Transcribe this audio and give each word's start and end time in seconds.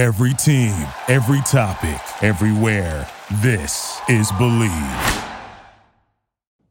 Every 0.00 0.32
team, 0.32 0.86
every 1.08 1.42
topic, 1.42 2.00
everywhere. 2.22 3.06
This 3.42 4.00
is 4.08 4.32
Believe. 4.38 5.24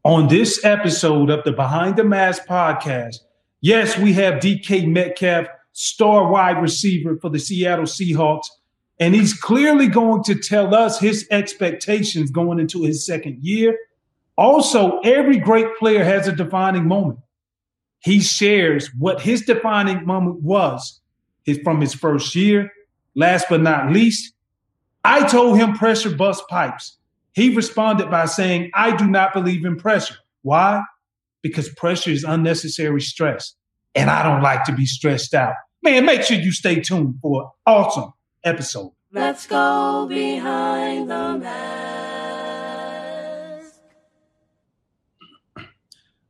On 0.03 0.27
this 0.27 0.65
episode 0.65 1.29
of 1.29 1.43
the 1.43 1.51
Behind 1.51 1.95
the 1.95 2.03
Mask 2.03 2.47
podcast, 2.47 3.17
yes, 3.61 3.95
we 3.99 4.13
have 4.13 4.39
DK 4.41 4.87
Metcalf, 4.87 5.45
star 5.73 6.31
wide 6.31 6.59
receiver 6.59 7.19
for 7.21 7.29
the 7.29 7.37
Seattle 7.37 7.85
Seahawks, 7.85 8.47
and 8.99 9.13
he's 9.13 9.35
clearly 9.35 9.85
going 9.85 10.23
to 10.23 10.33
tell 10.33 10.73
us 10.73 10.99
his 10.99 11.27
expectations 11.29 12.31
going 12.31 12.57
into 12.57 12.81
his 12.81 13.05
second 13.05 13.43
year. 13.43 13.77
Also, 14.37 15.01
every 15.01 15.37
great 15.37 15.77
player 15.77 16.03
has 16.03 16.27
a 16.27 16.31
defining 16.31 16.87
moment. 16.87 17.19
He 17.99 18.21
shares 18.21 18.89
what 18.97 19.21
his 19.21 19.43
defining 19.43 20.03
moment 20.07 20.41
was 20.41 20.99
from 21.63 21.79
his 21.79 21.93
first 21.93 22.33
year. 22.33 22.71
Last 23.15 23.47
but 23.49 23.61
not 23.61 23.91
least, 23.91 24.33
I 25.03 25.27
told 25.27 25.57
him 25.57 25.73
pressure 25.73 26.15
bust 26.15 26.43
pipes. 26.49 26.97
He 27.33 27.55
responded 27.55 28.09
by 28.09 28.25
saying, 28.25 28.71
I 28.73 28.95
do 28.95 29.07
not 29.07 29.33
believe 29.33 29.65
in 29.65 29.77
pressure. 29.77 30.15
Why? 30.41 30.81
Because 31.41 31.69
pressure 31.69 32.11
is 32.11 32.23
unnecessary 32.23 33.01
stress. 33.01 33.55
And 33.95 34.09
I 34.09 34.23
don't 34.23 34.41
like 34.41 34.63
to 34.65 34.73
be 34.73 34.85
stressed 34.85 35.33
out. 35.33 35.53
Man, 35.81 36.05
make 36.05 36.21
sure 36.23 36.37
you 36.37 36.51
stay 36.51 36.81
tuned 36.81 37.15
for 37.21 37.43
an 37.43 37.49
awesome 37.65 38.13
episode. 38.43 38.91
Let's 39.11 39.47
go 39.47 40.05
behind 40.07 41.09
the 41.09 41.37
mask. 41.39 41.79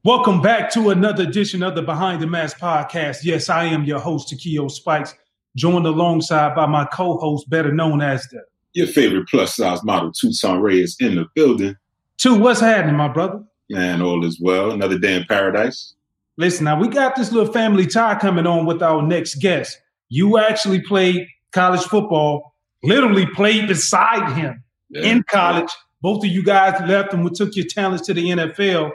Welcome 0.03 0.41
back 0.41 0.71
to 0.73 0.91
another 0.91 1.23
edition 1.23 1.61
of 1.61 1.75
the 1.75 1.81
Behind 1.81 2.21
the 2.21 2.27
Mask 2.27 2.57
podcast. 2.57 3.17
Yes, 3.23 3.49
I 3.49 3.65
am 3.65 3.83
your 3.83 3.99
host, 3.99 4.29
Takeo 4.29 4.69
Spikes, 4.69 5.13
joined 5.55 5.85
alongside 5.85 6.55
by 6.55 6.65
my 6.65 6.85
co-host, 6.85 7.49
better 7.49 7.71
known 7.73 8.01
as 8.01 8.23
the 8.27 8.41
Your 8.73 8.87
favorite 8.87 9.27
plus 9.27 9.55
size 9.55 9.83
model, 9.83 10.11
Tucson 10.11 10.61
Ray, 10.61 10.79
is 10.79 10.95
in 10.99 11.15
the 11.15 11.25
building. 11.35 11.75
Two. 12.17 12.35
What's 12.35 12.59
happening, 12.59 12.95
my 12.95 13.07
brother? 13.07 13.41
Man, 13.69 14.01
all 14.01 14.25
is 14.25 14.39
well. 14.41 14.71
Another 14.71 14.97
day 14.97 15.15
in 15.15 15.25
paradise. 15.25 15.93
Listen, 16.37 16.65
now 16.65 16.79
we 16.79 16.87
got 16.87 17.15
this 17.15 17.31
little 17.31 17.51
family 17.51 17.85
tie 17.85 18.15
coming 18.19 18.47
on 18.47 18.65
with 18.65 18.81
our 18.81 19.01
next 19.01 19.35
guest. 19.35 19.77
You 20.09 20.37
actually 20.37 20.81
played 20.81 21.27
college 21.51 21.81
football, 21.81 22.55
literally 22.83 23.25
played 23.35 23.67
beside 23.67 24.33
him 24.37 24.63
Yeah. 24.89 25.01
in 25.11 25.23
college. 25.29 25.69
Both 26.01 26.23
of 26.23 26.29
you 26.31 26.43
guys 26.43 26.79
left 26.87 27.13
and 27.13 27.23
we 27.25 27.31
took 27.31 27.55
your 27.55 27.65
talents 27.67 28.05
to 28.07 28.13
the 28.13 28.29
NFL. 28.31 28.91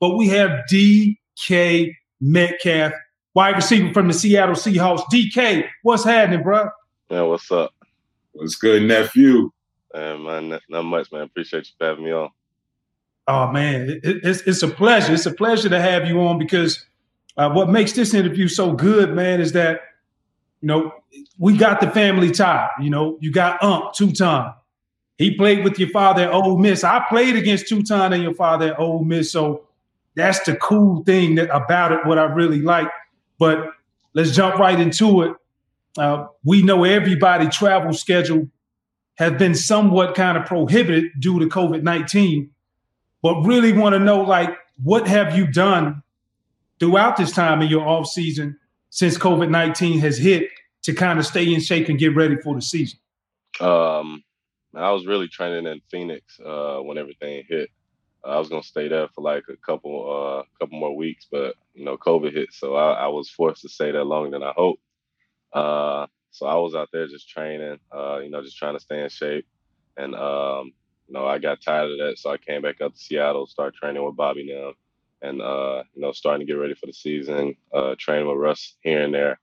But 0.00 0.16
we 0.16 0.28
have 0.28 0.50
DK 0.70 1.92
Metcalf, 2.20 2.92
wide 3.36 3.54
receiver 3.54 3.92
from 3.92 4.08
the 4.08 4.14
Seattle 4.14 4.54
Seahawks. 4.54 5.02
DK, 5.12 5.68
what's 5.82 6.02
happening, 6.04 6.42
bro? 6.42 6.70
Yeah, 7.10 7.20
what's 7.22 7.52
up? 7.52 7.70
What's 8.32 8.56
good, 8.56 8.82
nephew? 8.82 9.50
Man, 9.94 10.22
man, 10.24 10.48
not- 10.48 10.62
not 10.70 10.82
much, 10.84 11.12
man. 11.12 11.22
Appreciate 11.22 11.66
you 11.66 11.72
for 11.78 11.86
having 11.86 12.04
me 12.04 12.12
on. 12.12 12.30
Oh 13.28 13.50
man, 13.52 13.90
it- 13.90 14.04
it- 14.04 14.24
it's 14.24 14.40
it's 14.42 14.62
a 14.62 14.68
pleasure. 14.68 15.12
It's 15.12 15.26
a 15.26 15.32
pleasure 15.32 15.68
to 15.68 15.80
have 15.80 16.06
you 16.08 16.20
on 16.22 16.38
because 16.38 16.84
uh, 17.36 17.50
what 17.50 17.68
makes 17.68 17.92
this 17.92 18.14
interview 18.14 18.48
so 18.48 18.72
good, 18.72 19.14
man, 19.14 19.40
is 19.40 19.52
that 19.52 19.80
you 20.62 20.68
know 20.68 20.92
we 21.38 21.56
got 21.58 21.80
the 21.80 21.90
family 21.90 22.30
tie. 22.30 22.68
You 22.80 22.88
know, 22.90 23.18
you 23.20 23.30
got 23.32 23.62
Ump 23.62 23.92
two 23.94 24.12
time. 24.12 24.54
He 25.18 25.34
played 25.34 25.62
with 25.64 25.78
your 25.78 25.88
father 25.90 26.22
at 26.24 26.30
Ole 26.32 26.56
Miss. 26.58 26.84
I 26.84 27.04
played 27.08 27.36
against 27.36 27.68
two 27.68 27.82
time 27.82 28.12
and 28.14 28.22
your 28.22 28.34
father 28.34 28.72
at 28.72 28.78
Ole 28.80 29.02
Miss. 29.04 29.30
So 29.32 29.66
that's 30.14 30.40
the 30.44 30.56
cool 30.56 31.02
thing 31.04 31.34
that 31.34 31.48
about 31.54 31.92
it. 31.92 32.00
What 32.06 32.18
I 32.18 32.24
really 32.24 32.62
like. 32.62 32.88
But 33.38 33.70
let's 34.14 34.32
jump 34.32 34.56
right 34.56 34.78
into 34.78 35.22
it. 35.22 35.32
Uh, 35.98 36.26
we 36.44 36.62
know 36.62 36.84
everybody 36.84 37.48
travel 37.48 37.92
schedule 37.92 38.48
has 39.14 39.32
been 39.32 39.54
somewhat 39.54 40.14
kind 40.14 40.36
of 40.36 40.44
prohibited 40.44 41.06
due 41.18 41.38
to 41.38 41.46
COVID 41.46 41.82
nineteen 41.82 42.50
but 43.26 43.42
really 43.42 43.72
want 43.72 43.92
to 43.92 43.98
know 43.98 44.20
like 44.20 44.56
what 44.82 45.08
have 45.08 45.36
you 45.36 45.48
done 45.48 46.00
throughout 46.78 47.16
this 47.16 47.32
time 47.32 47.60
in 47.60 47.68
your 47.68 47.84
off 47.84 48.06
season 48.06 48.56
since 48.90 49.18
COVID-19 49.18 49.98
has 49.98 50.16
hit 50.16 50.48
to 50.84 50.94
kind 50.94 51.18
of 51.18 51.26
stay 51.26 51.52
in 51.52 51.60
shape 51.60 51.88
and 51.88 51.98
get 51.98 52.14
ready 52.14 52.36
for 52.36 52.54
the 52.54 52.62
season. 52.62 53.00
Um, 53.60 54.22
I 54.74 54.92
was 54.92 55.06
really 55.06 55.26
training 55.26 55.66
in 55.66 55.80
Phoenix 55.90 56.38
uh, 56.38 56.78
when 56.78 56.98
everything 56.98 57.42
hit. 57.48 57.68
I 58.26 58.38
was 58.38 58.48
gonna 58.48 58.62
stay 58.62 58.88
there 58.88 59.08
for 59.08 59.22
like 59.22 59.44
a 59.48 59.56
couple, 59.56 60.10
uh, 60.10 60.42
couple 60.58 60.78
more 60.78 60.96
weeks, 60.96 61.26
but 61.30 61.54
you 61.74 61.84
know, 61.84 61.96
COVID 61.96 62.32
hit, 62.32 62.52
so 62.52 62.74
I, 62.74 62.92
I 62.92 63.06
was 63.08 63.30
forced 63.30 63.62
to 63.62 63.68
stay 63.68 63.90
there 63.90 64.04
longer 64.04 64.30
than 64.30 64.42
I 64.42 64.52
hoped. 64.56 64.82
Uh, 65.52 66.06
so 66.30 66.46
I 66.46 66.54
was 66.56 66.74
out 66.74 66.88
there 66.92 67.06
just 67.06 67.28
training, 67.28 67.78
uh, 67.94 68.18
you 68.18 68.30
know, 68.30 68.42
just 68.42 68.58
trying 68.58 68.74
to 68.74 68.80
stay 68.80 69.02
in 69.02 69.08
shape, 69.08 69.46
and 69.96 70.14
um, 70.14 70.72
you 71.08 71.14
know, 71.14 71.26
I 71.26 71.38
got 71.38 71.62
tired 71.62 71.92
of 71.92 71.98
that, 71.98 72.18
so 72.18 72.30
I 72.30 72.36
came 72.36 72.62
back 72.62 72.80
up 72.80 72.94
to 72.94 72.98
Seattle, 72.98 73.46
started 73.46 73.78
training 73.78 74.04
with 74.04 74.16
Bobby 74.16 74.52
now, 74.52 74.72
and 75.26 75.40
uh, 75.40 75.82
you 75.94 76.02
know, 76.02 76.12
starting 76.12 76.46
to 76.46 76.52
get 76.52 76.58
ready 76.58 76.74
for 76.74 76.86
the 76.86 76.92
season, 76.92 77.56
uh, 77.72 77.94
training 77.98 78.28
with 78.28 78.38
Russ 78.38 78.74
here 78.80 79.02
and 79.02 79.14
there. 79.14 79.38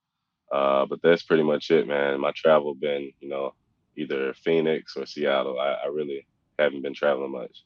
Uh, 0.51 0.85
but 0.85 1.01
that's 1.01 1.23
pretty 1.23 1.43
much 1.43 1.71
it, 1.71 1.87
man. 1.87 2.19
My 2.19 2.31
travel 2.35 2.75
been, 2.75 3.11
you 3.19 3.29
know, 3.29 3.55
either 3.97 4.33
Phoenix 4.33 4.95
or 4.95 5.05
Seattle. 5.05 5.59
I, 5.59 5.77
I 5.83 5.87
really 5.87 6.27
haven't 6.59 6.83
been 6.83 6.93
traveling 6.93 7.31
much. 7.31 7.63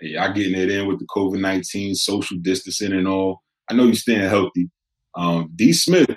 Hey, 0.00 0.10
y'all 0.10 0.32
getting 0.32 0.58
it 0.58 0.70
in 0.70 0.86
with 0.86 0.98
the 0.98 1.06
COVID 1.06 1.40
19 1.40 1.94
social 1.94 2.38
distancing 2.38 2.92
and 2.92 3.06
all. 3.06 3.42
I 3.68 3.74
know 3.74 3.84
you're 3.84 3.94
staying 3.94 4.28
healthy. 4.28 4.70
Um, 5.14 5.50
D. 5.54 5.72
Smith, 5.72 6.08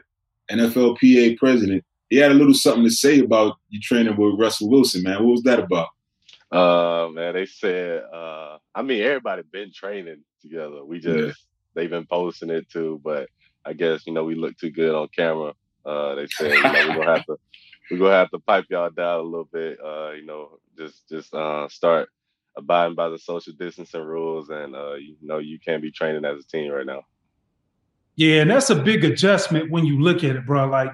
NFLPA 0.50 1.38
president, 1.38 1.84
he 2.10 2.18
had 2.18 2.32
a 2.32 2.36
little 2.36 2.54
something 2.54 2.84
to 2.84 2.90
say 2.92 3.20
about 3.20 3.58
you 3.70 3.82
training 3.82 4.16
with 4.16 4.40
Russell 4.40 4.70
Wilson, 4.70 5.04
man. 5.04 5.24
What 5.24 5.32
was 5.32 5.44
that 5.44 5.60
about? 5.60 5.90
Uh, 6.52 7.10
man, 7.10 7.34
they 7.34 7.46
said, 7.46 8.04
uh, 8.14 8.58
I 8.74 8.84
mean, 8.84 9.02
everybody 9.02 9.42
been 9.52 9.72
training 9.74 10.24
together. 10.42 10.86
We 10.86 11.00
just 11.00 11.18
Yeah. 11.20 11.34
they've 11.74 11.90
been 11.90 12.06
posting 12.06 12.52
it 12.52 12.70
too, 12.70 13.02
but 13.04 13.28
I 13.66 13.74
guess 13.74 14.06
you 14.08 14.14
know 14.14 14.24
we 14.24 14.36
look 14.36 14.58
too 14.58 14.70
good 14.70 14.96
on 14.96 15.10
camera. 15.10 15.54
Uh, 15.86 16.16
they 16.16 16.28
said 16.28 16.54
you 16.54 16.62
know 16.64 16.72
we're 16.90 16.96
gonna 16.96 17.18
have 17.18 17.26
to 17.26 17.38
we're 17.92 17.98
gonna 17.98 18.14
have 18.14 18.32
to 18.32 18.40
pipe 18.40 18.66
y'all 18.70 18.90
down 18.92 19.20
a 19.20 19.24
little 19.24 19.50
bit. 19.52 19.78
Uh, 19.84 20.12
you 20.12 20.26
know, 20.26 20.60
just 20.78 21.10
just 21.10 21.34
uh, 21.34 21.68
start 21.68 22.08
abiding 22.56 22.96
by 22.96 23.10
the 23.10 23.18
social 23.18 23.54
distancing 23.54 24.04
rules, 24.04 24.50
and 24.50 24.76
uh, 24.76 24.96
you 24.96 25.16
know 25.22 25.40
you 25.40 25.60
can't 25.60 25.82
be 25.82 25.92
training 25.92 26.26
as 26.26 26.40
a 26.40 26.48
team 26.48 26.72
right 26.72 26.86
now. 26.86 27.02
Yeah, 28.16 28.42
and 28.42 28.52
that's 28.52 28.70
a 28.70 28.76
big 28.76 29.04
adjustment 29.04 29.72
when 29.72 29.86
you 29.86 30.00
look 30.00 30.24
at 30.24 30.36
it, 30.36 30.46
bro. 30.46 30.68
Like, 30.68 30.94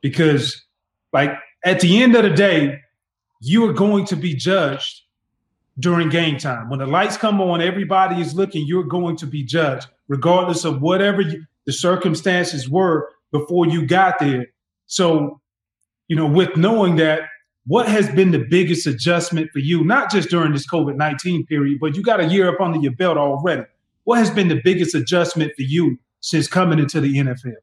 because 0.00 0.64
like 1.12 1.32
at 1.64 1.80
the 1.80 2.02
end 2.02 2.14
of 2.14 2.24
the 2.24 2.30
day, 2.30 2.80
you 3.40 3.68
are 3.68 3.72
going 3.72 4.04
to 4.06 4.16
be 4.16 4.34
judged 4.34 5.02
during 5.78 6.08
game 6.08 6.38
time. 6.38 6.68
When 6.68 6.78
the 6.78 6.86
lights 6.86 7.16
come 7.16 7.40
on, 7.40 7.62
everybody 7.62 8.20
is 8.20 8.34
looking, 8.34 8.66
you're 8.66 8.84
going 8.84 9.16
to 9.16 9.26
be 9.26 9.42
judged, 9.42 9.88
regardless 10.08 10.64
of 10.64 10.82
whatever 10.82 11.22
you, 11.22 11.44
the 11.64 11.72
circumstances 11.72 12.68
were 12.68 13.08
before 13.30 13.66
you 13.66 13.86
got 13.86 14.18
there. 14.18 14.48
So, 14.86 15.40
you 16.08 16.16
know, 16.16 16.26
with 16.26 16.56
knowing 16.56 16.96
that, 16.96 17.22
what 17.66 17.88
has 17.88 18.10
been 18.10 18.32
the 18.32 18.44
biggest 18.50 18.86
adjustment 18.86 19.50
for 19.52 19.60
you, 19.60 19.84
not 19.84 20.10
just 20.10 20.30
during 20.30 20.52
this 20.52 20.68
COVID 20.68 20.96
19 20.96 21.46
period, 21.46 21.78
but 21.80 21.94
you 21.96 22.02
got 22.02 22.20
a 22.20 22.26
year 22.26 22.48
up 22.52 22.60
under 22.60 22.78
your 22.78 22.92
belt 22.92 23.16
already? 23.16 23.64
What 24.04 24.18
has 24.18 24.30
been 24.30 24.48
the 24.48 24.60
biggest 24.64 24.94
adjustment 24.94 25.52
for 25.56 25.62
you 25.62 25.98
since 26.20 26.48
coming 26.48 26.80
into 26.80 27.00
the 27.00 27.14
NFL? 27.14 27.54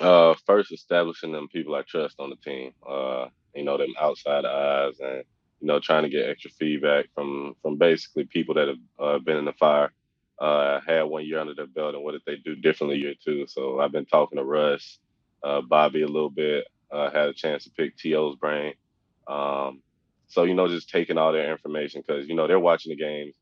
Uh, 0.00 0.34
first 0.46 0.72
establishing 0.72 1.32
them 1.32 1.48
people 1.48 1.74
I 1.74 1.82
trust 1.82 2.16
on 2.20 2.30
the 2.30 2.36
team. 2.36 2.72
Uh, 2.88 3.26
you 3.54 3.64
know, 3.64 3.76
them 3.76 3.94
outside 4.00 4.44
eyes 4.44 4.94
and 5.00 5.24
you 5.60 5.66
know 5.66 5.80
trying 5.80 6.04
to 6.04 6.08
get 6.08 6.28
extra 6.28 6.50
feedback 6.52 7.06
from 7.14 7.54
from 7.62 7.76
basically 7.76 8.24
people 8.24 8.54
that 8.54 8.68
have 8.68 8.76
uh, 9.00 9.18
been 9.18 9.36
in 9.36 9.44
the 9.44 9.52
fire. 9.54 9.92
Uh, 10.40 10.80
had 10.84 11.02
one 11.02 11.24
year 11.24 11.38
under 11.38 11.54
their 11.54 11.68
belt, 11.68 11.94
and 11.94 12.02
what 12.02 12.10
did 12.10 12.22
they 12.26 12.36
do 12.36 12.56
differently 12.56 12.98
year 12.98 13.14
two? 13.24 13.46
So 13.46 13.78
I've 13.78 13.92
been 13.92 14.04
talking 14.04 14.36
to 14.36 14.44
Russ, 14.44 14.98
uh, 15.44 15.60
Bobby 15.60 16.02
a 16.02 16.08
little 16.08 16.30
bit. 16.30 16.66
Had 16.92 17.28
a 17.28 17.32
chance 17.32 17.64
to 17.64 17.70
pick 17.70 17.94
To's 17.96 18.36
brain. 18.36 18.74
Um, 19.28 19.82
so 20.28 20.44
you 20.44 20.54
know, 20.54 20.68
just 20.68 20.90
taking 20.90 21.18
all 21.18 21.32
their 21.32 21.52
information 21.52 22.02
because 22.06 22.28
you 22.28 22.34
know 22.34 22.46
they're 22.48 22.60
watching 22.60 22.90
the 22.90 23.02
games 23.02 23.34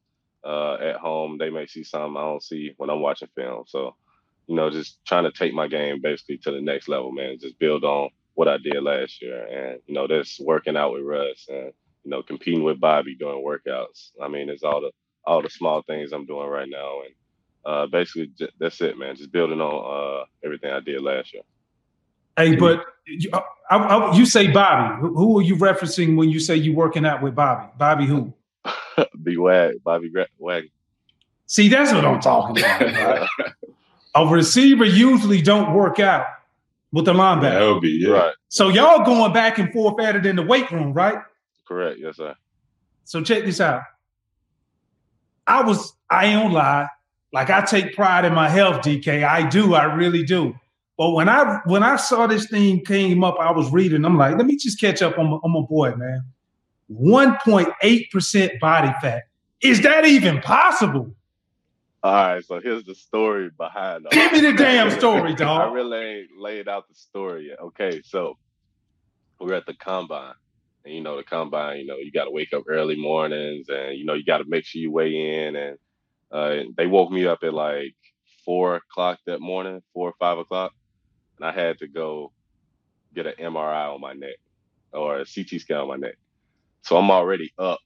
uh, 0.45 0.75
at 0.75 0.97
home. 0.97 1.39
They 1.39 1.51
may 1.51 1.67
see 1.67 1.85
something 1.85 2.17
I 2.17 2.23
don't 2.23 2.43
see 2.43 2.75
when 2.79 2.91
I'm 2.91 3.01
watching 3.03 3.29
film. 3.37 3.65
So 3.67 3.97
you 4.49 4.57
know, 4.57 4.71
just 4.71 4.99
trying 5.07 5.25
to 5.25 5.33
take 5.33 5.55
my 5.55 5.69
game 5.69 6.01
basically 6.03 6.39
to 6.39 6.53
the 6.53 6.61
next 6.63 6.89
level, 6.89 7.13
man. 7.13 7.39
Just 7.41 7.59
build 7.59 7.85
on 7.85 8.11
what 8.35 8.49
I 8.49 8.59
did 8.59 8.83
last 8.83 9.23
year, 9.23 9.47
and 9.47 9.81
you 9.87 9.95
know, 9.95 10.09
that's 10.09 10.41
working 10.41 10.77
out 10.77 10.93
with 10.95 11.05
Russ 11.05 11.47
and 11.49 11.73
you 12.05 12.11
know, 12.11 12.23
competing 12.23 12.65
with 12.65 12.81
Bobby 12.81 13.17
doing 13.17 13.45
workouts. 13.45 14.11
I 14.23 14.29
mean, 14.29 14.51
it's 14.51 14.65
all 14.65 14.81
the 14.83 14.93
all 15.27 15.43
the 15.43 15.51
small 15.51 15.83
things 15.83 16.13
I'm 16.13 16.27
doing 16.27 16.49
right 16.49 16.69
now, 16.71 17.03
and 17.03 17.15
uh, 17.67 17.87
basically 17.89 18.29
j- 18.39 18.51
that's 18.61 18.81
it, 18.83 18.99
man. 18.99 19.17
Just 19.17 19.33
building 19.33 19.61
on 19.63 20.23
uh, 20.23 20.27
everything 20.45 20.73
I 20.73 20.81
did 20.81 21.03
last 21.03 21.33
year. 21.35 21.43
Hey, 22.37 22.57
but 22.57 22.85
you, 23.07 23.31
uh, 23.33 23.41
I, 23.71 23.77
I, 23.77 24.15
you 24.15 24.27
say 24.27 24.49
Bobby. 24.49 25.01
Who, 25.01 25.15
who 25.15 25.39
are 25.39 25.43
you 25.43 25.57
referencing 25.57 26.17
when 26.17 26.31
you 26.31 26.41
say 26.41 26.57
you're 26.57 26.75
working 26.75 27.05
out 27.05 27.23
with 27.23 27.35
Bobby? 27.35 27.71
Bobby 27.79 28.07
who? 28.07 28.33
B 29.23 29.37
Wag, 29.37 29.83
Bobby 29.85 30.11
Gra- 30.11 30.29
Wag. 30.39 30.71
See, 31.47 31.69
that's 31.69 31.93
what 31.93 32.05
I'm 32.05 32.21
talking 32.21 32.59
about. 32.59 32.81
right? 32.81 33.29
A 34.15 34.27
receiver 34.27 34.85
usually 34.85 35.41
don't 35.41 35.75
work 35.75 36.01
out 36.01 36.27
with 36.93 37.07
the 37.07 37.13
linebacker. 37.13 37.81
LB, 37.81 37.83
yeah. 37.85 38.11
Right. 38.11 38.35
So 38.49 38.69
y'all 38.69 39.05
going 39.05 39.33
back 39.33 39.59
and 39.59 39.73
forth 39.73 40.01
at 40.01 40.17
it 40.17 40.27
in 40.27 40.37
the 40.37 40.43
weight 40.43 40.71
room, 40.71 40.93
right? 40.93 41.19
Correct. 41.67 41.99
Yes, 41.99 42.17
sir. 42.17 42.35
So 43.05 43.23
check 43.23 43.45
this 43.45 43.61
out. 43.61 43.83
I 45.47 45.63
was, 45.63 45.95
I 46.11 46.27
ain't 46.27 46.43
gonna 46.43 46.55
lie, 46.55 46.89
like 47.33 47.51
I 47.51 47.63
take 47.63 47.95
pride 47.95 48.25
in 48.25 48.35
my 48.35 48.49
health, 48.49 48.83
DK. 48.83 49.25
I 49.25 49.49
do, 49.49 49.75
I 49.75 49.85
really 49.85 50.23
do. 50.23 50.55
But 50.99 51.13
when 51.13 51.29
I 51.29 51.61
when 51.65 51.83
I 51.83 51.97
saw 51.97 52.27
this 52.27 52.49
thing 52.49 52.85
came 52.85 53.25
up, 53.25 53.37
I 53.41 53.51
was 53.51 53.71
reading. 53.71 54.05
I'm 54.05 54.19
like, 54.19 54.37
let 54.37 54.47
me 54.47 54.57
just 54.57 54.81
catch 54.81 55.03
up 55.03 55.19
on 55.19 55.31
my, 55.31 55.37
on 55.37 55.51
my 55.53 55.67
boy, 55.67 55.95
man. 55.97 56.23
1.8% 56.91 58.61
body 58.61 58.93
fat. 59.01 59.23
Is 59.63 59.81
that 59.83 60.05
even 60.05 60.41
possible? 60.41 61.15
All 62.03 62.13
right. 62.13 62.45
So 62.45 62.61
here's 62.61 62.85
the 62.85 62.95
story 62.95 63.51
behind. 63.57 64.07
Give 64.11 64.33
me 64.33 64.41
the 64.41 64.53
damn 64.53 64.91
story, 64.91 65.35
dog. 65.37 65.71
I 65.71 65.73
really 65.73 65.99
ain't 65.99 66.31
laid 66.39 66.69
out 66.69 66.89
the 66.89 66.95
story 66.95 67.49
yet. 67.49 67.61
Okay, 67.61 68.03
so 68.05 68.37
we're 69.41 69.55
at 69.55 69.67
the 69.67 69.75
combine, 69.75 70.35
and 70.85 70.95
you 70.95 71.01
know 71.01 71.17
the 71.17 71.23
combine. 71.23 71.79
You 71.79 71.87
know 71.87 71.97
you 71.97 72.11
got 72.11 72.25
to 72.25 72.31
wake 72.31 72.53
up 72.53 72.65
early 72.69 72.97
mornings, 72.97 73.69
and 73.69 73.97
you 73.97 74.05
know 74.05 74.15
you 74.15 74.25
got 74.25 74.39
to 74.39 74.45
make 74.47 74.65
sure 74.65 74.81
you 74.81 74.91
weigh 74.91 75.47
in. 75.47 75.57
And 75.57 75.79
uh, 76.31 76.57
they 76.77 76.87
woke 76.87 77.13
me 77.13 77.27
up 77.27 77.39
at 77.45 77.55
like 77.55 77.95
four 78.45 78.77
o'clock 78.77 79.21
that 79.27 79.41
morning, 79.41 79.81
four 79.95 80.09
or 80.09 80.15
five 80.19 80.39
o'clock, 80.39 80.73
and 81.43 81.49
I 81.49 81.53
had 81.53 81.81
to 81.81 81.89
go 81.89 82.33
get 83.15 83.27
an 83.27 83.35
MRI 83.41 83.95
on 83.95 84.01
my 84.01 84.15
neck 84.15 84.37
or 84.93 85.19
a 85.21 85.27
CT 85.27 85.61
scan 85.61 85.79
on 85.79 85.89
my 85.89 85.97
neck. 85.97 86.17
So 86.83 86.97
I'm 86.99 87.11
already 87.11 87.53
up 87.59 87.81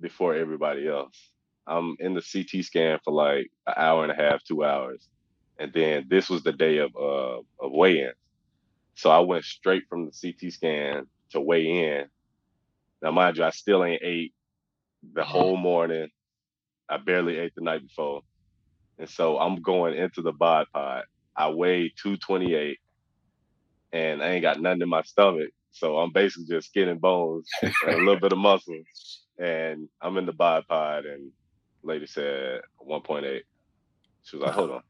before 0.00 0.34
everybody 0.34 0.88
else. 0.88 1.30
I'm 1.66 1.96
in 2.00 2.14
the 2.14 2.22
CT 2.22 2.64
scan 2.64 3.00
for 3.04 3.12
like 3.12 3.48
an 3.66 3.74
hour 3.76 4.04
and 4.04 4.12
a 4.12 4.16
half, 4.16 4.44
two 4.44 4.64
hours 4.64 5.00
and 5.58 5.72
then 5.72 6.06
this 6.08 6.28
was 6.28 6.42
the 6.42 6.52
day 6.52 6.78
of 6.78 6.90
uh 6.96 7.38
of 7.60 7.72
weigh-in. 7.72 8.12
So 8.94 9.10
I 9.10 9.20
went 9.20 9.44
straight 9.44 9.84
from 9.88 10.06
the 10.06 10.12
CT 10.12 10.52
scan 10.52 11.06
to 11.32 11.40
weigh 11.40 11.66
in. 12.00 12.06
Now, 13.02 13.12
mind 13.12 13.38
you, 13.38 13.44
I 13.44 13.50
still 13.50 13.84
ain't 13.84 14.02
ate 14.04 14.34
the 15.14 15.24
whole 15.24 15.56
morning. 15.56 16.08
I 16.88 16.98
barely 16.98 17.38
ate 17.38 17.54
the 17.56 17.62
night 17.64 17.82
before, 17.82 18.22
and 18.98 19.08
so 19.10 19.38
I'm 19.38 19.62
going 19.62 19.94
into 19.96 20.22
the 20.22 20.32
bod 20.32 20.66
pod. 20.74 21.04
I 21.36 21.50
weigh 21.50 21.92
228, 22.02 22.78
and 23.96 24.22
I 24.22 24.28
ain't 24.32 24.42
got 24.42 24.60
nothing 24.60 24.82
in 24.82 24.88
my 24.90 25.02
stomach, 25.02 25.50
so 25.72 25.98
I'm 25.98 26.12
basically 26.12 26.46
just 26.48 26.68
skin 26.68 26.88
and 26.90 27.00
bones 27.00 27.48
and 27.62 27.72
a 27.94 27.98
little 27.98 28.20
bit 28.20 28.32
of 28.32 28.38
muscle. 28.38 28.82
And 29.38 29.88
I'm 30.02 30.16
in 30.18 30.26
the 30.26 30.32
bod 30.32 30.66
pod 30.68 31.06
and 31.06 31.30
lady 31.82 32.06
said 32.06 32.62
1.8. 32.86 33.42
She 34.24 34.36
was 34.36 34.46
like, 34.46 34.54
"Hold 34.54 34.70
on." 34.72 34.82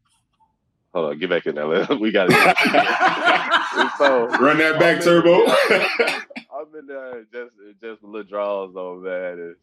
Hold 0.94 1.10
on, 1.12 1.18
get 1.18 1.30
back 1.30 1.46
in 1.46 1.56
there. 1.56 1.86
We 2.00 2.12
got 2.12 2.28
it. 2.30 3.92
so 3.98 4.26
Run 4.40 4.58
that 4.58 4.78
back, 4.80 5.02
Turbo. 5.02 5.46
I'm 6.58 6.74
in 6.78 6.86
there 6.86 7.24
just 7.32 7.52
just 7.82 8.02
little 8.02 8.24
draws 8.28 8.74
on 8.76 9.04
that. 9.04 9.34
and 9.34 9.56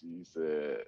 she 0.00 0.24
said, 0.34 0.84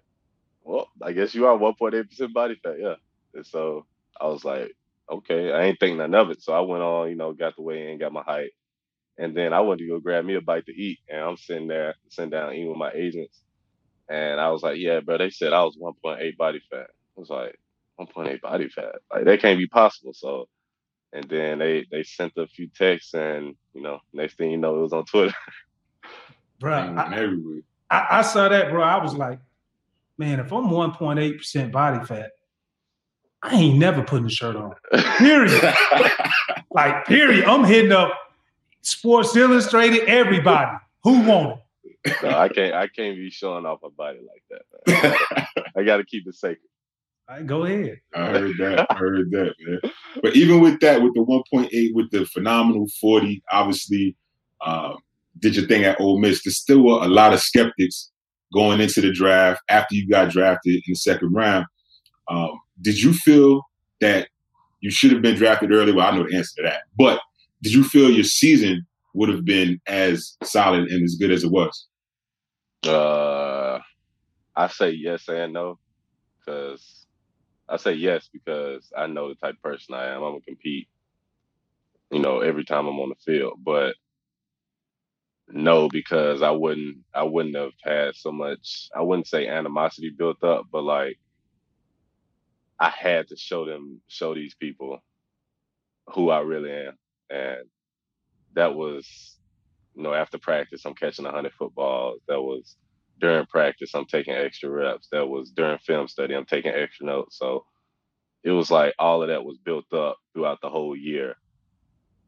"Well, 0.64 0.88
I 1.02 1.12
guess 1.12 1.34
you 1.34 1.46
are 1.46 1.58
1.8 1.58 2.08
percent 2.08 2.34
body 2.34 2.56
fat, 2.62 2.76
yeah." 2.80 2.96
And 3.34 3.46
so 3.46 3.86
I 4.20 4.26
was 4.26 4.44
like, 4.44 4.72
"Okay," 5.12 5.52
I 5.52 5.64
ain't 5.64 5.80
think 5.80 5.96
nothing 5.96 6.14
of 6.14 6.30
it. 6.30 6.42
So 6.42 6.52
I 6.52 6.60
went 6.60 6.82
on, 6.82 7.08
you 7.10 7.16
know, 7.16 7.32
got 7.32 7.56
the 7.56 7.62
weigh 7.62 7.92
in, 7.92 7.98
got 7.98 8.12
my 8.12 8.22
height, 8.22 8.50
and 9.18 9.36
then 9.36 9.52
I 9.52 9.60
went 9.60 9.80
to 9.80 9.88
go 9.88 10.00
grab 10.00 10.24
me 10.24 10.34
a 10.34 10.40
bite 10.40 10.66
to 10.66 10.72
eat, 10.72 10.98
and 11.08 11.20
I'm 11.20 11.36
sitting 11.36 11.68
there, 11.68 11.94
sitting 12.08 12.30
down 12.30 12.54
eating 12.54 12.68
with 12.68 12.78
my 12.78 12.92
agents, 12.92 13.40
and 14.08 14.40
I 14.40 14.50
was 14.50 14.62
like, 14.62 14.78
"Yeah, 14.78 15.00
bro," 15.00 15.18
they 15.18 15.30
said 15.30 15.52
I 15.52 15.64
was 15.64 15.76
1.8 15.76 16.36
body 16.36 16.60
fat. 16.70 16.88
I 17.16 17.20
was 17.20 17.30
like, 17.30 17.58
1.8 18.00 18.40
body 18.40 18.68
fat, 18.68 18.96
like 19.12 19.24
that 19.24 19.40
can't 19.40 19.58
be 19.58 19.68
possible. 19.68 20.14
So. 20.14 20.48
And 21.14 21.28
then 21.28 21.58
they 21.58 21.84
they 21.90 22.04
sent 22.04 22.32
a 22.38 22.46
few 22.46 22.68
texts, 22.68 23.12
and 23.12 23.54
you 23.74 23.82
know, 23.82 23.98
next 24.14 24.38
thing 24.38 24.50
you 24.50 24.56
know, 24.56 24.78
it 24.78 24.80
was 24.80 24.94
on 24.94 25.04
Twitter. 25.04 25.34
Bro, 26.58 26.94
I, 26.96 27.26
I, 27.90 28.06
I 28.18 28.22
saw 28.22 28.48
that, 28.48 28.70
bro. 28.70 28.82
I 28.82 29.02
was 29.02 29.14
like, 29.14 29.40
man, 30.16 30.38
if 30.38 30.52
I'm 30.52 30.68
1.8% 30.68 31.72
body 31.72 32.06
fat, 32.06 32.30
I 33.42 33.56
ain't 33.56 33.78
never 33.78 34.02
putting 34.02 34.26
a 34.26 34.30
shirt 34.30 34.56
on. 34.56 34.74
Period. 35.18 35.74
like, 36.70 37.04
period. 37.06 37.44
I'm 37.44 37.64
hitting 37.64 37.92
up 37.92 38.12
Sports 38.82 39.34
Illustrated, 39.34 40.08
everybody. 40.08 40.76
Who 41.02 41.22
want 41.22 41.58
it? 41.84 42.22
No, 42.22 42.30
I 42.30 42.48
can't. 42.48 42.74
I 42.74 42.86
can't 42.86 43.16
be 43.16 43.30
showing 43.30 43.66
off 43.66 43.80
my 43.82 43.88
body 43.96 44.20
like 44.20 44.62
that. 44.86 45.48
I 45.76 45.82
got 45.82 45.96
to 45.98 46.04
keep 46.04 46.26
it 46.26 46.34
sacred. 46.34 46.58
All 47.28 47.36
right, 47.36 47.46
go 47.46 47.64
ahead. 47.64 48.00
I 48.14 48.26
heard 48.26 48.56
that. 48.58 48.86
I 48.90 48.94
heard 48.94 49.30
that, 49.30 49.54
man. 49.60 49.80
But 50.22 50.36
even 50.36 50.60
with 50.60 50.80
that, 50.80 51.02
with 51.02 51.14
the 51.14 51.24
1.8, 51.24 51.94
with 51.94 52.10
the 52.10 52.26
phenomenal 52.26 52.86
40, 53.00 53.42
obviously 53.50 54.16
uh, 54.60 54.94
did 55.38 55.56
your 55.56 55.66
thing 55.66 55.84
at 55.84 56.00
Ole 56.00 56.18
Miss. 56.18 56.42
There's 56.44 56.58
still 56.58 56.88
a, 56.90 57.06
a 57.06 57.08
lot 57.08 57.32
of 57.32 57.40
skeptics 57.40 58.10
going 58.52 58.80
into 58.80 59.00
the 59.00 59.12
draft 59.12 59.62
after 59.68 59.94
you 59.94 60.08
got 60.08 60.30
drafted 60.30 60.74
in 60.74 60.82
the 60.88 60.94
second 60.94 61.32
round. 61.32 61.66
Um, 62.28 62.58
did 62.82 63.00
you 63.00 63.12
feel 63.12 63.62
that 64.00 64.28
you 64.80 64.90
should 64.90 65.12
have 65.12 65.22
been 65.22 65.36
drafted 65.36 65.72
early? 65.72 65.92
Well, 65.92 66.06
I 66.06 66.16
know 66.16 66.26
the 66.28 66.36
answer 66.36 66.56
to 66.56 66.62
that. 66.68 66.82
But 66.96 67.20
did 67.62 67.72
you 67.72 67.84
feel 67.84 68.10
your 68.10 68.24
season 68.24 68.86
would 69.14 69.28
have 69.28 69.44
been 69.44 69.80
as 69.86 70.36
solid 70.42 70.88
and 70.88 71.04
as 71.04 71.14
good 71.14 71.30
as 71.30 71.44
it 71.44 71.50
was? 71.50 71.86
Uh, 72.86 73.78
I 74.56 74.66
say 74.68 74.90
yes 74.90 75.28
and 75.28 75.52
no, 75.52 75.78
because 76.38 77.06
I 77.68 77.76
say 77.76 77.92
yes 77.92 78.28
because 78.32 78.90
I 78.96 79.06
know 79.06 79.28
the 79.28 79.36
type 79.36 79.54
of 79.54 79.62
person 79.62 79.94
I 79.94 80.08
am. 80.08 80.22
I'm 80.22 80.32
gonna 80.32 80.40
compete, 80.40 80.88
you 82.10 82.18
know, 82.18 82.40
every 82.40 82.64
time 82.64 82.86
I'm 82.86 82.98
on 82.98 83.10
the 83.10 83.14
field. 83.24 83.60
But 83.62 83.94
no, 85.48 85.88
because 85.88 86.42
I 86.42 86.50
wouldn't. 86.50 86.98
I 87.14 87.22
wouldn't 87.22 87.56
have 87.56 87.72
had 87.84 88.16
so 88.16 88.32
much. 88.32 88.88
I 88.96 89.02
wouldn't 89.02 89.28
say 89.28 89.46
animosity 89.46 90.10
built 90.10 90.42
up, 90.42 90.66
but 90.72 90.82
like 90.82 91.18
I 92.82 92.90
had 92.90 93.28
to 93.28 93.36
show 93.38 93.66
them, 93.66 94.02
show 94.08 94.34
these 94.34 94.56
people 94.56 95.00
who 96.14 96.30
I 96.30 96.40
really 96.40 96.72
am, 96.72 96.98
and 97.30 97.58
that 98.54 98.74
was, 98.74 99.38
you 99.94 100.02
know, 100.04 100.14
after 100.14 100.38
practice, 100.38 100.82
I'm 100.86 100.94
catching 100.94 101.26
100 101.26 101.52
footballs. 101.54 102.20
That 102.28 102.42
was 102.42 102.76
during 103.20 103.46
practice, 103.46 103.92
I'm 103.94 104.06
taking 104.06 104.34
extra 104.34 104.70
reps. 104.70 105.08
That 105.12 105.28
was 105.28 105.50
during 105.52 105.78
film 105.78 106.08
study, 106.08 106.34
I'm 106.34 106.46
taking 106.46 106.72
extra 106.72 107.06
notes. 107.06 107.38
So 107.38 107.64
it 108.44 108.52
was 108.52 108.70
like 108.70 108.94
all 108.98 109.22
of 109.22 109.28
that 109.28 109.44
was 109.44 109.58
built 109.64 109.92
up 109.94 110.18
throughout 110.34 110.60
the 110.62 110.70
whole 110.70 110.96
year, 110.96 111.36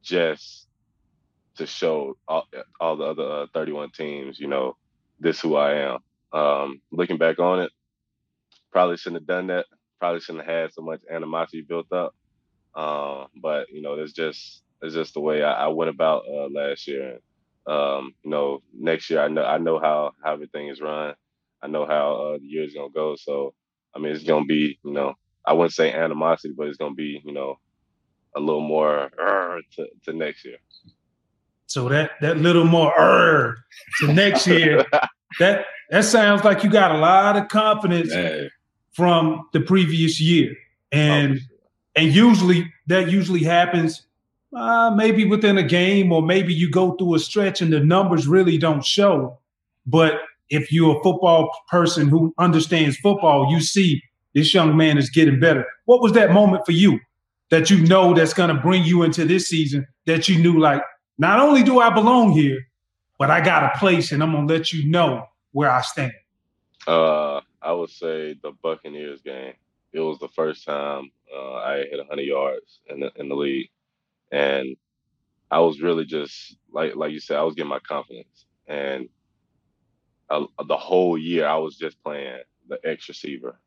just 0.03 0.69
to 1.57 1.67
show 1.67 2.17
all, 2.29 2.47
all 2.81 2.97
the 2.97 3.05
other 3.05 3.25
uh, 3.45 3.47
31 3.55 3.91
teams, 3.93 4.41
you 4.41 4.49
know, 4.49 4.77
this 5.21 5.41
who 5.41 5.57
I 5.57 5.75
am. 5.75 5.99
Um, 6.33 6.83
looking 6.93 7.19
back 7.19 7.39
on 7.41 7.61
it, 7.61 7.73
probably 8.73 8.97
shouldn't 8.99 9.23
have 9.23 9.29
done 9.29 9.49
that. 9.49 9.67
Probably 9.99 10.21
shouldn't 10.21 10.47
have 10.47 10.55
had 10.55 10.73
so 10.73 10.83
much 10.83 11.01
animosity 11.11 11.63
built 11.63 11.93
up. 11.93 12.15
Um, 12.75 13.27
but 13.41 13.69
you 13.71 13.83
know, 13.83 13.95
it's 13.95 14.13
just 14.13 14.63
it's 14.83 14.95
just 14.95 15.15
the 15.15 15.21
way 15.21 15.43
I, 15.43 15.65
I 15.65 15.69
went 15.69 15.91
about 15.91 16.25
uh, 16.29 16.49
last 16.49 16.87
year. 16.87 17.19
Um, 17.67 18.15
you 18.23 18.31
know, 18.31 18.63
next 18.73 19.09
year 19.09 19.23
I 19.23 19.29
know 19.29 19.45
I 19.45 19.59
know 19.59 19.79
how, 19.79 20.13
how 20.23 20.33
everything 20.35 20.69
is 20.69 20.81
run. 20.81 21.15
I 21.63 21.67
know 21.69 21.87
how 21.87 22.15
uh, 22.15 22.39
the 22.39 22.45
year 22.45 22.65
is 22.65 22.75
gonna 22.75 22.91
go. 22.91 23.17
So 23.17 23.55
I 23.95 23.99
mean, 23.99 24.13
it's 24.13 24.25
gonna 24.25 24.45
be 24.45 24.79
you 24.85 24.93
know 24.93 25.15
I 25.47 25.53
wouldn't 25.53 25.73
say 25.73 25.93
animosity, 25.93 26.55
but 26.57 26.69
it's 26.69 26.77
gonna 26.77 26.95
be 26.95 27.23
you 27.25 27.33
know 27.33 27.59
a 28.37 28.41
little 28.41 28.61
more 28.61 29.11
uh, 29.21 29.61
to, 29.77 29.87
to 30.05 30.13
next 30.13 30.45
year. 30.45 30.59
So 31.67 31.89
that 31.89 32.13
that 32.21 32.39
little 32.39 32.65
more 32.65 33.57
to 34.01 34.13
next 34.13 34.47
year. 34.47 34.85
that 35.39 35.67
that 35.91 36.05
sounds 36.05 36.45
like 36.45 36.63
you 36.65 36.71
got 36.71 36.93
a 36.93 36.99
lot 36.99 37.37
of 37.37 37.49
confidence 37.49 38.11
Man, 38.11 38.51
from 38.95 39.47
the 39.53 39.61
previous 39.61 40.21
year. 40.21 40.55
And 40.91 41.39
Oh, 41.39 41.55
and 41.97 42.13
usually 42.13 42.73
that 42.87 43.11
usually 43.11 43.45
happens 43.45 44.07
uh, 44.57 44.91
maybe 44.95 45.25
within 45.25 45.59
a 45.59 45.63
game 45.63 46.13
or 46.13 46.23
maybe 46.23 46.53
you 46.55 46.71
go 46.71 46.93
through 46.93 47.15
a 47.15 47.19
stretch 47.19 47.61
and 47.61 47.73
the 47.73 47.81
numbers 47.81 48.27
really 48.27 48.59
don't 48.59 48.85
show. 48.85 49.39
But 49.87 50.15
if 50.51 50.73
you're 50.73 50.99
a 50.99 51.03
football 51.03 51.51
person 51.69 52.09
who 52.09 52.35
understands 52.39 52.97
football 52.97 53.51
you 53.51 53.61
see 53.61 54.03
this 54.35 54.53
young 54.53 54.77
man 54.77 54.99
is 54.99 55.11
getting 55.11 55.39
better. 55.39 55.65
What 55.85 56.03
was 56.03 56.13
that 56.13 56.33
moment 56.33 56.67
for 56.67 56.73
you 56.73 57.01
that 57.51 57.71
you 57.71 57.79
know 57.87 58.15
that's 58.15 58.35
going 58.35 58.55
to 58.55 58.61
bring 58.61 58.83
you 58.85 59.03
into 59.03 59.25
this 59.25 59.49
season 59.49 59.87
that 60.07 60.29
you 60.29 60.39
knew 60.39 60.59
like 60.59 60.83
not 61.19 61.39
only 61.39 61.63
do 61.63 61.79
i 61.79 61.89
belong 61.89 62.33
here 62.33 62.67
but 63.19 63.31
i 63.31 63.41
got 63.41 63.63
a 63.63 63.79
place 63.79 64.11
and 64.11 64.23
i'm 64.23 64.33
going 64.33 64.49
to 64.49 64.53
let 64.53 64.73
you 64.73 64.89
know 64.89 65.25
where 65.53 65.71
i 65.71 65.81
stand? 65.81 66.13
Uh, 66.87 67.41
I 67.65 67.73
would 67.73 67.91
say 67.91 68.35
the 68.43 68.53
Buccaneers 68.63 69.23
game. 69.23 69.55
It 69.93 70.01
was 70.01 70.19
the 70.19 70.29
first 70.29 70.67
time 70.67 71.11
uh, 71.35 71.55
I 71.55 71.79
hit 71.79 71.99
100 71.99 72.23
yards 72.23 72.81
in 72.89 73.01
the 73.01 73.13
in 73.17 73.29
the 73.29 73.37
league, 73.37 73.71
and 74.33 74.77
I 75.51 75.61
was 75.61 75.81
really 75.81 76.05
just 76.05 76.57
like 76.73 76.97
like 76.97 77.13
you 77.13 77.21
said, 77.21 77.39
I 77.39 77.43
was 77.45 77.55
getting 77.55 77.71
my 77.71 77.79
confidence, 77.79 78.47
and 78.67 79.09
the 80.31 80.77
whole 80.77 81.17
year 81.17 81.47
I 81.47 81.57
was 81.57 81.77
just 81.77 82.03
playing 82.03 82.41
the 82.69 82.79
X 82.85 83.09
receiver. 83.09 83.59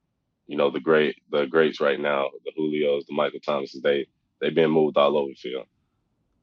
You 0.47 0.57
know, 0.57 0.69
the 0.69 0.79
great 0.79 1.17
the 1.31 1.45
greats 1.45 1.79
right 1.79 1.99
now, 1.99 2.29
the 2.45 2.51
Julios, 2.59 3.05
the 3.07 3.15
Michael 3.15 3.39
Thomases, 3.45 3.81
they 3.81 4.07
they've 4.41 4.55
been 4.55 4.71
moved 4.71 4.97
all 4.97 5.17
over 5.17 5.29
the 5.29 5.35
field. 5.35 5.65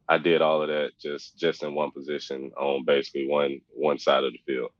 I 0.08 0.18
did 0.18 0.42
all 0.42 0.62
of 0.62 0.68
that 0.68 0.92
just 1.00 1.38
just 1.38 1.62
in 1.62 1.75
one 1.75 1.90
position 1.90 2.52
on 2.56 2.84
basically 2.84 3.26
one 3.28 3.61
one 3.75 3.99
side 3.99 4.25
of 4.25 4.32
the 4.32 4.40
field. 4.46 4.70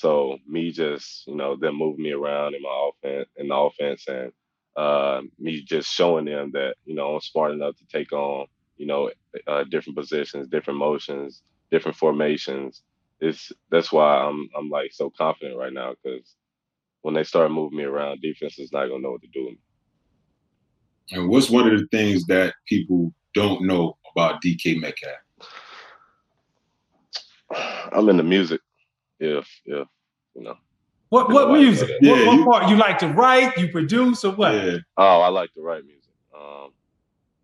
So 0.00 0.38
me 0.48 0.70
just 0.70 1.26
you 1.26 1.34
know 1.34 1.56
them 1.56 1.76
moving 1.76 2.02
me 2.02 2.12
around 2.12 2.54
in 2.54 2.62
my 2.62 2.88
offense 2.88 3.28
in 3.36 3.48
the 3.48 3.54
offense 3.54 4.08
and 4.08 4.32
uh, 4.74 5.20
me 5.38 5.62
just 5.62 5.92
showing 5.92 6.24
them 6.24 6.52
that 6.54 6.76
you 6.86 6.94
know 6.94 7.16
I'm 7.16 7.20
smart 7.20 7.52
enough 7.52 7.76
to 7.76 7.84
take 7.92 8.10
on 8.10 8.46
you 8.78 8.86
know 8.86 9.10
uh, 9.46 9.64
different 9.64 9.98
positions, 9.98 10.48
different 10.48 10.78
motions, 10.78 11.42
different 11.70 11.98
formations. 11.98 12.82
It's 13.20 13.52
that's 13.70 13.92
why 13.92 14.16
I'm 14.16 14.48
I'm 14.56 14.70
like 14.70 14.90
so 14.94 15.10
confident 15.10 15.58
right 15.58 15.72
now 15.72 15.92
because 16.02 16.34
when 17.02 17.12
they 17.12 17.24
start 17.24 17.52
moving 17.52 17.76
me 17.76 17.84
around, 17.84 18.22
defense 18.22 18.58
is 18.58 18.72
not 18.72 18.86
gonna 18.86 19.02
know 19.02 19.10
what 19.10 19.20
to 19.20 19.28
do. 19.34 19.54
And 21.12 21.28
what's 21.28 21.50
one 21.50 21.68
of 21.68 21.78
the 21.78 21.86
things 21.88 22.24
that 22.28 22.54
people 22.66 23.12
don't 23.34 23.66
know 23.66 23.98
about 24.16 24.40
DK 24.42 24.80
Metcalf? 24.80 25.18
I'm 27.92 28.08
in 28.08 28.16
the 28.16 28.22
music. 28.22 28.62
If 29.20 29.46
if 29.66 29.86
you 30.34 30.42
know. 30.42 30.56
What 31.10 31.28
what 31.30 31.50
music? 31.52 31.88
know 31.88 31.94
that. 32.00 32.10
What, 32.10 32.18
Yeah, 32.20 32.26
what 32.26 32.36
you- 32.38 32.44
part 32.44 32.68
you 32.70 32.76
like 32.76 32.98
to 32.98 33.08
write? 33.08 33.56
You 33.58 33.68
produce 33.68 34.24
or 34.24 34.32
what? 34.32 34.54
Yeah. 34.54 34.78
Oh, 34.96 35.20
I 35.20 35.28
like 35.28 35.52
to 35.54 35.60
write 35.60 35.84
music. 35.84 36.12
Um, 36.34 36.70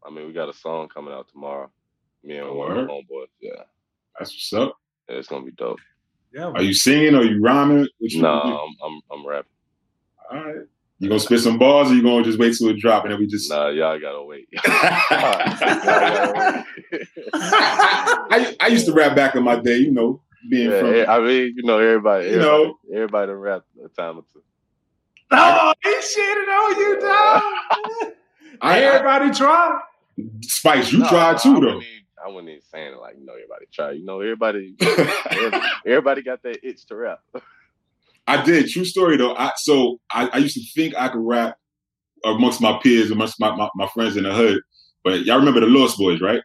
I 0.07 0.11
mean, 0.11 0.27
we 0.27 0.33
got 0.33 0.49
a 0.49 0.55
song 0.55 0.89
coming 0.89 1.13
out 1.13 1.29
tomorrow. 1.29 1.71
Me 2.25 2.37
and 2.39 2.49
one 2.55 2.71
of 2.71 2.77
Word. 2.79 2.87
my 2.89 2.93
homeboys. 2.95 3.27
Yeah, 3.41 3.63
That's 4.19 4.31
what's 4.33 4.53
up. 4.53 4.77
yeah, 5.09 5.17
it's 5.17 5.29
gonna 5.29 5.45
be 5.45 5.53
dope. 5.53 5.79
Yeah. 6.33 6.47
Are 6.55 6.63
you 6.63 6.75
singing? 6.75 7.15
Are 7.15 7.23
you 7.25 7.41
rhyming? 7.43 7.87
What 7.99 8.11
you 8.11 8.23
No. 8.23 8.31
I'm 8.41 8.75
I'm, 8.85 9.01
I'm 9.13 9.27
rapping. 9.27 9.51
All 10.31 10.45
right. 10.45 10.57
You 10.99 11.09
gonna 11.09 11.21
spit 11.21 11.41
some 11.41 11.59
bars, 11.59 11.91
or 11.91 11.95
you 11.95 12.03
gonna 12.03 12.25
just 12.25 12.39
wait 12.39 12.55
till 12.57 12.69
it 12.69 12.79
drop 12.79 13.05
and 13.05 13.13
then 13.13 13.21
we 13.21 13.27
just? 13.27 13.51
Nah, 13.51 13.69
y'all 13.69 13.99
gotta 14.01 14.23
wait. 14.25 14.49
I, 17.35 18.57
I 18.61 18.67
used 18.69 18.87
to 18.87 18.93
rap 18.93 19.15
back 19.17 19.35
in 19.35 19.43
my 19.43 19.57
day, 19.57 19.79
you 19.79 19.93
know, 19.93 20.21
being 20.51 20.71
Yeah, 20.71 20.81
from. 20.81 20.95
eh, 20.95 21.05
I 21.09 21.21
mean, 21.21 21.55
you 21.57 21.63
know, 21.65 21.79
everybody, 21.79 22.27
You 22.27 22.37
everybody, 22.41 22.65
know. 22.65 22.79
everybody 22.95 23.27
done 23.29 23.37
rap 23.37 23.63
a 23.85 23.89
time 23.89 24.19
or 24.19 24.25
two. 24.33 24.43
Oh, 25.33 25.73
he 25.83 25.91
shitted 25.91 26.49
on 26.49 26.79
you, 26.79 27.01
dog. 27.01 28.13
I, 28.63 28.79
I, 28.79 28.79
Everybody 28.81 29.31
try. 29.35 29.81
Spice, 30.43 30.93
you 30.93 31.01
No, 31.01 31.09
tried 31.09 31.33
no, 31.33 31.39
I 31.39 31.43
too, 31.43 31.55
wouldn't 31.55 31.73
though. 31.73 31.77
even- 31.79 32.03
I 32.25 32.29
wasn't 32.29 32.49
even 32.49 32.63
saying 32.73 32.93
it 32.95 32.99
like 32.99 33.15
you 33.19 33.25
know 33.27 33.35
everybody 33.35 33.67
try. 33.73 33.91
You 33.93 34.05
know 34.05 34.21
everybody, 34.21 34.75
everybody, 34.81 35.67
everybody 35.87 36.23
got 36.23 36.43
that 36.43 36.59
itch 36.67 36.87
to 36.87 36.97
rap. 36.97 37.21
I 38.27 38.43
did. 38.43 38.69
True 38.69 38.85
story, 38.87 39.17
though. 39.17 39.35
I 39.37 39.53
so 39.57 40.01
I, 40.11 40.29
I 40.33 40.39
used 40.39 40.55
to 40.57 40.65
think 40.75 40.95
I 40.97 41.09
could 41.09 41.21
rap 41.21 41.57
amongst 42.25 42.61
my 42.61 42.79
peers, 42.83 43.11
amongst 43.13 43.39
my, 43.39 43.55
my, 43.55 43.69
my 43.77 43.87
friends 43.89 44.17
in 44.17 44.25
the 44.25 44.33
hood. 44.35 44.61
But 45.05 45.25
y'all 45.27 45.39
remember 45.39 45.61
the 45.61 45.67
Lost 45.67 45.99
Boys, 45.99 46.21
right? 46.21 46.43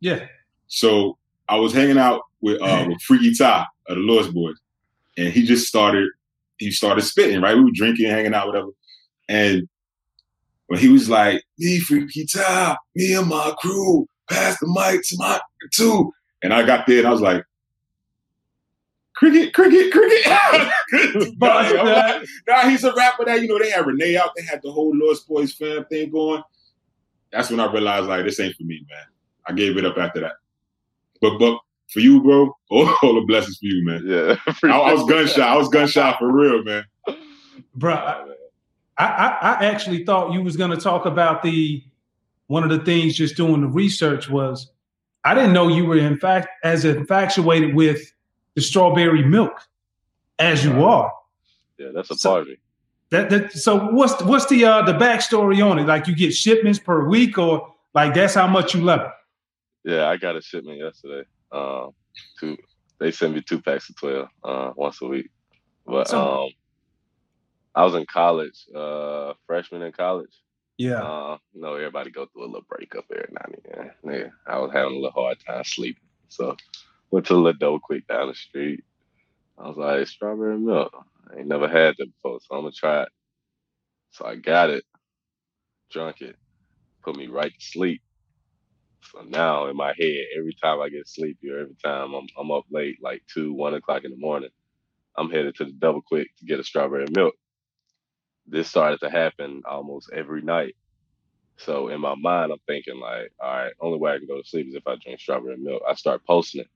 Yeah. 0.00 0.26
So 0.66 1.16
I 1.48 1.56
was 1.56 1.72
hanging 1.72 1.96
out 1.96 2.22
with 2.44 2.60
uh 2.62 2.84
with 2.88 3.00
Freaky 3.02 3.34
Ty 3.34 3.66
of 3.88 3.96
the 3.96 4.02
Lost 4.02 4.32
Boys, 4.32 4.56
and 5.16 5.32
he 5.32 5.44
just 5.44 5.66
started 5.66 6.08
he 6.58 6.70
started 6.70 7.02
spitting, 7.02 7.40
right? 7.40 7.56
We 7.56 7.64
were 7.64 7.70
drinking, 7.74 8.06
hanging 8.10 8.34
out, 8.34 8.46
whatever. 8.46 8.68
And 9.28 9.68
when 10.66 10.78
he 10.78 10.88
was 10.88 11.08
like, 11.08 11.42
me, 11.58 11.80
Freaky 11.80 12.26
Ty, 12.26 12.76
me 12.94 13.14
and 13.14 13.28
my 13.28 13.54
crew, 13.58 14.06
pass 14.30 14.58
the 14.60 14.66
mic 14.68 15.02
to 15.08 15.16
my 15.18 15.40
two. 15.72 16.12
And 16.42 16.52
I 16.52 16.64
got 16.64 16.86
there 16.86 16.98
and 16.98 17.08
I 17.08 17.10
was 17.10 17.20
like, 17.20 17.44
cricket, 19.14 19.52
cricket, 19.52 19.92
cricket. 19.92 20.70
But, 21.38 21.76
I'm 21.76 21.86
like, 21.86 22.28
nah, 22.46 22.68
he's 22.68 22.84
a 22.84 22.94
rapper 22.94 23.24
that, 23.24 23.40
you 23.40 23.48
know, 23.48 23.58
they 23.58 23.70
had 23.70 23.86
Renee 23.86 24.16
out, 24.16 24.30
they 24.36 24.44
had 24.44 24.60
the 24.62 24.70
whole 24.70 24.92
Lost 24.94 25.26
Boys 25.26 25.52
fam 25.54 25.84
thing 25.86 26.10
going. 26.10 26.42
That's 27.32 27.50
when 27.50 27.58
I 27.58 27.72
realized, 27.72 28.06
like, 28.06 28.24
this 28.24 28.38
ain't 28.38 28.54
for 28.54 28.62
me, 28.62 28.86
man. 28.88 29.06
I 29.46 29.52
gave 29.52 29.76
it 29.76 29.84
up 29.84 29.98
after 29.98 30.20
that. 30.20 30.34
But, 31.20 31.38
but 31.38 31.58
for 31.92 32.00
you, 32.00 32.22
bro, 32.22 32.56
all, 32.70 32.94
all 33.02 33.14
the 33.14 33.24
blessings 33.26 33.58
for 33.58 33.66
you, 33.66 33.84
man. 33.84 34.02
Yeah, 34.06 34.36
I, 34.64 34.78
I 34.78 34.92
was 34.94 35.04
gunshot. 35.08 35.40
I 35.48 35.56
was 35.56 35.68
gunshot 35.68 36.18
for 36.18 36.30
real, 36.32 36.62
man. 36.64 36.84
Bro, 37.74 37.94
I, 37.94 38.24
I, 38.98 39.38
I 39.58 39.64
actually 39.66 40.04
thought 40.04 40.32
you 40.32 40.42
was 40.42 40.56
gonna 40.56 40.76
talk 40.76 41.06
about 41.06 41.42
the 41.42 41.82
one 42.46 42.62
of 42.62 42.70
the 42.70 42.84
things 42.84 43.16
just 43.16 43.36
doing 43.36 43.60
the 43.62 43.66
research 43.68 44.28
was 44.28 44.70
I 45.24 45.34
didn't 45.34 45.52
know 45.52 45.68
you 45.68 45.84
were 45.86 45.98
in 45.98 46.16
fact 46.18 46.48
as 46.62 46.84
infatuated 46.84 47.74
with 47.74 48.12
the 48.54 48.60
strawberry 48.60 49.24
milk 49.24 49.60
as 50.38 50.64
you 50.64 50.84
are. 50.84 51.12
Yeah, 51.78 51.88
that's 51.94 52.10
a 52.10 52.14
So- 52.16 52.28
part 52.30 52.42
of 52.42 52.48
me. 52.48 52.56
That, 53.10 53.30
that 53.30 53.52
so 53.52 53.90
what's 53.92 54.20
what's 54.22 54.46
the 54.46 54.64
uh 54.64 54.82
the 54.82 54.92
backstory 54.94 55.64
on 55.64 55.78
it? 55.78 55.86
Like 55.86 56.08
you 56.08 56.16
get 56.16 56.32
shipments 56.34 56.78
per 56.80 57.06
week 57.08 57.38
or 57.38 57.72
like 57.94 58.12
that's 58.14 58.34
how 58.34 58.46
much 58.48 58.74
you 58.74 58.80
love 58.82 59.00
it? 59.02 59.90
Yeah, 59.92 60.08
I 60.08 60.16
got 60.16 60.34
a 60.36 60.40
shipment 60.42 60.78
yesterday. 60.78 61.22
Um, 61.54 61.90
two, 62.40 62.56
they 62.98 63.10
send 63.12 63.34
me 63.34 63.42
two 63.42 63.60
packs 63.62 63.88
of 63.88 63.96
twelve 63.96 64.28
uh, 64.42 64.72
once 64.76 65.00
a 65.02 65.06
week. 65.06 65.30
But 65.86 66.08
So- 66.08 66.44
um, 66.44 66.50
I 67.76 67.84
was 67.84 67.94
in 67.96 68.06
college, 68.06 68.66
uh, 68.74 69.32
freshman 69.46 69.82
in 69.82 69.90
college. 69.92 70.30
Yeah. 70.78 71.02
Uh, 71.02 71.38
you 71.52 71.60
know, 71.60 71.74
everybody 71.74 72.10
go 72.10 72.26
through 72.26 72.44
a 72.44 72.46
little 72.46 72.66
breakup 72.68 73.04
every 73.10 73.32
now 73.32 73.46
and 73.46 73.90
then. 74.04 74.14
Yeah, 74.14 74.28
I 74.46 74.58
was 74.58 74.70
having 74.72 74.92
a 74.92 74.96
little 74.96 75.10
hard 75.10 75.38
time 75.44 75.64
sleeping, 75.64 76.02
so 76.28 76.56
went 77.10 77.26
to 77.26 77.34
a 77.34 77.36
little 77.36 77.58
dough 77.58 77.80
quick 77.80 78.06
down 78.06 78.28
the 78.28 78.34
street. 78.34 78.84
I 79.58 79.68
was 79.68 79.76
like, 79.76 80.06
strawberry 80.06 80.58
milk. 80.58 80.92
I 81.32 81.38
ain't 81.38 81.48
never 81.48 81.68
had 81.68 81.94
that 81.98 82.06
before, 82.06 82.38
so 82.40 82.54
I'm 82.56 82.62
gonna 82.62 82.72
try 82.72 83.02
it. 83.04 83.08
So 84.12 84.24
I 84.24 84.36
got 84.36 84.70
it, 84.70 84.84
drunk 85.90 86.20
it, 86.22 86.36
put 87.02 87.16
me 87.16 87.26
right 87.26 87.52
to 87.52 87.64
sleep. 87.64 88.02
So 89.12 89.22
now 89.22 89.68
in 89.68 89.76
my 89.76 89.94
head, 89.98 90.26
every 90.38 90.54
time 90.62 90.80
I 90.80 90.88
get 90.90 91.08
sleepy 91.08 91.50
or 91.50 91.60
every 91.60 91.76
time 91.84 92.14
I'm 92.14 92.26
I'm 92.38 92.50
up 92.52 92.64
late, 92.70 92.98
like 93.02 93.22
two, 93.32 93.52
one 93.54 93.74
o'clock 93.74 94.04
in 94.04 94.10
the 94.12 94.18
morning, 94.18 94.50
I'm 95.16 95.30
headed 95.30 95.56
to 95.56 95.66
the 95.66 95.72
double 95.72 96.02
quick 96.02 96.28
to 96.38 96.46
get 96.46 96.60
a 96.60 96.64
strawberry 96.64 97.06
milk. 97.10 97.34
This 98.46 98.68
started 98.68 99.00
to 99.00 99.10
happen 99.10 99.62
almost 99.66 100.10
every 100.12 100.42
night. 100.42 100.76
So 101.58 101.88
in 101.88 102.00
my 102.00 102.14
mind, 102.16 102.52
I'm 102.52 102.58
thinking 102.66 103.00
like, 103.00 103.32
all 103.40 103.52
right, 103.54 103.72
only 103.80 103.98
way 103.98 104.12
I 104.14 104.18
can 104.18 104.28
go 104.28 104.40
to 104.42 104.48
sleep 104.48 104.68
is 104.68 104.74
if 104.76 104.86
I 104.86 104.96
drink 104.96 105.20
strawberry 105.20 105.56
milk. 105.58 105.82
I 105.88 105.94
start 105.94 106.26
posting 106.26 106.62
it. 106.62 106.68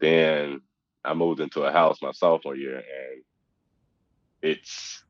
Then 0.00 0.62
I 1.04 1.14
moved 1.14 1.40
into 1.40 1.62
a 1.62 1.72
house 1.72 2.02
my 2.02 2.12
sophomore 2.12 2.56
year, 2.56 2.76
and 2.78 3.22
it's 4.42 5.04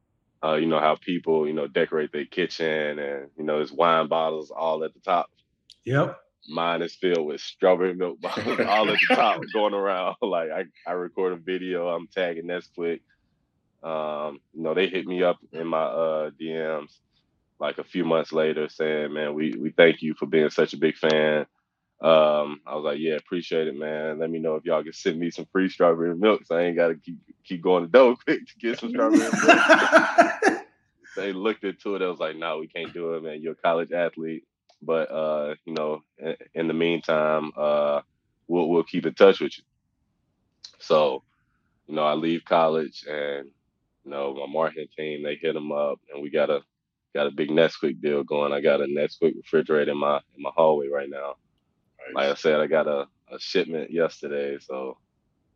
uh, 0.45 0.55
you 0.55 0.67
know 0.67 0.81
how 0.81 0.97
people 0.97 1.47
you 1.49 1.55
know 1.55 1.69
decorate 1.69 2.13
their 2.13 2.27
kitchen, 2.27 2.99
and 2.99 3.31
you 3.39 3.45
know 3.45 3.59
there's 3.59 3.73
wine 3.73 4.09
bottles 4.09 4.51
all 4.51 4.85
at 4.85 4.95
the 4.95 5.01
top. 5.01 5.31
Yep. 5.85 6.19
Mine 6.49 6.83
is 6.83 6.95
filled 6.95 7.27
with 7.27 7.41
strawberry 7.41 7.95
milk 7.95 8.21
bottles 8.21 8.61
all 8.67 8.91
at 8.91 8.99
the 9.09 9.15
top 9.15 9.41
going 9.53 9.75
around. 9.75 10.17
Like 10.23 10.51
I, 10.51 10.65
I 10.87 10.93
record 10.93 11.33
a 11.33 11.37
video, 11.37 11.89
I'm 11.89 12.09
tagging 12.09 12.47
Nesquik. 12.47 13.01
Um, 13.83 14.41
you 14.53 14.63
know, 14.63 14.75
they 14.75 14.89
hit 14.89 15.07
me 15.07 15.23
up 15.23 15.39
in 15.53 15.67
my 15.67 15.83
uh 15.83 16.31
DMs 16.41 16.99
like 17.59 17.79
a 17.79 17.85
few 17.85 18.05
months 18.05 18.33
later 18.33 18.69
saying, 18.69 19.13
Man, 19.13 19.35
we 19.35 19.55
we 19.57 19.71
thank 19.71 20.03
you 20.03 20.15
for 20.15 20.27
being 20.27 20.51
such 20.51 20.75
a 20.75 20.79
big 20.79 20.97
fan. 20.97 21.47
Um, 22.01 22.61
I 22.67 22.75
was 22.75 22.85
like, 22.85 22.99
Yeah, 22.99 23.15
appreciate 23.15 23.69
it, 23.69 23.77
man. 23.77 24.19
Let 24.19 24.31
me 24.31 24.39
know 24.39 24.57
if 24.57 24.65
y'all 24.65 24.83
can 24.83 24.93
send 24.93 25.19
me 25.19 25.31
some 25.31 25.47
free 25.53 25.69
strawberry 25.69 26.17
milk 26.17 26.43
so 26.47 26.57
I 26.57 26.63
ain't 26.63 26.77
gotta 26.77 26.97
keep 26.97 27.19
keep 27.45 27.63
going 27.63 27.85
to 27.85 27.91
dough 27.91 28.17
quick 28.17 28.47
to 28.47 28.59
get 28.61 28.79
some 28.79 28.91
strawberry 28.91 29.19
milk 29.19 29.35
they 31.17 31.33
looked 31.33 31.65
into 31.65 31.95
it. 31.95 32.03
I 32.03 32.07
was 32.09 32.19
like, 32.21 32.37
no, 32.37 32.59
we 32.59 32.69
can't 32.69 32.93
do 32.93 33.15
it, 33.15 33.23
man. 33.23 33.41
You're 33.43 33.53
a 33.53 33.57
college 33.57 33.93
athlete. 33.93 34.45
But 34.83 35.11
uh, 35.11 35.55
you 35.65 35.75
know, 35.75 36.03
in, 36.19 36.37
in 36.55 36.69
the 36.69 36.75
meantime, 36.75 37.53
uh, 37.57 38.01
we'll 38.49 38.69
we'll 38.69 38.85
keep 38.85 39.07
in 39.07 39.15
touch 39.15 39.41
with 39.41 39.57
you. 39.59 39.65
So, 40.79 41.23
you 41.87 41.95
know, 41.95 42.05
I 42.05 42.15
leave 42.15 42.45
college 42.45 43.05
and 43.09 43.49
you 44.05 44.11
know, 44.11 44.35
my 44.35 44.53
marketing 44.53 44.89
team, 44.97 45.23
they 45.23 45.37
hit 45.37 45.55
them 45.55 45.73
up 45.73 46.01
and 46.13 46.23
we 46.23 46.31
got 46.31 46.51
a 46.51 46.61
got 47.15 47.27
a 47.27 47.31
big 47.31 47.51
Nesquik 47.51 48.01
deal 48.01 48.25
going. 48.25 48.53
I 48.53 48.61
got 48.61 48.81
a 48.81 48.87
Nesquik 48.87 49.37
refrigerator 49.37 49.93
in 49.93 49.99
my 49.99 50.17
in 50.37 50.43
my 50.43 50.51
hallway 50.55 50.89
right 50.89 51.11
now. 51.11 51.37
Like 52.15 52.31
I 52.31 52.35
said, 52.35 52.61
I 52.61 52.67
got 52.67 52.89
a, 52.89 53.07
a 53.33 53.39
shipment 53.39 53.91
yesterday, 53.93 54.59
so 54.61 54.99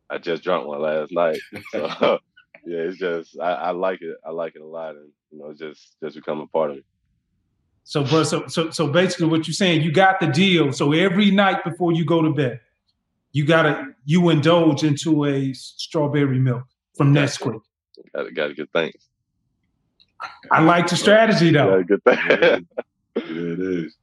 I 0.09 0.17
just 0.19 0.43
drunk 0.43 0.67
one 0.67 0.81
last 0.81 1.11
night. 1.11 1.39
So 1.71 1.87
yeah, 2.65 2.79
it's 2.79 2.97
just 2.97 3.39
I, 3.39 3.51
I 3.53 3.71
like 3.71 4.01
it. 4.01 4.17
I 4.25 4.31
like 4.31 4.55
it 4.55 4.61
a 4.61 4.65
lot, 4.67 4.95
and 4.95 5.09
you 5.31 5.39
know, 5.39 5.49
it's 5.51 5.59
just 5.59 5.95
just 6.03 6.15
become 6.15 6.41
a 6.41 6.47
part 6.47 6.71
of 6.71 6.77
me. 6.77 6.83
So, 7.89 8.03
bro, 8.03 8.23
so 8.23 8.45
so 8.47 8.69
so 8.69 8.87
basically, 8.89 9.27
what 9.27 9.47
you're 9.47 9.53
saying, 9.53 9.81
you 9.81 9.93
got 9.93 10.19
the 10.19 10.27
deal. 10.27 10.73
So 10.73 10.91
every 10.91 11.31
night 11.31 11.63
before 11.63 11.93
you 11.93 12.03
go 12.03 12.21
to 12.21 12.33
bed, 12.33 12.59
you 13.31 13.45
gotta 13.45 13.95
you 14.03 14.27
indulge 14.27 14.83
into 14.83 15.23
a 15.23 15.53
strawberry 15.53 16.37
milk 16.37 16.63
from 16.97 17.13
Nesquik. 17.13 17.61
Got 18.13 18.33
got 18.33 18.47
to 18.47 18.53
get 18.55 18.69
thanks. 18.73 19.07
I 20.51 20.59
like 20.61 20.87
the 20.87 20.97
strategy 20.97 21.49
Got 21.49 21.65
though. 21.67 21.83
to 21.83 21.97
get 21.97 22.01
Yeah, 22.05 22.59
thanks. 23.15 23.29
it 23.29 23.59
is. 23.85 23.95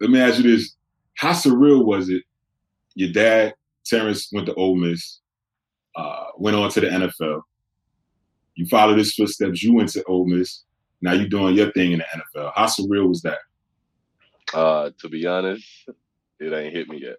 Let 0.00 0.08
me 0.08 0.20
ask 0.20 0.38
you 0.42 0.56
this: 0.56 0.74
How 1.18 1.32
surreal 1.32 1.84
was 1.84 2.08
it? 2.08 2.22
Your 2.94 3.12
dad, 3.12 3.52
Terrence, 3.84 4.30
went 4.32 4.46
to 4.46 4.54
Ole 4.54 4.76
Miss, 4.76 5.20
uh, 5.96 6.24
went 6.38 6.56
on 6.56 6.70
to 6.70 6.80
the 6.80 6.86
NFL. 6.86 7.42
You 8.54 8.64
followed 8.68 8.96
his 8.96 9.14
footsteps. 9.14 9.62
You 9.62 9.74
went 9.74 9.90
to 9.90 10.02
Ole 10.04 10.26
Miss. 10.26 10.64
Now 11.00 11.12
you're 11.12 11.28
doing 11.28 11.54
your 11.54 11.70
thing 11.72 11.92
in 11.92 11.98
the 12.00 12.04
NFL. 12.04 12.52
How 12.54 12.66
surreal 12.66 13.08
was 13.08 13.22
that? 13.22 13.38
uh, 14.54 14.90
to 15.00 15.08
be 15.08 15.26
honest, 15.26 15.66
it 16.40 16.52
ain't 16.52 16.74
hit 16.74 16.88
me 16.88 17.00
yet. 17.02 17.16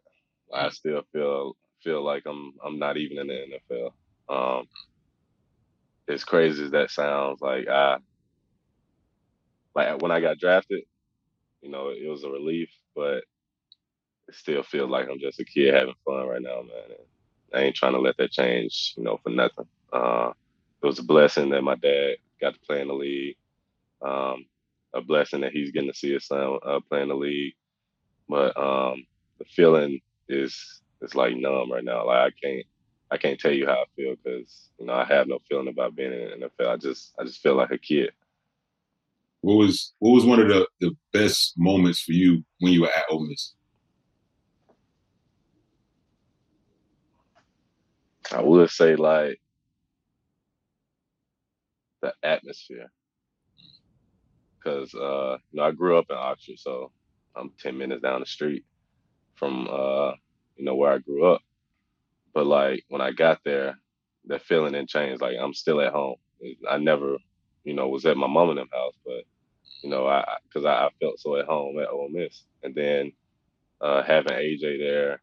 I 0.54 0.70
still 0.70 1.04
feel 1.14 1.56
feel 1.84 2.04
like 2.04 2.24
I'm 2.26 2.54
I'm 2.64 2.80
not 2.80 2.98
even 2.98 3.20
in 3.20 3.28
the 3.28 3.60
NFL. 3.72 3.92
Um, 4.30 4.68
as 6.08 6.24
crazy 6.24 6.64
as 6.64 6.72
that 6.72 6.92
sounds, 6.92 7.42
like 7.42 7.68
I 7.68 7.98
like 9.76 10.02
when 10.02 10.12
I 10.12 10.20
got 10.20 10.40
drafted, 10.40 10.84
you 11.62 11.70
know, 11.70 11.90
it 11.90 12.10
was 12.10 12.24
a 12.24 12.30
relief, 12.30 12.70
but 12.96 13.24
it 14.28 14.36
still 14.36 14.64
feels 14.64 14.90
like 14.90 15.08
I'm 15.10 15.20
just 15.20 15.40
a 15.40 15.46
kid 15.46 15.74
having 15.74 15.94
fun 16.06 16.28
right 16.28 16.42
now, 16.42 16.62
man. 16.62 16.84
And 16.90 17.06
I 17.54 17.66
ain't 17.66 17.76
trying 17.76 17.94
to 17.94 18.00
let 18.00 18.18
that 18.18 18.32
change, 18.32 18.94
you 18.98 19.04
know, 19.04 19.20
for 19.24 19.30
nothing. 19.30 19.66
Uh, 19.94 20.32
it 20.82 20.86
was 20.86 21.00
a 21.00 21.04
blessing 21.04 21.50
that 21.50 21.64
my 21.64 21.76
dad 21.76 22.16
got 22.42 22.54
to 22.54 22.60
play 22.62 22.82
in 22.82 22.88
the 22.88 22.94
league. 22.94 23.36
Um, 24.02 24.46
a 24.94 25.02
blessing 25.02 25.42
that 25.42 25.52
he's 25.52 25.72
getting 25.72 25.92
to 25.92 25.98
see 25.98 26.14
his 26.14 26.26
son 26.26 26.58
uh, 26.66 26.80
play 26.90 27.02
in 27.02 27.10
the 27.10 27.16
league. 27.16 27.54
But 28.28 28.58
um, 28.58 29.06
the 29.38 29.46
feeling 29.46 30.00
is 30.28 30.82
is 31.02 31.16
like 31.16 31.36
numb 31.36 31.72
right 31.72 31.84
now. 31.84 32.06
Like 32.06 32.18
I 32.18 32.32
can't 32.42 32.66
I 33.12 33.18
can't 33.18 33.40
tell 33.40 33.52
you 33.52 33.66
how 33.66 33.74
I 33.74 33.86
feel 33.96 34.16
because 34.24 34.70
you 34.80 34.86
know 34.86 34.94
I 34.94 35.06
have 35.06 35.28
no 35.28 35.40
feeling 35.48 35.68
about 35.68 35.96
being 35.96 36.14
in 36.14 36.40
the 36.40 36.50
NFL. 36.50 36.70
I 36.70 36.78
just 36.78 37.14
I 37.20 37.24
just 37.24 37.42
feel 37.42 37.56
like 37.56 37.72
a 37.72 37.78
kid. 37.78 38.12
What 39.42 39.56
was 39.56 39.94
what 40.00 40.12
was 40.12 40.26
one 40.26 40.40
of 40.40 40.48
the, 40.48 40.68
the 40.80 40.96
best 41.14 41.54
moments 41.58 42.02
for 42.02 42.12
you 42.12 42.44
when 42.60 42.74
you 42.74 42.82
were 42.82 42.88
at 42.90 43.06
Ole 43.10 43.28
Miss? 43.28 43.54
I 48.32 48.42
would 48.42 48.70
say 48.70 48.96
like 48.96 49.40
the 52.02 52.14
atmosphere, 52.22 52.92
because 54.70 54.94
uh, 54.96 55.38
you 55.52 55.58
know 55.58 55.64
I 55.64 55.72
grew 55.72 55.98
up 55.98 56.06
in 56.10 56.16
Oxford, 56.18 56.60
so 56.60 56.92
I'm 57.36 57.52
ten 57.60 57.78
minutes 57.78 58.02
down 58.02 58.20
the 58.20 58.26
street 58.26 58.66
from 59.36 59.68
uh, 59.70 60.12
you 60.56 60.66
know 60.66 60.76
where 60.76 60.94
I 60.94 61.00
grew 61.00 61.26
up. 61.26 61.42
But 62.34 62.46
like 62.46 62.84
when 62.90 63.02
I 63.02 63.12
got 63.12 63.40
there, 63.44 63.78
that 64.26 64.44
feeling 64.44 64.74
didn't 64.74 64.90
change. 64.90 65.22
Like 65.22 65.38
I'm 65.40 65.54
still 65.54 65.82
at 65.82 65.94
home. 65.94 66.16
I 66.70 66.78
never, 66.78 67.18
you 67.64 67.74
know, 67.74 67.88
was 67.88 68.06
at 68.06 68.18
my 68.18 68.28
mom 68.28 68.50
and 68.50 68.60
them 68.60 68.70
house, 68.72 68.96
but 69.06 69.24
you 69.82 69.90
know, 69.90 70.08
I 70.08 70.38
because 70.44 70.66
I, 70.66 70.86
I, 70.86 70.90
felt 71.00 71.20
so 71.20 71.36
at 71.38 71.46
home 71.46 71.80
at 71.80 71.90
Ole 71.90 72.10
Miss, 72.10 72.44
and 72.64 72.76
then 72.76 73.12
uh, 73.82 74.04
having 74.04 74.34
AJ 74.34 74.80
there, 74.80 75.22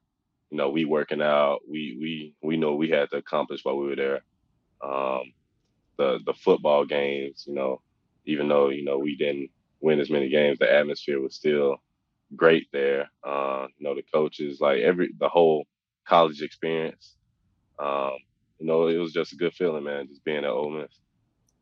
you 0.51 0.59
know, 0.59 0.71
we 0.71 0.85
working 0.85 1.23
out, 1.23 1.61
we 1.69 1.97
we 2.01 2.35
we 2.43 2.57
know 2.57 2.75
we 2.75 2.89
had 2.89 3.11
to 3.11 3.19
accomplish 3.19 3.65
while 3.65 3.77
we 3.77 3.87
were 3.87 3.97
there. 3.97 4.21
Um, 4.83 5.33
the 5.99 6.19
the 6.27 6.35
football 6.35 6.85
games, 6.85 7.45
you 7.47 7.55
know, 7.55 7.81
even 8.27 8.49
though 8.49 8.69
you 8.69 8.85
know 8.85 8.99
we 8.99 9.17
didn't 9.17 9.51
win 9.81 10.01
as 10.01 10.11
many 10.11 10.29
games, 10.29 10.59
the 10.59 10.73
atmosphere 10.73 11.21
was 11.21 11.35
still 11.35 11.77
great 12.35 12.67
there. 12.73 13.11
Uh, 13.25 13.67
you 13.79 13.87
know, 13.87 13.95
the 13.95 14.03
coaches, 14.13 14.61
like 14.61 14.81
every 14.81 15.11
the 15.19 15.29
whole 15.29 15.65
college 16.07 16.43
experience. 16.43 17.15
Um, 17.79 18.13
you 18.59 18.67
know, 18.67 18.89
it 18.89 18.97
was 18.97 19.13
just 19.13 19.33
a 19.33 19.37
good 19.37 19.53
feeling, 19.53 19.85
man, 19.85 20.09
just 20.09 20.25
being 20.25 20.39
at 20.39 20.51
Ole 20.51 20.71
Miss. 20.71 21.01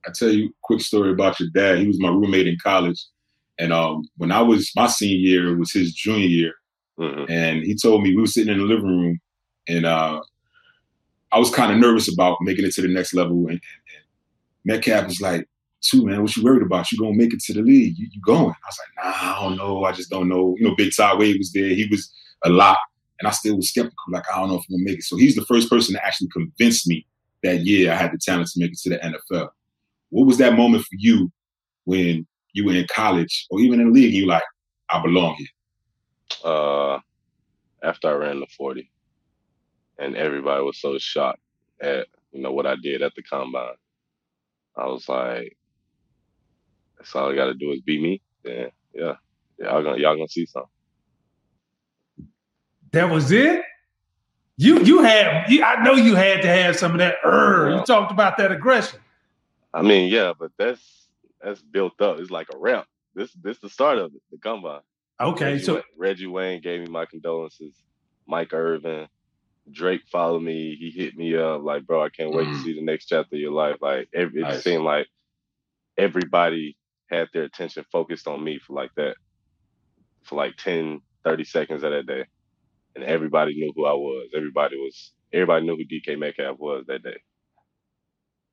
I 0.07 0.13
tell 0.15 0.31
you 0.31 0.47
a 0.47 0.53
quick 0.63 0.81
story 0.81 1.11
about 1.11 1.41
your 1.41 1.49
dad. 1.55 1.79
He 1.79 1.87
was 1.87 2.01
my 2.01 2.09
roommate 2.09 2.47
in 2.47 2.57
college, 2.63 3.05
and 3.59 3.73
um, 3.73 4.05
when 4.17 4.33
I 4.33 4.43
was 4.43 4.71
my 4.77 4.87
senior 4.87 5.17
year, 5.17 5.53
it 5.53 5.59
was 5.59 5.73
his 5.73 5.93
junior 5.93 6.27
year, 6.27 6.53
mm-hmm. 6.99 7.31
and 7.31 7.65
he 7.65 7.75
told 7.75 8.03
me 8.03 8.15
we 8.15 8.21
were 8.21 8.27
sitting 8.27 8.53
in 8.53 8.59
the 8.59 8.65
living 8.65 8.87
room, 8.87 9.21
and 9.69 9.87
uh, 9.87 10.21
I 11.33 11.39
was 11.39 11.51
kind 11.51 11.73
of 11.73 11.79
nervous 11.79 12.13
about 12.13 12.39
making 12.43 12.65
it 12.65 12.73
to 12.75 12.83
the 12.83 12.89
next 12.89 13.15
level, 13.15 13.39
and, 13.49 13.49
and, 13.49 13.61
and 13.61 14.05
Metcalf 14.65 15.07
was 15.07 15.21
like, 15.21 15.49
"Too 15.85 16.05
man, 16.05 16.23
what 16.23 16.37
you 16.37 16.43
worried 16.43 16.63
about? 16.63 16.91
You 16.91 16.99
gonna 16.99 17.15
make 17.15 17.33
it 17.33 17.41
to 17.41 17.55
the 17.55 17.63
league? 17.63 17.99
You, 17.99 18.09
you 18.11 18.21
going?" 18.21 18.47
I 18.47 18.67
was 18.67 18.79
like, 18.79 19.05
"Nah, 19.05 19.37
I 19.37 19.43
don't 19.43 19.57
know. 19.57 19.85
I 19.85 19.93
just 19.93 20.11
don't 20.11 20.29
know." 20.29 20.55
You 20.59 20.69
know, 20.69 20.75
Big 20.77 20.93
Todd 20.97 21.19
Wade 21.19 21.39
was 21.39 21.53
there. 21.53 21.69
He 21.69 21.87
was 21.91 22.13
a 22.45 22.51
lot, 22.51 22.79
and 23.19 23.29
I 23.29 23.31
still 23.31 23.57
was 23.57 23.71
skeptical. 23.71 23.97
Like, 24.11 24.25
I 24.33 24.39
don't 24.39 24.49
know 24.49 24.57
if 24.57 24.65
I'm 24.69 24.77
gonna 24.77 24.85
make 24.85 24.99
it. 24.99 25.05
So 25.05 25.17
he's 25.17 25.35
the 25.37 25.47
first 25.47 25.71
person 25.71 25.95
to 25.95 26.05
actually 26.05 26.29
convince 26.29 26.87
me 26.87 27.07
that 27.43 27.65
yeah, 27.65 27.93
I 27.93 27.97
had 27.97 28.13
the 28.13 28.19
talent 28.19 28.49
to 28.49 28.61
make 28.61 28.73
it 28.73 28.79
to 28.79 28.91
the 28.91 28.99
NFL. 28.99 29.51
What 30.11 30.27
was 30.27 30.39
that 30.39 30.57
moment 30.57 30.85
for 30.85 30.97
you 30.99 31.31
when 31.85 32.27
you 32.53 32.65
were 32.65 32.75
in 32.75 32.87
college 32.93 33.47
or 33.51 33.61
even 33.61 33.81
in 33.81 33.89
the 33.89 33.93
league 33.93 34.15
you 34.15 34.27
like, 34.27 34.43
I 34.91 35.03
belong 35.03 35.37
here? 35.37 35.49
Uh, 36.45 36.99
after 37.83 38.09
I 38.09 38.13
ran 38.13 38.41
the 38.41 38.47
40 38.57 38.91
and 39.99 40.17
everybody 40.17 40.63
was 40.63 40.81
so 40.81 40.99
shocked 40.99 41.41
at, 41.81 42.07
you 42.33 42.41
know, 42.41 42.53
what 42.53 42.67
I 42.67 42.77
did 42.77 43.03
at 43.03 43.15
the 43.15 43.23
combine. 43.23 43.75
I 44.77 44.87
was 44.87 45.09
like, 45.09 45.57
that's 47.05 47.15
all 47.15 47.31
I 47.31 47.35
got 47.35 47.47
to 47.47 47.55
do 47.55 47.71
is 47.71 47.83
be 47.83 48.01
me. 48.01 48.23
Then, 48.43 48.71
yeah, 48.95 49.17
y'all 49.59 49.83
gonna, 49.83 49.99
y'all 49.99 50.17
gonna 50.17 50.27
see 50.27 50.47
something. 50.47 50.71
That 52.93 53.11
was 53.11 53.31
it? 53.31 53.63
You 54.57 54.83
you 54.83 55.03
had 55.03 55.51
you, 55.51 55.63
I 55.63 55.83
know 55.83 55.93
you 55.93 56.15
had 56.15 56.43
to 56.43 56.49
have 56.49 56.77
some 56.77 56.93
of 56.93 56.99
that. 56.99 57.17
Yeah. 57.25 57.79
You 57.79 57.85
talked 57.85 58.11
about 58.11 58.39
that 58.39 58.53
aggression. 58.53 59.01
I 59.75 59.83
mean, 59.83 60.11
yeah, 60.11 60.33
but 60.39 60.53
that's 60.57 61.09
that's 61.43 61.61
built 61.61 62.01
up. 62.01 62.19
It's 62.21 62.31
like 62.31 62.49
a 62.55 62.57
ramp. 62.57 62.87
This 63.15 63.33
this 63.35 63.59
the 63.59 63.69
start 63.69 63.99
of 63.99 64.15
it, 64.15 64.23
the 64.31 64.39
combine. 64.39 64.81
Okay, 65.21 65.53
Reggie, 65.53 65.65
so 65.65 65.83
Reggie 65.97 66.27
Wayne 66.27 66.63
gave 66.63 66.81
me 66.81 66.87
my 66.87 67.05
condolences. 67.05 67.75
Mike 68.27 68.55
Irvin, 68.55 69.09
Drake 69.71 70.03
followed 70.11 70.43
me. 70.43 70.77
He 70.77 70.91
hit 70.91 71.17
me 71.17 71.37
up 71.37 71.63
like, 71.63 71.87
bro, 71.87 72.03
I 72.03 72.09
can't 72.09 72.33
wait 72.33 72.47
mm. 72.47 72.57
to 72.57 72.63
see 72.63 72.75
the 72.75 72.85
next 72.85 73.07
chapter 73.07 73.37
of 73.37 73.41
your 73.41 73.53
life. 73.53 73.77
Like, 73.81 74.09
every, 74.15 74.41
nice. 74.41 74.57
it 74.57 74.63
seemed 74.63 74.85
like 74.85 75.07
everybody 75.97 76.77
had 77.15 77.29
their 77.33 77.45
attention 77.45 77.85
focused 77.91 78.27
on 78.29 78.43
me 78.43 78.59
for 78.65 78.75
like 78.75 78.91
that, 78.97 79.15
for 80.25 80.37
like 80.37 80.57
10, 80.57 81.01
30 81.25 81.45
seconds 81.45 81.83
of 81.83 81.93
that 81.93 82.07
day, 82.07 82.25
and 82.95 83.05
everybody 83.05 83.55
knew 83.55 83.73
who 83.75 83.87
I 83.87 83.93
was. 83.93 84.29
Everybody 84.37 84.77
was, 84.77 85.13
everybody 85.33 85.67
knew 85.67 85.77
who 85.77 85.85
DK 85.85 86.19
Metcalf 86.19 86.59
was 86.59 86.85
that 86.89 87.03
day. 87.03 87.17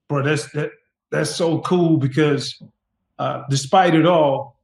Bro, 0.10 0.24
that's 0.24 0.52
that 0.52 0.71
that's 1.12 1.34
so 1.36 1.60
cool 1.60 1.97
because 1.97 2.62
uh, 3.19 3.43
despite 3.50 3.95
it 3.95 4.06
all, 4.06 4.60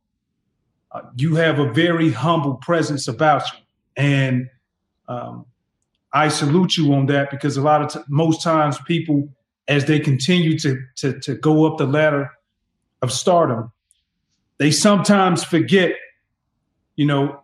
uh, 0.91 1.01
you 1.15 1.35
have 1.35 1.59
a 1.59 1.71
very 1.71 2.11
humble 2.11 2.55
presence 2.55 3.07
about 3.07 3.43
you, 3.53 3.59
and 3.95 4.49
um, 5.07 5.45
I 6.13 6.29
salute 6.29 6.77
you 6.77 6.93
on 6.93 7.05
that 7.07 7.29
because 7.29 7.57
a 7.57 7.61
lot 7.61 7.81
of 7.81 7.91
t- 7.93 7.99
most 8.09 8.41
times 8.41 8.77
people, 8.87 9.29
as 9.67 9.85
they 9.85 9.99
continue 9.99 10.57
to, 10.59 10.81
to 10.97 11.19
to 11.19 11.35
go 11.35 11.65
up 11.65 11.77
the 11.77 11.85
ladder 11.85 12.31
of 13.01 13.11
stardom, 13.11 13.71
they 14.57 14.71
sometimes 14.71 15.43
forget, 15.43 15.93
you 16.95 17.05
know, 17.05 17.41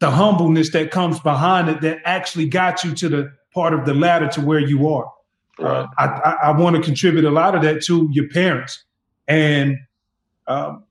the 0.00 0.10
humbleness 0.10 0.70
that 0.72 0.90
comes 0.90 1.20
behind 1.20 1.68
it 1.68 1.80
that 1.82 1.98
actually 2.04 2.48
got 2.48 2.82
you 2.84 2.94
to 2.94 3.08
the 3.08 3.32
part 3.52 3.74
of 3.74 3.84
the 3.84 3.94
ladder 3.94 4.28
to 4.28 4.40
where 4.40 4.60
you 4.60 4.88
are. 4.88 5.12
Right. 5.58 5.82
Uh, 5.82 5.86
I, 5.98 6.04
I, 6.06 6.30
I 6.44 6.58
want 6.58 6.76
to 6.76 6.82
contribute 6.82 7.24
a 7.24 7.30
lot 7.30 7.54
of 7.54 7.62
that 7.62 7.82
to 7.84 8.08
your 8.12 8.28
parents. 8.28 8.82
And 9.28 9.76
um, 10.46 10.84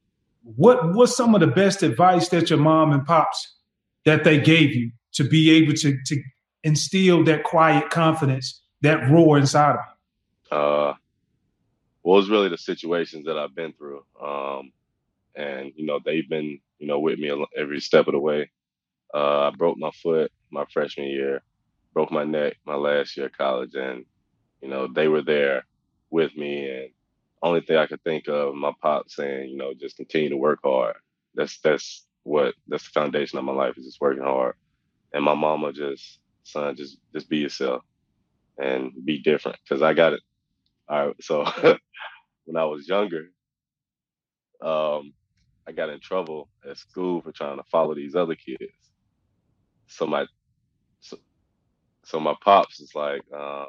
what 0.56 0.94
what's 0.94 1.16
some 1.16 1.34
of 1.36 1.42
the 1.42 1.48
best 1.48 1.84
advice 1.84 2.30
that 2.30 2.50
your 2.50 2.60
mom 2.60 2.92
and 2.92 3.06
pops 3.06 3.56
that 4.06 4.24
they 4.24 4.40
gave 4.40 4.74
you 4.74 4.92
to 5.14 5.24
be 5.24 5.52
able 5.52 5.74
to 5.74 5.98
to 6.06 6.22
instill 6.64 7.24
that 7.24 7.44
quiet 7.44 7.90
confidence, 7.90 8.62
that 8.82 9.10
roar 9.10 9.38
inside 9.38 9.72
of 9.72 9.80
you? 10.52 10.58
Uh, 10.58 10.94
well, 12.04 12.20
it's 12.20 12.30
really 12.30 12.50
the 12.50 12.58
situations 12.58 13.26
that 13.26 13.38
I've 13.38 13.54
been 13.54 13.74
through, 13.74 14.04
um, 14.22 14.72
and 15.40 15.74
you 15.78 15.88
know 15.88 16.00
they've 16.06 16.30
been 16.30 16.60
you 16.80 16.88
know 16.88 17.00
with 17.00 17.20
me 17.20 17.32
every 17.58 17.82
step 17.82 18.08
of 18.08 18.14
the 18.14 18.20
way. 18.20 18.52
Uh, 19.14 19.50
I 19.50 19.52
broke 19.58 19.78
my 19.80 19.92
foot 20.04 20.32
my 20.52 20.66
freshman 20.74 21.08
year, 21.08 21.44
broke 21.94 22.12
my 22.12 22.26
neck 22.26 22.58
my 22.66 22.76
last 22.76 23.18
year 23.18 23.28
of 23.28 23.34
college, 23.38 23.76
and 23.76 24.06
you 24.62 24.70
know, 24.70 24.88
they 24.88 25.08
were 25.08 25.22
there 25.22 25.66
with 26.12 26.36
me 26.36 26.70
and 26.70 26.90
only 27.42 27.62
thing 27.62 27.78
I 27.78 27.88
could 27.88 28.04
think 28.04 28.28
of, 28.28 28.56
my 28.56 28.74
pop 28.82 29.10
saying, 29.10 29.52
you 29.52 29.58
know, 29.58 29.74
just 29.80 29.98
continue 29.98 30.30
to 30.30 30.38
work 30.38 30.60
hard. 30.64 30.96
That's 31.36 31.60
that's 31.62 32.06
what 32.24 32.56
that's 32.68 32.86
the 32.86 32.92
foundation 32.92 33.40
of 33.40 33.46
my 33.46 33.54
life 33.54 33.78
is 33.78 33.86
just 33.86 34.02
working 34.02 34.24
hard. 34.24 34.56
And 35.14 35.24
my 35.24 35.36
mama 35.36 35.74
just, 35.74 36.20
son, 36.44 36.76
just 36.76 36.98
just 37.14 37.30
be 37.30 37.38
yourself 37.38 37.84
and 38.58 38.92
be 39.06 39.20
different. 39.22 39.58
Cause 39.70 39.82
I 39.82 39.94
got 39.94 40.14
it. 40.14 40.22
All 40.90 41.08
right. 41.08 41.16
So 41.22 41.46
when 42.46 42.58
I 42.58 42.66
was 42.66 42.90
younger, 42.90 43.32
um, 44.62 45.14
I 45.70 45.74
got 45.74 45.90
in 45.92 46.02
trouble 46.02 46.50
at 46.70 46.78
school 46.78 47.22
for 47.24 47.34
trying 47.34 47.58
to 47.60 47.66
follow 47.72 47.96
these 47.96 48.16
other 48.16 48.36
kids. 48.36 48.74
So 49.88 50.08
my 50.08 50.28
so, 51.02 51.18
so 52.06 52.20
my 52.20 52.36
pops 52.44 52.80
is 52.82 52.92
like, 52.96 53.22
um, 53.36 53.68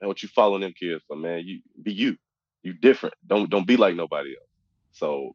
and 0.00 0.08
what 0.08 0.22
you 0.22 0.28
following 0.30 0.62
them 0.62 0.74
kids 0.78 1.02
for, 1.08 1.16
man. 1.16 1.42
You 1.46 1.60
be 1.82 1.92
you. 1.94 2.16
You 2.62 2.74
different. 2.74 3.14
Don't 3.26 3.50
don't 3.50 3.66
be 3.66 3.76
like 3.78 3.96
nobody 3.96 4.30
else. 4.30 4.48
So 4.92 5.32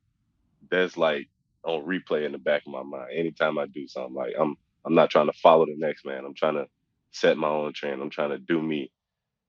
that's 0.71 0.97
like 0.97 1.27
on 1.65 1.85
replay 1.85 2.25
in 2.25 2.33
the 2.33 2.39
back 2.39 2.63
of 2.67 2.73
my 2.73 2.83
mind. 2.83 3.11
Anytime 3.13 3.59
I 3.59 3.67
do 3.67 3.87
something, 3.87 4.15
like 4.15 4.33
I'm 4.39 4.55
I'm 4.85 4.95
not 4.95 5.11
trying 5.11 5.27
to 5.27 5.39
follow 5.41 5.65
the 5.65 5.75
next 5.77 6.05
man. 6.05 6.25
I'm 6.25 6.35
trying 6.35 6.55
to 6.55 6.67
set 7.11 7.37
my 7.37 7.49
own 7.49 7.73
trend. 7.73 8.01
I'm 8.01 8.09
trying 8.11 8.31
to 8.31 8.39
do 8.39 8.61
me 8.61 8.91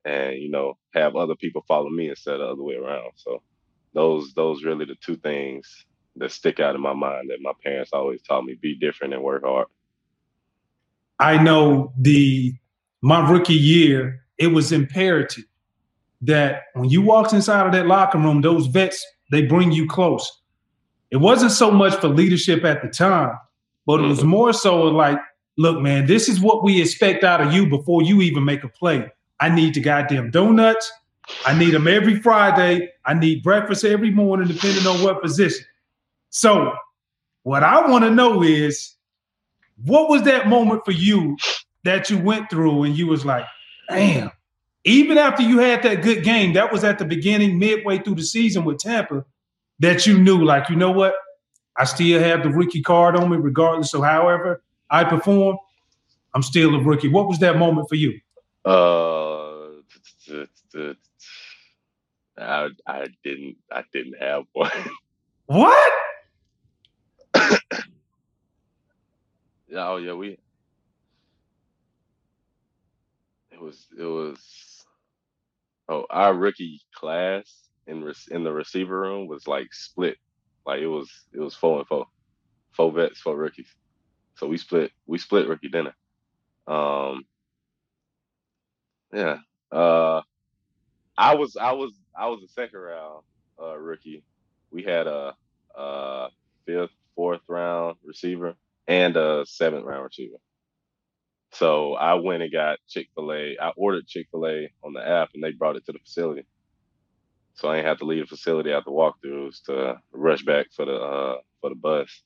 and 0.06 0.38
you 0.38 0.50
know 0.50 0.74
have 0.94 1.16
other 1.16 1.36
people 1.36 1.64
follow 1.68 1.90
me 1.90 2.10
instead 2.10 2.36
of 2.36 2.40
the 2.40 2.46
other 2.54 2.64
way 2.64 2.76
around. 2.76 3.12
So 3.16 3.42
those 3.94 4.34
those 4.34 4.64
really 4.64 4.86
the 4.86 4.96
two 5.04 5.18
things 5.18 5.86
that 6.20 6.32
stick 6.32 6.60
out 6.60 6.74
in 6.74 6.80
my 6.80 6.94
mind 6.94 7.30
that 7.30 7.38
my 7.40 7.52
parents 7.64 7.90
always 7.92 8.22
taught 8.22 8.44
me: 8.44 8.54
be 8.60 8.74
different 8.74 9.14
and 9.14 9.22
work 9.22 9.44
hard. 9.44 9.66
I 11.18 11.42
know 11.42 11.92
the 11.98 12.54
my 13.02 13.28
rookie 13.30 13.54
year, 13.54 14.24
it 14.38 14.48
was 14.48 14.72
imperative 14.72 15.44
that 16.22 16.62
when 16.74 16.88
you 16.90 17.02
walked 17.02 17.32
inside 17.32 17.66
of 17.66 17.72
that 17.72 17.86
locker 17.86 18.18
room, 18.18 18.40
those 18.40 18.66
vets 18.66 19.04
they 19.30 19.42
bring 19.42 19.72
you 19.72 19.86
close. 19.86 20.30
It 21.10 21.18
wasn't 21.18 21.52
so 21.52 21.70
much 21.70 21.94
for 21.96 22.08
leadership 22.08 22.64
at 22.64 22.82
the 22.82 22.88
time, 22.88 23.32
but 23.86 24.00
it 24.00 24.06
was 24.06 24.20
Mm-hmm. 24.20 24.28
more 24.28 24.52
so 24.52 24.82
like, 24.84 25.18
look, 25.56 25.80
man, 25.80 26.06
this 26.06 26.28
is 26.28 26.40
what 26.40 26.64
we 26.64 26.80
expect 26.82 27.24
out 27.24 27.40
of 27.40 27.52
you 27.52 27.68
before 27.68 28.02
you 28.02 28.20
even 28.22 28.44
make 28.44 28.64
a 28.64 28.68
play. 28.68 29.06
I 29.40 29.48
need 29.48 29.74
the 29.74 29.80
goddamn 29.80 30.30
donuts. 30.30 30.90
I 31.46 31.56
need 31.56 31.70
them 31.72 31.86
every 31.88 32.20
Friday. 32.20 32.90
I 33.04 33.14
need 33.14 33.42
breakfast 33.42 33.84
every 33.84 34.10
morning, 34.10 34.48
depending 34.48 34.86
on 34.86 35.02
what 35.02 35.22
position. 35.22 35.64
So, 36.30 36.74
what 37.42 37.62
I 37.62 37.88
want 37.88 38.04
to 38.04 38.10
know 38.10 38.42
is, 38.42 38.94
what 39.84 40.08
was 40.08 40.22
that 40.22 40.48
moment 40.48 40.84
for 40.84 40.92
you 40.92 41.36
that 41.84 42.10
you 42.10 42.18
went 42.18 42.50
through 42.50 42.82
and 42.82 42.96
you 42.96 43.06
was 43.06 43.24
like, 43.24 43.46
damn, 43.88 44.30
even 44.84 45.18
after 45.18 45.42
you 45.42 45.58
had 45.58 45.82
that 45.82 46.02
good 46.02 46.24
game, 46.24 46.52
that 46.54 46.72
was 46.72 46.84
at 46.84 46.98
the 46.98 47.04
beginning, 47.04 47.58
midway 47.58 47.98
through 47.98 48.16
the 48.16 48.22
season 48.22 48.64
with 48.64 48.78
Tampa, 48.78 49.24
that 49.78 50.06
you 50.06 50.18
knew, 50.18 50.44
like, 50.44 50.68
you 50.68 50.76
know 50.76 50.90
what? 50.90 51.14
I 51.76 51.84
still 51.84 52.20
have 52.20 52.42
the 52.42 52.50
rookie 52.50 52.82
card 52.82 53.16
on 53.16 53.30
me, 53.30 53.36
regardless 53.36 53.94
of 53.94 54.02
however 54.02 54.62
I 54.90 55.04
perform. 55.04 55.58
I'm 56.34 56.42
still 56.42 56.74
a 56.74 56.82
rookie. 56.82 57.08
What 57.08 57.28
was 57.28 57.38
that 57.38 57.56
moment 57.56 57.88
for 57.88 57.94
you? 57.94 58.18
Uh, 58.64 59.68
I, 62.36 62.68
I 62.86 63.06
didn't 63.24 63.56
I 63.72 63.84
didn't 63.92 64.18
have 64.20 64.44
one. 64.52 64.70
What? 65.46 65.92
Yeah, 69.68 69.88
oh 69.90 69.96
yeah, 69.98 70.14
we. 70.14 70.38
It 73.52 73.60
was 73.60 73.86
it 73.98 74.04
was. 74.04 74.84
Oh, 75.88 76.06
our 76.10 76.34
rookie 76.34 76.82
class 76.94 77.68
in 77.86 78.02
in 78.30 78.44
the 78.44 78.52
receiver 78.52 79.00
room 79.00 79.26
was 79.28 79.46
like 79.48 79.72
split, 79.72 80.18
like 80.66 80.80
it 80.80 80.86
was 80.88 81.10
it 81.34 81.40
was 81.40 81.54
four 81.54 81.78
and 81.80 81.88
four, 81.88 82.06
four 82.72 82.92
vets, 82.92 83.20
four 83.20 83.36
rookies. 83.36 83.74
So 84.36 84.46
we 84.48 84.58
split 84.58 84.92
we 85.06 85.18
split 85.18 85.48
rookie 85.48 85.68
dinner. 85.70 85.94
Um. 86.66 87.24
Yeah. 89.12 89.38
Uh. 89.72 90.22
I 91.16 91.34
was 91.36 91.56
I 91.56 91.72
was 91.72 91.92
I 92.18 92.28
was 92.28 92.42
a 92.42 92.48
second 92.48 92.80
round 92.80 93.22
uh 93.62 93.78
rookie. 93.78 94.24
We 94.70 94.82
had 94.82 95.06
a 95.06 95.34
uh 95.76 96.28
fifth, 96.66 96.90
fourth 97.18 97.42
round 97.48 97.98
receiver 98.06 98.56
and 98.88 99.16
a 99.18 99.44
seventh 99.46 99.86
round 99.86 100.04
receiver. 100.06 100.38
So 101.52 101.94
I 101.94 102.14
went 102.16 102.42
and 102.44 102.52
got 102.52 102.78
Chick 102.88 103.08
fil 103.16 103.32
A. 103.32 103.56
I 103.60 103.72
ordered 103.76 104.06
Chick 104.08 104.28
fil 104.32 104.46
A 104.46 104.70
on 104.84 104.94
the 104.94 105.06
app 105.06 105.30
and 105.34 105.44
they 105.44 105.52
brought 105.52 105.76
it 105.76 105.86
to 105.86 105.92
the 105.92 106.00
facility. 106.00 106.46
So 107.54 107.68
I 107.70 107.76
didn't 107.76 107.88
have 107.88 107.98
to 108.00 108.06
leave 108.06 108.24
the 108.28 108.36
facility 108.36 108.72
after 108.72 108.90
walkthroughs 108.90 109.62
to 109.66 109.98
rush 110.12 110.44
back 110.44 110.68
for 110.74 110.86
the 110.86 110.94
uh, 110.94 111.36
for 111.60 111.70
the 111.70 111.76
bus. 111.76 112.22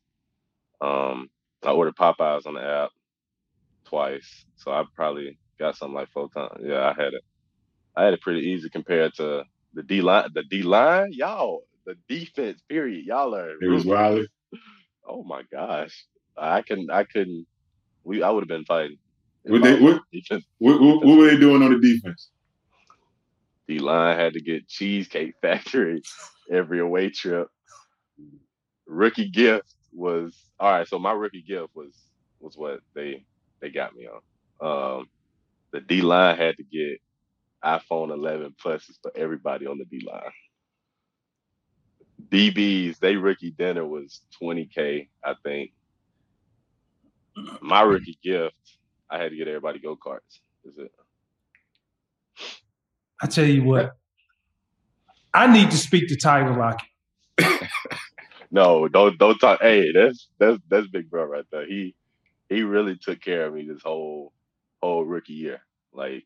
Um, 0.80 1.30
I 1.64 1.72
ordered 1.72 1.96
Popeyes 1.96 2.46
on 2.46 2.54
the 2.54 2.62
app 2.62 2.90
twice. 3.86 4.46
So 4.56 4.72
I 4.72 4.84
probably 4.96 5.38
got 5.58 5.76
something 5.76 5.96
like 5.96 6.10
four 6.10 6.30
times. 6.30 6.60
Yeah, 6.64 6.84
I 6.88 6.94
had 6.94 7.14
it. 7.14 7.24
I 7.96 8.04
had 8.04 8.14
it 8.14 8.22
pretty 8.22 8.42
easy 8.48 8.70
compared 8.70 9.14
to 9.16 9.44
the 9.74 9.82
D 9.82 10.02
line. 10.02 10.30
The 10.34 10.44
D 10.44 10.62
line, 10.62 11.12
y'all, 11.12 11.62
the 11.86 11.96
defense, 12.08 12.62
period. 12.68 13.06
Y'all 13.06 13.34
are 13.34 13.54
It 13.60 13.68
was 13.70 13.86
Riley. 13.86 14.28
Oh 15.08 15.24
my 15.24 15.42
gosh, 15.52 16.06
I 16.36 16.62
can 16.62 16.88
I 16.90 17.04
couldn't. 17.04 17.46
We 18.04 18.22
I 18.22 18.30
would 18.30 18.42
have 18.42 18.48
been 18.48 18.64
fighting. 18.66 18.98
What 19.44 19.62
they- 19.62 19.80
what- 19.80 20.02
defense 20.12 20.44
What, 20.58 20.80
what, 20.80 21.04
what 21.06 21.18
were 21.18 21.26
they 21.30 21.38
doing 21.38 21.62
on 21.62 21.72
the 21.72 21.80
defense? 21.80 22.30
D 23.68 23.80
line 23.80 24.18
had 24.18 24.34
to 24.34 24.42
get 24.42 24.68
Cheesecake 24.68 25.34
Factory 25.42 26.02
every 26.52 26.80
away 26.80 27.10
trip. 27.10 27.48
Rookie 28.86 29.30
gift 29.30 29.74
was 29.92 30.36
all 30.60 30.72
right. 30.72 30.88
So 30.88 30.98
my 30.98 31.12
rookie 31.12 31.42
gift 31.46 31.70
was 31.74 31.94
was 32.40 32.56
what 32.56 32.80
they 32.94 33.24
they 33.60 33.70
got 33.70 33.94
me 33.96 34.08
on. 34.08 34.20
Um, 35.00 35.06
the 35.72 35.80
D 35.80 36.02
line 36.02 36.36
had 36.38 36.56
to 36.58 36.64
get 36.64 37.00
iPhone 37.64 38.12
11 38.12 38.56
pluses 38.64 38.96
for 39.02 39.12
everybody 39.16 39.66
on 39.66 39.78
the 39.78 39.86
D 39.86 40.06
line. 40.06 40.41
DBs, 42.28 42.98
they 42.98 43.16
rookie 43.16 43.50
dinner 43.50 43.86
was 43.86 44.22
20k, 44.40 45.08
I 45.24 45.34
think. 45.44 45.72
My 47.60 47.82
rookie 47.82 48.18
gift, 48.22 48.54
I 49.10 49.22
had 49.22 49.30
to 49.30 49.36
get 49.36 49.48
everybody 49.48 49.78
go 49.78 49.96
karts. 49.96 50.40
Is 50.64 50.74
it? 50.78 50.92
I 53.22 53.26
tell 53.26 53.46
you 53.46 53.64
what, 53.64 53.92
I 55.34 55.52
need 55.52 55.70
to 55.70 55.76
speak 55.78 56.08
to 56.08 56.16
Tyler 56.16 56.56
Lockett. 56.56 56.88
No, 58.52 58.86
don't 58.86 59.18
don't 59.18 59.38
talk. 59.38 59.60
Hey, 59.62 59.92
that's 59.92 60.28
that's 60.38 60.58
that's 60.68 60.86
big 60.88 61.08
bro 61.10 61.24
right 61.24 61.44
there. 61.50 61.66
He 61.66 61.94
he 62.50 62.62
really 62.62 62.96
took 62.96 63.20
care 63.20 63.46
of 63.46 63.54
me 63.54 63.66
this 63.66 63.82
whole 63.82 64.32
whole 64.82 65.04
rookie 65.04 65.32
year. 65.32 65.62
Like 65.94 66.24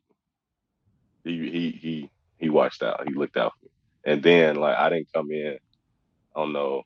he 1.25 1.39
he 1.51 1.71
he 1.71 2.11
he 2.39 2.51
watched 2.51 2.83
out. 2.83 3.09
He 3.09 3.15
looked 3.15 3.37
out 3.37 3.53
for 3.61 3.67
me. 3.67 3.71
And 4.13 4.23
then 4.25 4.57
like 4.57 4.77
I 4.77 4.91
didn't 4.91 5.13
come 5.15 5.31
in. 5.31 5.59
I 6.37 6.41
don't 6.43 6.55
know. 6.55 6.85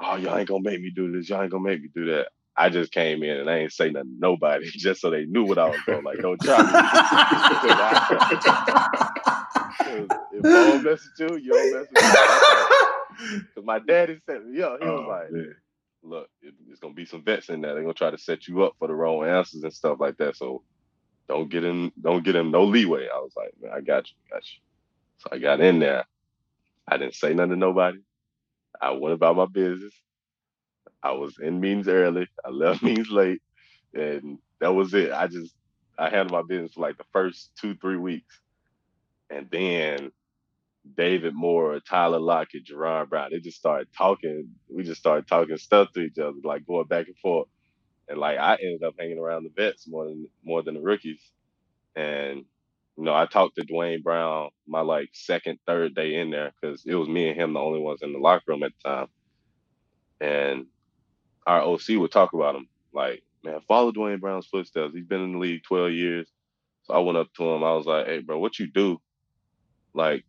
Oh, 0.00 0.16
y'all 0.16 0.38
ain't 0.38 0.48
gonna 0.48 0.62
make 0.64 0.80
me 0.82 0.90
do 0.94 1.12
this. 1.12 1.28
Y'all 1.30 1.42
ain't 1.42 1.52
gonna 1.52 1.64
make 1.64 1.82
me 1.82 1.90
do 1.94 2.06
that. 2.06 2.28
I 2.56 2.70
just 2.70 2.92
came 2.92 3.22
in 3.24 3.38
and 3.38 3.50
I 3.50 3.58
ain't 3.60 3.72
say 3.72 3.90
nothing 3.90 4.14
to 4.14 4.20
nobody 4.20 4.66
just 4.72 5.00
so 5.02 5.10
they 5.10 5.26
knew 5.26 5.44
what 5.44 5.58
I 5.58 5.68
was 5.68 5.82
doing. 5.86 6.04
Like, 6.04 6.20
don't 6.20 6.42
try 6.42 6.64
me. 6.64 6.78
if 9.86 10.46
I 10.52 10.64
don't 10.64 10.82
mess 10.84 11.04
with 11.18 11.30
you, 11.30 11.36
you 11.38 11.50
don't 11.52 11.70
mess 11.70 11.86
with 11.92 12.02
me. 12.02 12.18
Because 13.54 13.66
my 13.66 13.78
daddy 13.80 14.18
set 14.28 14.44
me 14.46 14.62
up. 14.62 14.80
He 14.82 14.90
was 14.90 15.04
Oh, 15.04 15.06
like, 15.06 15.28
man. 15.30 15.54
look, 16.02 16.28
it, 16.42 16.54
it's 16.70 16.80
gonna 16.80 16.94
be 16.94 17.06
some 17.06 17.24
vets 17.24 17.50
in 17.50 17.60
there. 17.62 17.74
They're 17.74 17.82
gonna 17.82 17.94
try 17.94 18.10
to 18.10 18.18
set 18.18 18.48
you 18.48 18.64
up 18.64 18.74
for 18.78 18.88
the 18.88 18.94
wrong 18.94 19.26
answers 19.26 19.62
and 19.64 19.72
stuff 19.74 19.98
like 20.00 20.18
that. 20.18 20.36
So 20.36 20.62
don't 21.28 21.50
get 21.50 21.64
him, 21.64 21.92
don't 22.00 22.24
get 22.24 22.36
him 22.36 22.50
no 22.50 22.64
leeway. 22.64 23.08
I 23.14 23.18
was 23.18 23.32
like, 23.36 23.52
man, 23.60 23.72
I 23.74 23.80
got 23.80 24.08
you, 24.10 24.16
got 24.30 24.42
you. 24.44 24.60
So 25.18 25.30
I 25.32 25.38
got 25.38 25.60
in 25.60 25.80
there. 25.80 26.04
I 26.88 26.98
didn't 26.98 27.14
say 27.14 27.34
nothing 27.34 27.50
to 27.52 27.56
nobody. 27.56 27.98
I 28.82 28.92
went 28.92 29.14
about 29.14 29.36
my 29.36 29.46
business. 29.46 29.94
I 31.02 31.12
was 31.12 31.36
in 31.40 31.60
meetings 31.60 31.88
early. 31.88 32.28
I 32.44 32.50
left 32.50 32.82
meetings 32.84 33.10
late, 33.10 33.42
and 33.94 34.38
that 34.60 34.74
was 34.74 34.94
it. 34.94 35.12
I 35.12 35.28
just 35.28 35.54
I 35.98 36.10
handled 36.10 36.32
my 36.32 36.42
business 36.42 36.76
like 36.78 36.98
the 36.98 37.04
first 37.12 37.52
two 37.60 37.76
three 37.76 37.98
weeks, 37.98 38.40
and 39.30 39.48
then 39.50 40.12
David 40.96 41.34
Moore, 41.34 41.80
Tyler 41.80 42.20
Lockett, 42.20 42.66
Jaron 42.66 43.08
Brown. 43.08 43.30
They 43.32 43.40
just 43.40 43.58
started 43.58 43.88
talking. 43.96 44.50
We 44.70 44.84
just 44.84 45.00
started 45.00 45.28
talking 45.28 45.58
stuff 45.58 45.92
to 45.94 46.00
each 46.02 46.18
other, 46.18 46.38
like 46.44 46.66
going 46.66 46.88
back 46.88 47.08
and 47.08 47.18
forth. 47.18 47.48
And 48.08 48.18
like 48.18 48.38
I 48.38 48.56
ended 48.56 48.84
up 48.84 48.94
hanging 48.98 49.18
around 49.18 49.44
the 49.44 49.50
vets 49.56 49.88
more 49.88 50.06
than 50.06 50.28
more 50.44 50.62
than 50.62 50.74
the 50.74 50.82
rookies. 50.82 51.22
And 51.96 52.44
you 53.02 53.06
know, 53.06 53.16
I 53.16 53.26
talked 53.26 53.56
to 53.56 53.64
Duane 53.64 54.00
Brown 54.00 54.50
my 54.64 54.80
like 54.82 55.08
second, 55.12 55.58
third 55.66 55.92
day 55.96 56.20
in 56.20 56.30
there 56.30 56.52
because 56.60 56.84
it 56.86 56.94
was 56.94 57.08
me 57.08 57.28
and 57.28 57.36
him 57.36 57.52
the 57.52 57.58
only 57.58 57.80
ones 57.80 58.00
in 58.00 58.12
the 58.12 58.20
locker 58.20 58.44
room 58.46 58.62
at 58.62 58.70
the 58.80 58.88
time. 58.88 59.06
And 60.20 60.66
our 61.44 61.62
OC 61.62 61.98
would 61.98 62.12
talk 62.12 62.32
about 62.32 62.54
him 62.54 62.68
like, 62.92 63.24
man, 63.42 63.58
follow 63.66 63.90
Duane 63.90 64.20
Brown's 64.20 64.46
footsteps. 64.46 64.94
He's 64.94 65.04
been 65.04 65.20
in 65.20 65.32
the 65.32 65.38
league 65.38 65.64
12 65.64 65.90
years. 65.90 66.28
So 66.84 66.94
I 66.94 67.00
went 67.00 67.18
up 67.18 67.26
to 67.38 67.42
him. 67.42 67.64
I 67.64 67.72
was 67.72 67.86
like, 67.86 68.06
hey, 68.06 68.20
bro, 68.20 68.38
what 68.38 68.60
you 68.60 68.68
do? 68.70 69.00
Like, 69.94 70.24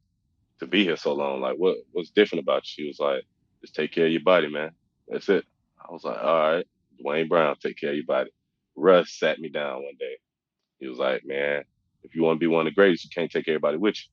to 0.60 0.66
be 0.66 0.84
here 0.84 0.98
so 0.98 1.14
long? 1.14 1.42
Like, 1.42 1.58
what 1.58 1.78
what's 1.92 2.10
different 2.10 2.42
about 2.42 2.64
you? 2.76 2.86
He 2.86 2.88
was 2.88 3.00
like, 3.00 3.24
just 3.62 3.76
take 3.76 3.92
care 3.92 4.08
of 4.08 4.12
your 4.12 4.24
body, 4.24 4.50
man. 4.50 4.72
That's 5.08 5.30
it. 5.30 5.46
I 5.80 5.94
was 5.94 6.04
like, 6.04 6.18
all 6.18 6.54
right, 6.54 6.66
Duane 7.00 7.28
Brown, 7.28 7.56
take 7.62 7.78
care 7.78 7.92
of 7.92 7.98
your 7.98 8.06
body. 8.08 8.32
Russ 8.76 9.14
sat 9.14 9.38
me 9.38 9.50
down 9.50 9.84
one 9.84 9.98
day. 10.00 10.18
He 10.80 10.88
was 10.88 10.98
like, 10.98 11.22
man, 11.24 11.66
if 12.04 12.16
you 12.16 12.24
want 12.24 12.38
to 12.38 12.40
be 12.40 12.48
one 12.48 12.68
of 12.68 12.72
the 12.72 12.76
greatest, 12.76 13.06
you 13.06 13.12
can't 13.16 13.32
take 13.32 13.48
everybody 13.48 13.78
with 13.78 13.96
you. 13.98 14.12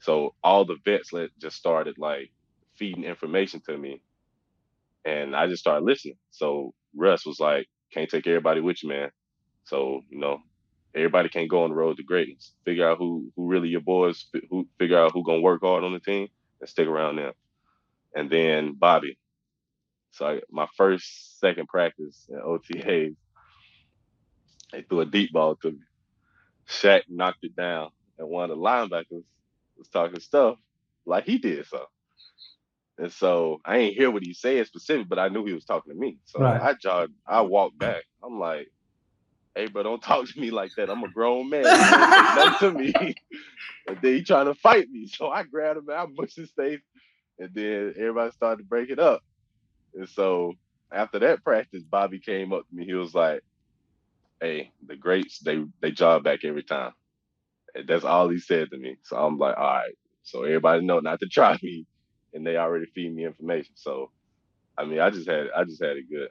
So 0.00 0.34
all 0.44 0.64
the 0.64 0.76
vets 0.84 1.12
let 1.12 1.30
just 1.40 1.56
started 1.56 1.98
like 1.98 2.30
feeding 2.76 3.04
information 3.04 3.62
to 3.68 3.76
me, 3.78 4.02
and 5.04 5.36
I 5.36 5.46
just 5.48 5.60
started 5.62 5.84
listening. 5.86 6.18
So 6.30 6.74
Russ 6.96 7.26
was 7.26 7.40
like, 7.40 7.68
can't 7.92 8.10
take 8.10 8.26
everybody 8.26 8.60
with 8.60 8.82
you, 8.82 8.90
man. 8.90 9.10
So 9.64 10.02
you 10.10 10.18
know, 10.20 10.40
everybody 10.94 11.28
can't 11.28 11.50
go 11.50 11.64
on 11.64 11.70
the 11.70 11.76
road 11.76 11.98
to 11.98 12.04
greatness. 12.04 12.52
Figure 12.64 12.88
out 12.88 12.98
who 12.98 13.32
who 13.36 13.48
really 13.48 13.68
your 13.68 13.80
boys. 13.82 14.26
Who 14.50 14.68
figure 14.78 14.98
out 14.98 15.12
who 15.12 15.24
gonna 15.24 15.40
work 15.42 15.62
hard 15.62 15.84
on 15.84 15.94
the 15.94 16.00
team 16.00 16.28
and 16.60 16.70
stick 16.70 16.88
around 16.88 17.16
them. 17.16 17.32
And 18.14 18.30
then 18.30 18.74
Bobby. 18.74 19.18
So 20.12 20.26
I, 20.26 20.40
my 20.50 20.66
first 20.76 21.40
second 21.40 21.68
practice 21.68 22.26
at 22.34 22.42
OTAs, 22.42 23.16
they 24.72 24.82
threw 24.82 25.00
a 25.00 25.06
deep 25.06 25.32
ball 25.32 25.56
to 25.56 25.72
me. 25.72 25.78
Shaq 26.70 27.02
knocked 27.08 27.44
it 27.44 27.56
down, 27.56 27.90
and 28.18 28.28
one 28.28 28.50
of 28.50 28.56
the 28.58 28.62
linebackers 28.62 29.24
was 29.78 29.88
talking 29.92 30.20
stuff 30.20 30.58
like 31.06 31.24
he 31.24 31.38
did 31.38 31.66
so. 31.66 31.86
And 32.98 33.12
so 33.12 33.60
I 33.64 33.78
ain't 33.78 33.96
hear 33.96 34.10
what 34.10 34.22
he 34.22 34.34
said 34.34 34.66
specific, 34.66 35.08
but 35.08 35.18
I 35.18 35.28
knew 35.28 35.44
he 35.44 35.52
was 35.52 35.64
talking 35.64 35.92
to 35.92 35.98
me. 35.98 36.18
So 36.26 36.40
Right. 36.40 36.62
I 36.62 36.74
jogged, 36.74 37.12
I 37.26 37.40
walked 37.42 37.78
back. 37.78 38.04
I'm 38.24 38.38
like, 38.38 38.68
hey, 39.54 39.68
bro, 39.68 39.82
don't 39.84 40.02
talk 40.02 40.28
to 40.28 40.40
me 40.40 40.50
like 40.50 40.72
that. 40.76 40.90
I'm 40.90 41.04
a 41.04 41.08
grown 41.08 41.50
man. 41.50 41.74
Nothing 42.32 42.54
to 42.60 42.72
me. 42.72 42.94
and 43.88 43.98
then 44.02 44.14
he 44.16 44.24
trying 44.24 44.46
to 44.46 44.54
fight 44.54 44.88
me. 44.90 45.08
So 45.08 45.28
I 45.30 45.44
grabbed 45.44 45.78
him 45.80 45.88
and 45.88 45.98
I 45.98 46.06
mushed 46.10 46.36
his 46.36 46.52
face. 46.52 46.80
And 47.38 47.50
then 47.54 47.94
everybody 47.98 48.32
started 48.32 48.58
to 48.62 48.68
break 48.68 48.90
it 48.90 49.00
up. 49.00 49.22
And 49.94 50.08
so 50.08 50.54
after 50.92 51.20
that 51.20 51.44
practice, 51.44 51.84
Bobby 51.84 52.20
came 52.20 52.52
up 52.52 52.68
to 52.68 52.76
me. 52.76 52.86
He 52.86 52.94
was 52.94 53.14
like, 53.14 53.42
Hey, 54.40 54.72
the 54.86 54.96
greats, 54.96 55.40
they 55.40 55.64
they 55.80 55.90
job 55.90 56.24
back 56.24 56.44
every 56.44 56.62
time. 56.62 56.92
And 57.74 57.86
that's 57.88 58.04
all 58.04 58.28
he 58.28 58.38
said 58.38 58.70
to 58.70 58.78
me. 58.78 58.96
So 59.02 59.16
I'm 59.16 59.38
like, 59.38 59.56
all 59.56 59.64
right. 59.64 59.94
So 60.22 60.44
everybody 60.44 60.84
know 60.84 61.00
not 61.00 61.20
to 61.20 61.26
try 61.30 61.58
me. 61.62 61.86
And 62.34 62.46
they 62.46 62.56
already 62.56 62.86
feed 62.94 63.14
me 63.14 63.24
information. 63.24 63.72
So 63.74 64.10
I 64.76 64.84
mean, 64.84 65.00
I 65.00 65.10
just 65.10 65.28
had 65.28 65.48
I 65.56 65.64
just 65.64 65.82
had 65.82 65.96
it 65.96 66.10
good. 66.10 66.28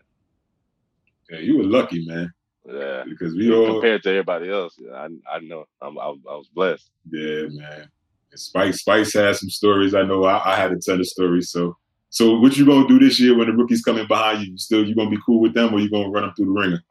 Yeah, 1.29 1.39
you 1.39 1.57
were 1.57 1.65
lucky, 1.65 2.05
man. 2.05 2.31
Yeah. 2.65 3.03
Because 3.07 3.33
we 3.33 3.53
all 3.53 3.73
compared 3.73 4.03
to 4.03 4.09
everybody 4.09 4.49
else, 4.49 4.77
I 4.93 5.07
I 5.31 5.39
know 5.39 5.65
I'm, 5.81 5.97
I, 5.97 6.03
I 6.03 6.35
was 6.35 6.49
blessed. 6.53 6.89
Yeah, 7.11 7.47
man. 7.49 7.89
And 8.31 8.39
Spice 8.39 8.79
Spice 8.79 9.13
has 9.13 9.39
some 9.39 9.49
stories. 9.49 9.93
I 9.93 10.03
know 10.03 10.23
I, 10.25 10.53
I 10.53 10.55
had 10.55 10.71
a 10.71 10.77
ton 10.77 10.99
of 10.99 11.07
stories. 11.07 11.51
So 11.51 11.75
so 12.09 12.39
what 12.39 12.55
you 12.55 12.65
gonna 12.65 12.87
do 12.87 12.99
this 12.99 13.19
year 13.19 13.37
when 13.37 13.47
the 13.47 13.53
rookies 13.53 13.81
coming 13.81 14.07
behind 14.07 14.43
you? 14.43 14.51
You 14.51 14.57
still 14.57 14.87
you 14.87 14.95
gonna 14.95 15.09
be 15.09 15.19
cool 15.25 15.41
with 15.41 15.53
them 15.53 15.73
or 15.73 15.79
you 15.79 15.89
gonna 15.89 16.09
run 16.09 16.23
them 16.23 16.33
through 16.35 16.45
the 16.45 16.51
ringer? 16.51 16.83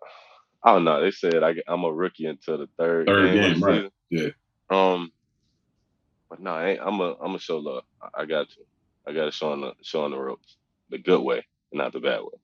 I 0.62 0.72
don't 0.72 0.84
know. 0.84 1.00
They 1.00 1.10
said 1.10 1.42
I, 1.42 1.54
am 1.68 1.84
a 1.84 1.92
rookie 1.92 2.26
until 2.26 2.58
the 2.58 2.68
third, 2.78 3.06
third 3.06 3.32
game, 3.32 3.52
game 3.54 3.62
right? 3.62 3.92
Yeah. 4.10 4.28
Um, 4.70 5.12
but 6.28 6.40
no, 6.40 6.50
I 6.50 6.70
ain't, 6.70 6.80
I'm 6.82 7.00
a 7.00 7.14
I'm 7.22 7.34
a 7.34 7.38
show 7.38 7.58
love. 7.58 7.84
I, 8.02 8.22
I 8.22 8.24
got 8.26 8.48
to. 8.50 8.56
I 9.08 9.12
got 9.12 9.26
to 9.26 9.30
show 9.30 9.52
on 9.52 9.60
the 9.60 9.72
show 9.82 10.04
on 10.04 10.10
the 10.10 10.18
ropes, 10.18 10.56
the 10.90 10.98
good 10.98 11.20
way, 11.20 11.46
not 11.72 11.92
the 11.92 12.00
bad 12.00 12.22
way. 12.22 12.38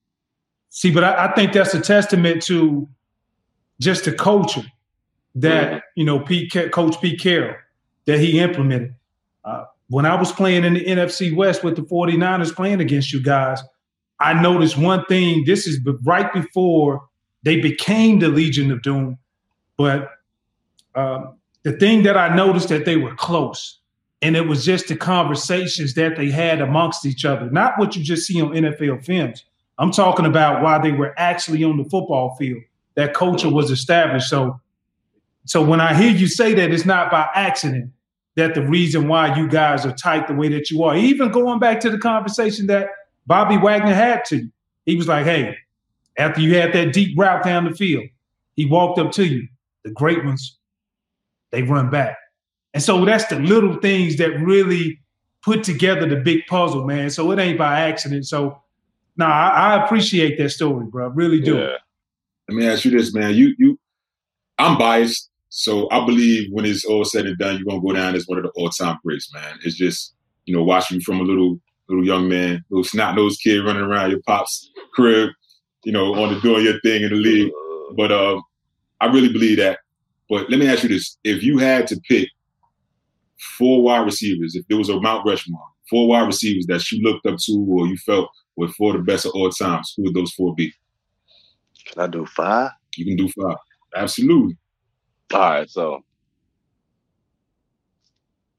See, 0.70 0.92
but 0.92 1.04
I, 1.04 1.26
I 1.26 1.34
think 1.34 1.52
that's 1.52 1.74
a 1.74 1.80
testament 1.80 2.42
to 2.44 2.88
just 3.80 4.04
the 4.04 4.12
culture 4.12 4.64
that 5.34 5.68
mm-hmm. 5.68 5.78
you 5.96 6.04
know 6.04 6.20
Pete 6.20 6.52
Coach 6.72 7.00
Pete 7.00 7.20
Carroll 7.20 7.56
that 8.06 8.20
he 8.20 8.38
implemented. 8.38 8.94
Uh, 9.44 9.64
when 9.88 10.06
I 10.06 10.14
was 10.14 10.32
playing 10.32 10.64
in 10.64 10.74
the 10.74 10.84
NFC 10.84 11.34
West 11.34 11.64
with 11.64 11.76
the 11.76 11.82
49ers 11.82 12.54
playing 12.54 12.80
against 12.80 13.12
you 13.12 13.22
guys, 13.22 13.60
I 14.20 14.40
noticed 14.40 14.78
one 14.78 15.04
thing. 15.06 15.44
This 15.44 15.66
is 15.66 15.80
right 16.04 16.32
before 16.32 17.02
they 17.42 17.60
became 17.60 18.18
the 18.18 18.28
Legion 18.28 18.70
of 18.70 18.82
Boom, 18.82 19.18
but 19.76 20.10
um, 20.94 21.36
the 21.62 21.72
thing 21.72 22.02
that 22.04 22.16
I 22.16 22.34
noticed 22.34 22.68
that 22.68 22.84
they 22.84 22.96
were 22.96 23.14
close, 23.14 23.78
and 24.20 24.36
it 24.36 24.46
was 24.46 24.64
just 24.64 24.88
the 24.88 24.96
conversations 24.96 25.94
that 25.94 26.16
they 26.16 26.30
had 26.30 26.60
amongst 26.60 27.06
each 27.06 27.24
other, 27.24 27.50
not 27.50 27.78
what 27.78 27.96
you 27.96 28.02
just 28.04 28.26
see 28.26 28.40
on 28.40 28.50
NFL 28.50 29.04
films. 29.04 29.44
I'm 29.78 29.90
talking 29.90 30.26
about 30.26 30.62
why 30.62 30.78
they 30.78 30.92
were 30.92 31.14
actually 31.18 31.64
on 31.64 31.76
the 31.76 31.84
football 31.84 32.36
field. 32.36 32.62
That 32.94 33.14
culture 33.14 33.48
was 33.48 33.70
established. 33.70 34.28
So, 34.28 34.60
so 35.46 35.64
when 35.64 35.80
I 35.80 35.94
hear 35.94 36.10
you 36.10 36.28
say 36.28 36.54
that, 36.54 36.70
it's 36.70 36.84
not 36.84 37.10
by 37.10 37.26
accident 37.34 37.90
that 38.36 38.54
the 38.54 38.62
reason 38.62 39.08
why 39.08 39.36
you 39.36 39.48
guys 39.48 39.84
are 39.84 39.92
tight 39.92 40.28
the 40.28 40.34
way 40.34 40.48
that 40.48 40.70
you 40.70 40.82
are. 40.84 40.96
Even 40.96 41.30
going 41.30 41.58
back 41.58 41.80
to 41.80 41.90
the 41.90 41.98
conversation 41.98 42.66
that 42.66 42.88
Bobby 43.26 43.56
Wagner 43.56 43.94
had 43.94 44.24
to 44.26 44.36
you, 44.38 44.52
he 44.86 44.96
was 44.96 45.06
like, 45.08 45.24
"Hey, 45.24 45.56
after 46.18 46.40
you 46.40 46.56
had 46.56 46.72
that 46.72 46.92
deep 46.92 47.18
route 47.18 47.44
down 47.44 47.64
the 47.64 47.74
field, 47.74 48.04
he 48.54 48.66
walked 48.66 48.98
up 48.98 49.12
to 49.12 49.24
you. 49.24 49.48
The 49.84 49.90
great 49.90 50.24
ones, 50.24 50.58
they 51.50 51.62
run 51.62 51.90
back. 51.90 52.16
And 52.74 52.82
so 52.82 53.04
that's 53.04 53.26
the 53.26 53.38
little 53.38 53.76
things 53.76 54.16
that 54.16 54.30
really 54.40 55.00
put 55.42 55.64
together 55.64 56.06
the 56.06 56.16
big 56.16 56.46
puzzle, 56.46 56.84
man. 56.84 57.10
So 57.10 57.30
it 57.32 57.38
ain't 57.38 57.58
by 57.58 57.80
accident. 57.80 58.26
So 58.26 58.62
nah, 59.16 59.26
I, 59.26 59.74
I, 59.74 59.84
appreciate 59.84 60.38
that 60.38 60.50
story, 60.50 60.86
bro. 60.86 61.08
Really 61.08 61.40
do. 61.40 61.56
Yeah. 61.58 61.76
Let 62.48 62.56
me 62.56 62.66
ask 62.66 62.84
you 62.84 62.90
this, 62.90 63.14
man. 63.14 63.34
You 63.34 63.54
you 63.58 63.78
I'm 64.58 64.78
biased, 64.78 65.30
so 65.48 65.88
I 65.90 66.04
believe 66.04 66.48
when 66.52 66.64
it's 66.64 66.84
all 66.84 67.04
said 67.04 67.26
and 67.26 67.38
done, 67.38 67.56
you're 67.56 67.64
gonna 67.64 67.80
go 67.80 67.92
down 67.92 68.14
as 68.14 68.26
one 68.26 68.38
of 68.38 68.44
the 68.44 68.50
all-time 68.50 68.98
greats, 69.04 69.32
man. 69.32 69.58
It's 69.64 69.76
just, 69.76 70.14
you 70.44 70.54
know, 70.54 70.62
watching 70.62 71.00
from 71.00 71.20
a 71.20 71.24
little 71.24 71.60
little 71.88 72.04
young 72.04 72.28
man, 72.28 72.64
little 72.70 72.84
snot-nosed 72.84 73.40
kid 73.42 73.64
running 73.64 73.82
around 73.82 74.10
your 74.10 74.20
pop's 74.26 74.70
crib, 74.94 75.30
you 75.84 75.92
know, 75.92 76.14
on 76.14 76.34
the 76.34 76.40
doing 76.40 76.64
your 76.64 76.80
thing 76.80 77.02
in 77.02 77.10
the 77.10 77.16
league. 77.16 77.52
But 77.96 78.12
uh, 78.12 78.40
I 79.00 79.06
really 79.06 79.32
believe 79.32 79.58
that. 79.58 79.80
But 80.28 80.50
let 80.50 80.58
me 80.58 80.68
ask 80.68 80.82
you 80.82 80.88
this: 80.88 81.18
If 81.24 81.42
you 81.42 81.58
had 81.58 81.86
to 81.88 82.00
pick 82.08 82.28
four 83.58 83.82
wide 83.82 84.04
receivers, 84.04 84.54
if 84.54 84.66
there 84.68 84.78
was 84.78 84.88
a 84.88 85.00
Mount 85.00 85.26
Rushmore, 85.26 85.66
four 85.90 86.08
wide 86.08 86.26
receivers 86.26 86.66
that 86.66 86.90
you 86.90 87.02
looked 87.02 87.26
up 87.26 87.38
to 87.38 87.66
or 87.68 87.86
you 87.86 87.96
felt 87.98 88.30
were 88.56 88.68
four 88.68 88.94
of 88.94 88.98
the 89.04 89.12
best 89.12 89.26
of 89.26 89.32
all 89.34 89.50
times, 89.50 89.92
who 89.96 90.04
would 90.04 90.14
those 90.14 90.32
four 90.32 90.54
be? 90.54 90.72
Can 91.86 92.02
I 92.02 92.06
do 92.06 92.26
five? 92.26 92.70
You 92.96 93.04
can 93.04 93.16
do 93.16 93.28
five. 93.28 93.56
Absolutely. 93.94 94.56
All 95.32 95.40
right, 95.40 95.68
so 95.68 96.04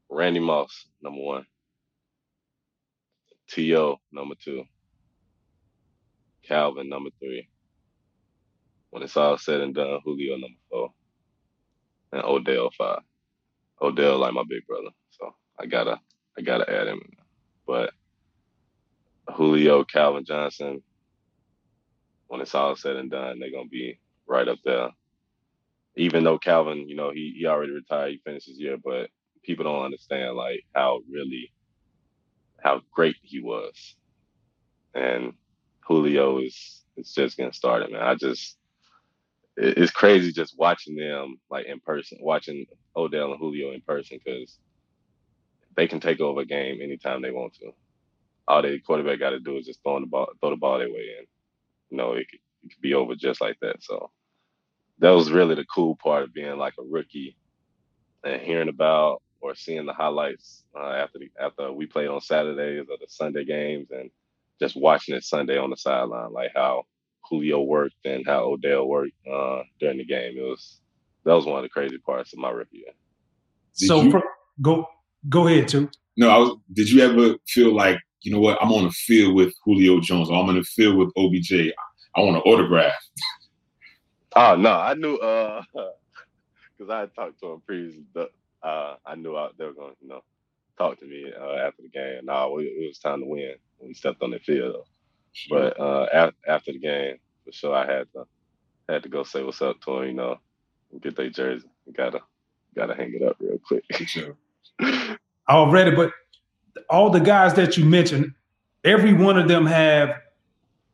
Randy 0.10 0.40
Moss, 0.40 0.86
number 1.02 1.22
one. 1.22 1.46
T.O., 3.50 4.00
number 4.12 4.36
two. 4.36 4.64
Calvin 6.48 6.90
number 6.90 7.10
three. 7.20 7.48
When 8.90 9.04
it's 9.04 9.18
all 9.18 9.38
said 9.38 9.62
and 9.62 9.74
done, 9.74 10.00
Julio 10.04 10.34
number 10.34 10.60
four, 10.70 10.94
and 12.12 12.24
Odell 12.24 12.70
five. 12.78 13.00
Odell 13.82 14.20
like 14.20 14.34
my 14.34 14.44
big 14.48 14.66
brother, 14.68 14.90
so 15.10 15.34
I 15.60 15.66
gotta 15.66 16.00
I 16.38 16.42
gotta 16.42 16.70
add 16.70 16.88
him. 16.88 17.02
But 17.66 17.92
Julio, 19.34 19.84
Calvin 19.84 20.26
Johnson, 20.26 20.84
when 22.28 22.42
it's 22.42 22.56
all 22.56 22.76
said 22.76 22.98
and 22.98 23.10
done, 23.10 23.40
they're 23.40 23.52
gonna 23.52 23.68
be 23.68 24.00
right 24.28 24.48
up 24.48 24.60
there. 24.64 24.90
Even 25.96 26.24
though 26.24 26.38
Calvin, 26.38 26.88
you 26.88 26.96
know, 26.96 27.12
he 27.12 27.36
he 27.38 27.46
already 27.46 27.72
retired, 27.72 28.12
he 28.12 28.22
finished 28.24 28.48
his 28.48 28.60
year, 28.60 28.78
but 28.84 29.10
people 29.44 29.66
don't 29.66 29.86
understand 29.86 30.36
like 30.36 30.66
how 30.74 31.02
really 31.12 31.52
how 32.64 32.82
great 32.92 33.18
he 33.22 33.42
was. 33.42 33.96
And 34.96 35.34
Julio 35.88 36.40
is 36.40 36.82
is 36.98 37.14
just 37.14 37.38
getting 37.38 37.54
started, 37.54 37.92
man. 37.92 38.02
I 38.02 38.16
just 38.16 38.58
it's 39.56 39.92
crazy 39.92 40.32
just 40.32 40.58
watching 40.58 40.96
them 40.96 41.38
like 41.50 41.66
in 41.68 41.80
person, 41.80 42.18
watching 42.22 42.66
Odell 42.96 43.32
and 43.32 43.40
Julio 43.40 43.72
in 43.72 43.82
person 43.82 44.20
because 44.24 44.58
they 45.76 45.88
can 45.88 46.00
take 46.00 46.20
over 46.20 46.42
a 46.42 46.46
game 46.46 46.82
anytime 46.82 47.22
they 47.22 47.32
want 47.32 47.54
to. 47.56 47.72
All 48.48 48.62
the 48.62 48.80
quarterback 48.80 49.20
got 49.20 49.32
to 49.32 49.40
do 49.40 49.58
is 49.58 49.66
just 49.66 49.82
throw 49.84 50.00
the 50.00 50.06
ball, 50.06 50.30
throw 50.40 50.50
the 50.50 50.56
ball 50.56 50.80
their 50.80 50.90
way 50.90 51.08
in. 51.20 51.26
You 51.90 51.98
know, 51.98 52.14
it 52.14 52.28
could, 52.30 52.40
it 52.64 52.70
could 52.74 52.82
be 52.82 52.94
over 52.94 53.16
just 53.16 53.42
like 53.42 53.58
that. 53.62 53.82
So 53.82 54.12
that 55.00 55.12
was 55.12 55.32
really 55.32 55.56
the 55.56 55.66
cool 55.66 55.96
part 55.96 56.24
of 56.24 56.34
being 56.34 56.58
like 56.58 56.74
a 56.80 56.84
rookie 56.84 57.38
and 58.24 58.42
hearing 58.42 58.70
about 58.70 59.22
or 59.42 59.56
seeing 59.56 59.86
the 59.86 59.94
highlights 59.94 60.64
uh, 60.76 60.94
after 60.94 61.20
the, 61.20 61.30
after 61.40 61.72
we 61.72 61.86
played 61.86 62.08
on 62.08 62.22
Saturdays 62.22 62.88
or 62.90 62.98
the 63.00 63.08
Sunday 63.08 63.46
games 63.46 63.88
and 63.92 64.10
just 64.64 64.78
watching 64.78 65.14
it 65.14 65.24
Sunday 65.24 65.58
on 65.58 65.70
the 65.70 65.76
sideline, 65.76 66.32
like 66.32 66.52
how 66.56 66.84
Julio 67.30 67.62
worked 67.62 68.06
and 68.06 68.26
how 68.26 68.44
Odell 68.44 68.88
worked 68.88 69.12
uh, 69.30 69.64
during 69.80 69.98
the 69.98 70.06
game. 70.06 70.38
It 70.38 70.42
was 70.42 70.80
that 71.26 71.34
was 71.34 71.46
one 71.46 71.58
of 71.58 71.64
the 71.64 71.70
crazy 71.70 71.98
parts 71.98 72.32
of 72.32 72.40
my 72.40 72.50
rookie 72.50 72.78
year. 72.78 72.94
So 73.74 74.02
you, 74.02 74.12
for, 74.12 74.24
go 74.62 74.88
go 75.28 75.48
ahead, 75.48 75.68
too. 75.68 75.90
No, 76.16 76.30
I 76.30 76.38
was, 76.38 76.56
did 76.72 76.90
you 76.90 77.02
ever 77.02 77.36
feel 77.46 77.76
like 77.76 77.98
you 78.22 78.32
know 78.32 78.40
what? 78.40 78.58
I'm 78.62 78.72
on 78.72 78.86
the 78.86 78.92
field 78.92 79.36
with 79.36 79.54
Julio 79.66 80.00
Jones. 80.00 80.30
Or 80.30 80.42
I'm 80.42 80.48
on 80.48 80.56
the 80.56 80.64
field 80.64 80.96
with 80.96 81.10
OBJ. 81.18 81.74
I 82.16 82.22
want 82.22 82.38
an 82.38 82.44
autograph. 82.44 82.94
Oh 84.36 84.56
no, 84.56 84.72
I 84.72 84.96
knew 84.96 85.18
uh 85.18 85.62
because 85.76 86.90
I 86.90 87.02
had 87.02 87.14
talked 87.14 87.40
to 87.42 87.52
him 87.52 87.62
previously. 87.68 88.04
Uh, 88.64 88.96
I 89.06 89.14
knew 89.14 89.36
I, 89.36 89.50
they 89.60 89.66
were 89.66 89.74
going, 89.74 89.92
to 89.92 89.98
you 90.02 90.08
know, 90.08 90.24
talk 90.78 91.00
to 91.00 91.06
me 91.06 91.32
uh, 91.40 91.56
after 91.68 91.82
the 91.82 91.90
game. 91.90 92.26
No, 92.26 92.60
it, 92.60 92.64
it 92.64 92.88
was 92.88 93.00
time 93.00 93.20
to 93.20 93.26
win 93.26 93.56
when 93.78 93.90
we 93.90 93.94
stepped 93.94 94.22
on 94.22 94.32
the 94.32 94.40
field. 94.40 94.86
But 95.50 95.80
uh, 95.80 96.08
after, 96.14 96.36
after 96.48 96.72
the 96.74 96.80
game, 96.80 97.18
for 97.46 97.52
sure, 97.52 97.76
I 97.76 97.86
had 97.92 98.08
to 98.14 98.26
had 98.90 99.04
to 99.04 99.10
go 99.10 99.24
say 99.24 99.44
what's 99.44 99.62
up 99.62 99.82
to 99.82 100.00
him. 100.00 100.08
You 100.08 100.14
know, 100.14 100.40
get 101.02 101.16
their 101.16 101.30
jersey. 101.30 101.68
Gotta 101.96 102.20
gotta 102.76 102.96
hang 102.96 103.14
it 103.14 103.24
up 103.24 103.38
real 103.40 103.60
quick. 103.66 103.84
Already, 105.50 105.96
but 105.96 106.12
all 106.90 107.10
the 107.10 107.20
guys 107.20 107.54
that 107.56 107.78
you 107.78 107.86
mentioned, 107.86 108.34
every 108.84 109.14
one 109.14 109.38
of 109.38 109.48
them 109.48 109.66
have 109.66 110.16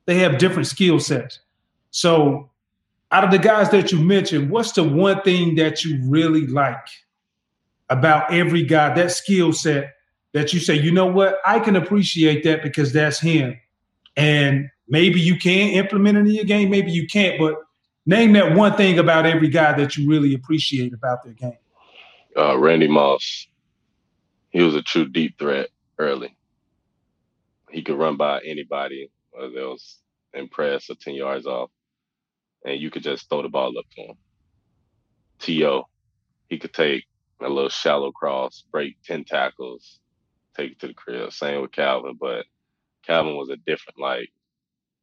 they 0.05 0.17
have 0.19 0.37
different 0.37 0.67
skill 0.67 0.99
sets. 0.99 1.39
So, 1.91 2.49
out 3.11 3.23
of 3.23 3.31
the 3.31 3.37
guys 3.37 3.69
that 3.71 3.91
you 3.91 3.99
mentioned, 3.99 4.49
what's 4.49 4.71
the 4.71 4.83
one 4.83 5.21
thing 5.21 5.55
that 5.55 5.83
you 5.83 5.99
really 6.03 6.47
like 6.47 6.87
about 7.89 8.33
every 8.33 8.63
guy? 8.63 8.93
That 8.93 9.11
skill 9.11 9.53
set 9.53 9.93
that 10.33 10.53
you 10.53 10.59
say, 10.59 10.75
you 10.75 10.91
know 10.91 11.07
what, 11.07 11.39
I 11.45 11.59
can 11.59 11.75
appreciate 11.75 12.43
that 12.43 12.61
because 12.61 12.93
that's 12.93 13.19
him. 13.19 13.59
And 14.15 14.69
maybe 14.87 15.19
you 15.19 15.37
can 15.37 15.69
implement 15.71 16.17
it 16.17 16.21
in 16.21 16.33
your 16.33 16.45
game, 16.45 16.69
maybe 16.69 16.91
you 16.91 17.07
can't, 17.07 17.39
but 17.39 17.55
name 18.05 18.33
that 18.33 18.55
one 18.55 18.75
thing 18.75 18.99
about 18.99 19.25
every 19.25 19.49
guy 19.49 19.73
that 19.77 19.97
you 19.97 20.09
really 20.09 20.33
appreciate 20.33 20.93
about 20.93 21.23
their 21.23 21.33
game. 21.33 21.57
Uh, 22.37 22.57
Randy 22.57 22.87
Moss, 22.87 23.47
he 24.51 24.61
was 24.61 24.75
a 24.75 24.81
true 24.81 25.07
deep 25.07 25.37
threat 25.39 25.69
early. 25.97 26.35
He 27.71 27.81
could 27.81 27.97
run 27.97 28.17
by 28.17 28.41
anybody, 28.45 29.11
whether 29.31 29.59
it 29.59 29.65
was 29.65 29.99
in 30.33 30.47
press 30.47 30.89
or 30.89 30.95
10 30.95 31.15
yards 31.15 31.45
off, 31.45 31.69
and 32.65 32.79
you 32.79 32.89
could 32.91 33.03
just 33.03 33.29
throw 33.29 33.41
the 33.41 33.49
ball 33.49 33.77
up 33.77 33.85
to 33.95 34.01
him. 34.01 34.15
To 35.41 35.83
he 36.49 36.57
could 36.57 36.73
take 36.73 37.05
a 37.41 37.49
little 37.49 37.69
shallow 37.69 38.11
cross, 38.11 38.63
break 38.71 38.97
ten 39.03 39.25
tackles, 39.25 39.99
take 40.57 40.73
it 40.73 40.79
to 40.81 40.87
the 40.89 40.93
crib. 40.95 41.33
Same 41.33 41.61
with 41.61 41.71
Calvin, 41.73 42.17
but 42.19 42.45
Calvin 43.05 43.35
was 43.37 43.49
a 43.49 43.57
different 43.57 43.99
like 43.99 44.29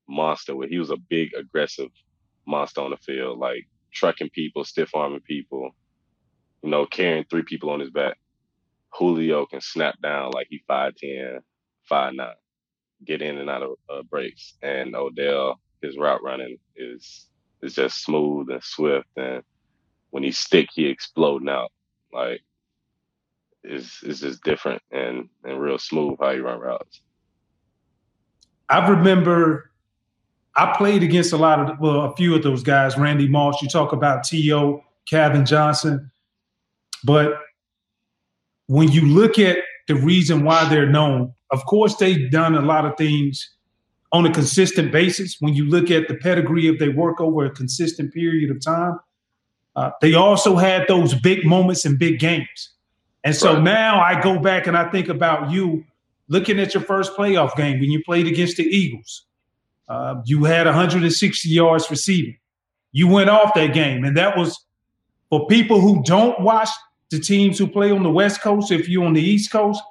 monster. 0.08 0.56
Where 0.56 0.68
he 0.68 0.78
was 0.78 0.90
a 0.90 0.96
big 0.96 1.30
aggressive 1.34 1.90
monster 2.46 2.82
on 2.82 2.90
the 2.92 2.98
field, 2.98 3.38
like 3.38 3.66
trucking 3.92 4.30
people, 4.30 4.64
stiff 4.64 4.94
arming 4.94 5.20
people, 5.20 5.70
you 6.62 6.70
know, 6.70 6.86
carrying 6.86 7.24
three 7.30 7.42
people 7.44 7.70
on 7.70 7.80
his 7.80 7.90
back. 7.90 8.18
Julio 8.94 9.46
can 9.46 9.60
snap 9.60 9.96
down 10.02 10.32
like 10.32 10.48
he 10.50 10.62
5'10, 10.70 11.40
5'9, 11.90 12.32
get 13.04 13.22
in 13.22 13.38
and 13.38 13.50
out 13.50 13.62
of 13.62 13.72
uh, 13.90 14.02
breaks. 14.04 14.54
And 14.62 14.96
Odell, 14.96 15.60
his 15.82 15.98
route 15.98 16.22
running 16.24 16.58
is 16.76 17.28
is 17.62 17.74
just 17.74 18.02
smooth 18.04 18.50
and 18.50 18.62
swift. 18.64 19.08
And 19.16 19.42
when 20.10 20.22
he 20.24 20.32
stick, 20.32 20.68
he 20.74 20.86
exploding 20.86 21.48
out. 21.50 21.72
Like 22.16 22.42
is 23.62 24.00
is 24.02 24.20
just 24.20 24.42
different 24.42 24.80
and 24.90 25.28
and 25.44 25.60
real 25.60 25.78
smooth 25.78 26.16
how 26.18 26.30
you 26.30 26.42
run 26.42 26.60
routes. 26.60 27.02
I 28.70 28.88
remember 28.88 29.70
I 30.56 30.74
played 30.76 31.02
against 31.02 31.34
a 31.34 31.36
lot 31.36 31.60
of 31.60 31.78
well, 31.78 32.06
a 32.06 32.16
few 32.16 32.34
of 32.34 32.42
those 32.42 32.62
guys. 32.62 32.96
Randy 32.96 33.28
Moss. 33.28 33.60
You 33.60 33.68
talk 33.68 33.92
about 33.92 34.24
T.O. 34.24 34.82
Calvin 35.08 35.44
Johnson, 35.44 36.10
but 37.04 37.34
when 38.66 38.90
you 38.90 39.02
look 39.02 39.38
at 39.38 39.58
the 39.86 39.94
reason 39.94 40.42
why 40.42 40.66
they're 40.68 40.88
known, 40.88 41.34
of 41.50 41.64
course 41.66 41.96
they've 41.96 42.30
done 42.30 42.54
a 42.54 42.62
lot 42.62 42.86
of 42.86 42.96
things 42.96 43.48
on 44.10 44.24
a 44.24 44.32
consistent 44.32 44.90
basis. 44.90 45.36
When 45.38 45.52
you 45.52 45.66
look 45.66 45.90
at 45.90 46.08
the 46.08 46.14
pedigree 46.14 46.66
of 46.66 46.78
their 46.78 46.92
work 46.92 47.20
over 47.20 47.44
a 47.44 47.50
consistent 47.50 48.14
period 48.14 48.50
of 48.50 48.64
time, 48.64 48.98
uh, 49.76 49.90
they 50.00 50.14
also 50.14 50.56
had 50.56 50.88
those 50.88 51.14
big 51.14 51.44
moments 51.44 51.84
and 51.84 51.98
big 51.98 52.18
games. 52.18 52.70
And 53.22 53.36
so 53.36 53.54
right. 53.54 53.62
now 53.62 54.00
I 54.00 54.20
go 54.20 54.38
back 54.38 54.66
and 54.66 54.76
I 54.76 54.90
think 54.90 55.08
about 55.08 55.50
you 55.50 55.84
looking 56.28 56.58
at 56.58 56.72
your 56.72 56.82
first 56.82 57.14
playoff 57.14 57.54
game 57.56 57.78
when 57.78 57.90
you 57.90 58.02
played 58.02 58.26
against 58.26 58.56
the 58.56 58.64
Eagles. 58.64 59.26
Uh, 59.88 60.16
you 60.24 60.44
had 60.44 60.66
160 60.66 61.48
yards 61.48 61.90
receiving. 61.90 62.38
You 62.92 63.06
went 63.08 63.28
off 63.28 63.52
that 63.54 63.74
game, 63.74 64.04
and 64.04 64.16
that 64.16 64.36
was 64.36 64.58
for 65.28 65.46
people 65.46 65.80
who 65.80 66.02
don't 66.02 66.40
watch 66.40 66.70
the 67.10 67.20
teams 67.20 67.58
who 67.58 67.66
play 67.66 67.90
on 67.90 68.02
the 68.02 68.10
West 68.10 68.40
Coast. 68.40 68.72
If 68.72 68.88
you're 68.88 69.04
on 69.04 69.12
the 69.12 69.22
East 69.22 69.52
Coast, 69.52 69.82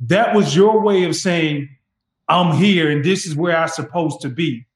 that 0.00 0.34
was 0.34 0.54
your 0.54 0.82
way 0.82 1.04
of 1.04 1.14
saying, 1.14 1.68
"I'm 2.28 2.56
here, 2.56 2.90
and 2.90 3.04
this 3.04 3.24
is 3.24 3.36
where 3.36 3.56
I'm 3.56 3.68
supposed 3.68 4.20
to 4.22 4.28
be." 4.28 4.66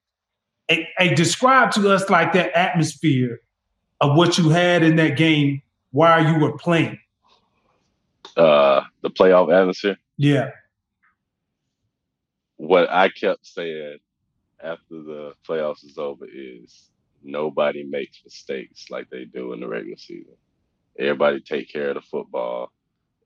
A, 0.70 0.88
a 0.98 1.14
describe 1.14 1.72
to 1.72 1.92
us 1.92 2.08
like 2.08 2.32
that 2.34 2.56
atmosphere 2.56 3.40
of 4.02 4.16
what 4.16 4.36
you 4.36 4.50
had 4.50 4.82
in 4.82 4.96
that 4.96 5.16
game 5.16 5.62
while 5.92 6.26
you 6.26 6.38
were 6.38 6.58
playing. 6.58 6.98
Uh, 8.36 8.82
the 9.02 9.10
playoff 9.10 9.52
atmosphere. 9.54 9.96
Yeah. 10.16 10.50
What 12.56 12.90
I 12.90 13.08
kept 13.08 13.46
saying 13.46 13.98
after 14.62 14.82
the 14.90 15.32
playoffs 15.48 15.84
is 15.84 15.98
over 15.98 16.26
is 16.32 16.90
nobody 17.22 17.84
makes 17.84 18.20
mistakes 18.24 18.86
like 18.90 19.08
they 19.10 19.24
do 19.24 19.52
in 19.52 19.60
the 19.60 19.68
regular 19.68 19.96
season. 19.96 20.34
Everybody 20.98 21.40
take 21.40 21.72
care 21.72 21.90
of 21.90 21.94
the 21.94 22.02
football. 22.02 22.72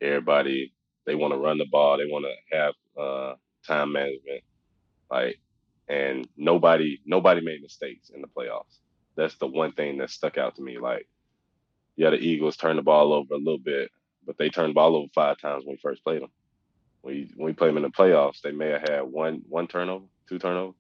Everybody 0.00 0.72
they 1.06 1.14
want 1.14 1.32
to 1.32 1.38
run 1.38 1.58
the 1.58 1.66
ball. 1.70 1.96
They 1.96 2.06
want 2.06 2.26
to 2.26 2.56
have 2.56 2.74
uh, 3.00 3.34
time 3.66 3.92
management. 3.92 4.42
Like, 5.10 5.38
and 5.88 6.28
nobody 6.36 6.98
nobody 7.06 7.40
made 7.40 7.62
mistakes 7.62 8.10
in 8.14 8.20
the 8.20 8.28
playoffs. 8.28 8.80
That's 9.16 9.36
the 9.36 9.46
one 9.46 9.72
thing 9.72 9.98
that 9.98 10.10
stuck 10.10 10.38
out 10.38 10.56
to 10.56 10.62
me. 10.62 10.78
Like, 10.78 11.08
yeah, 11.96 12.10
the 12.10 12.16
Eagles 12.16 12.56
turned 12.56 12.78
the 12.78 12.82
ball 12.82 13.12
over 13.12 13.34
a 13.34 13.38
little 13.38 13.58
bit, 13.58 13.90
but 14.26 14.36
they 14.38 14.50
turned 14.50 14.70
the 14.70 14.74
ball 14.74 14.96
over 14.96 15.08
five 15.14 15.38
times 15.38 15.64
when 15.64 15.74
we 15.74 15.80
first 15.80 16.04
played 16.04 16.22
them. 16.22 16.30
When, 17.00 17.30
when 17.36 17.46
we 17.46 17.52
played 17.54 17.70
them 17.70 17.78
in 17.78 17.82
the 17.84 17.90
playoffs, 17.90 18.40
they 18.42 18.52
may 18.52 18.68
have 18.68 18.88
had 18.88 19.02
one 19.02 19.42
one 19.48 19.66
turnover, 19.66 20.04
two 20.28 20.38
turnovers. 20.38 20.76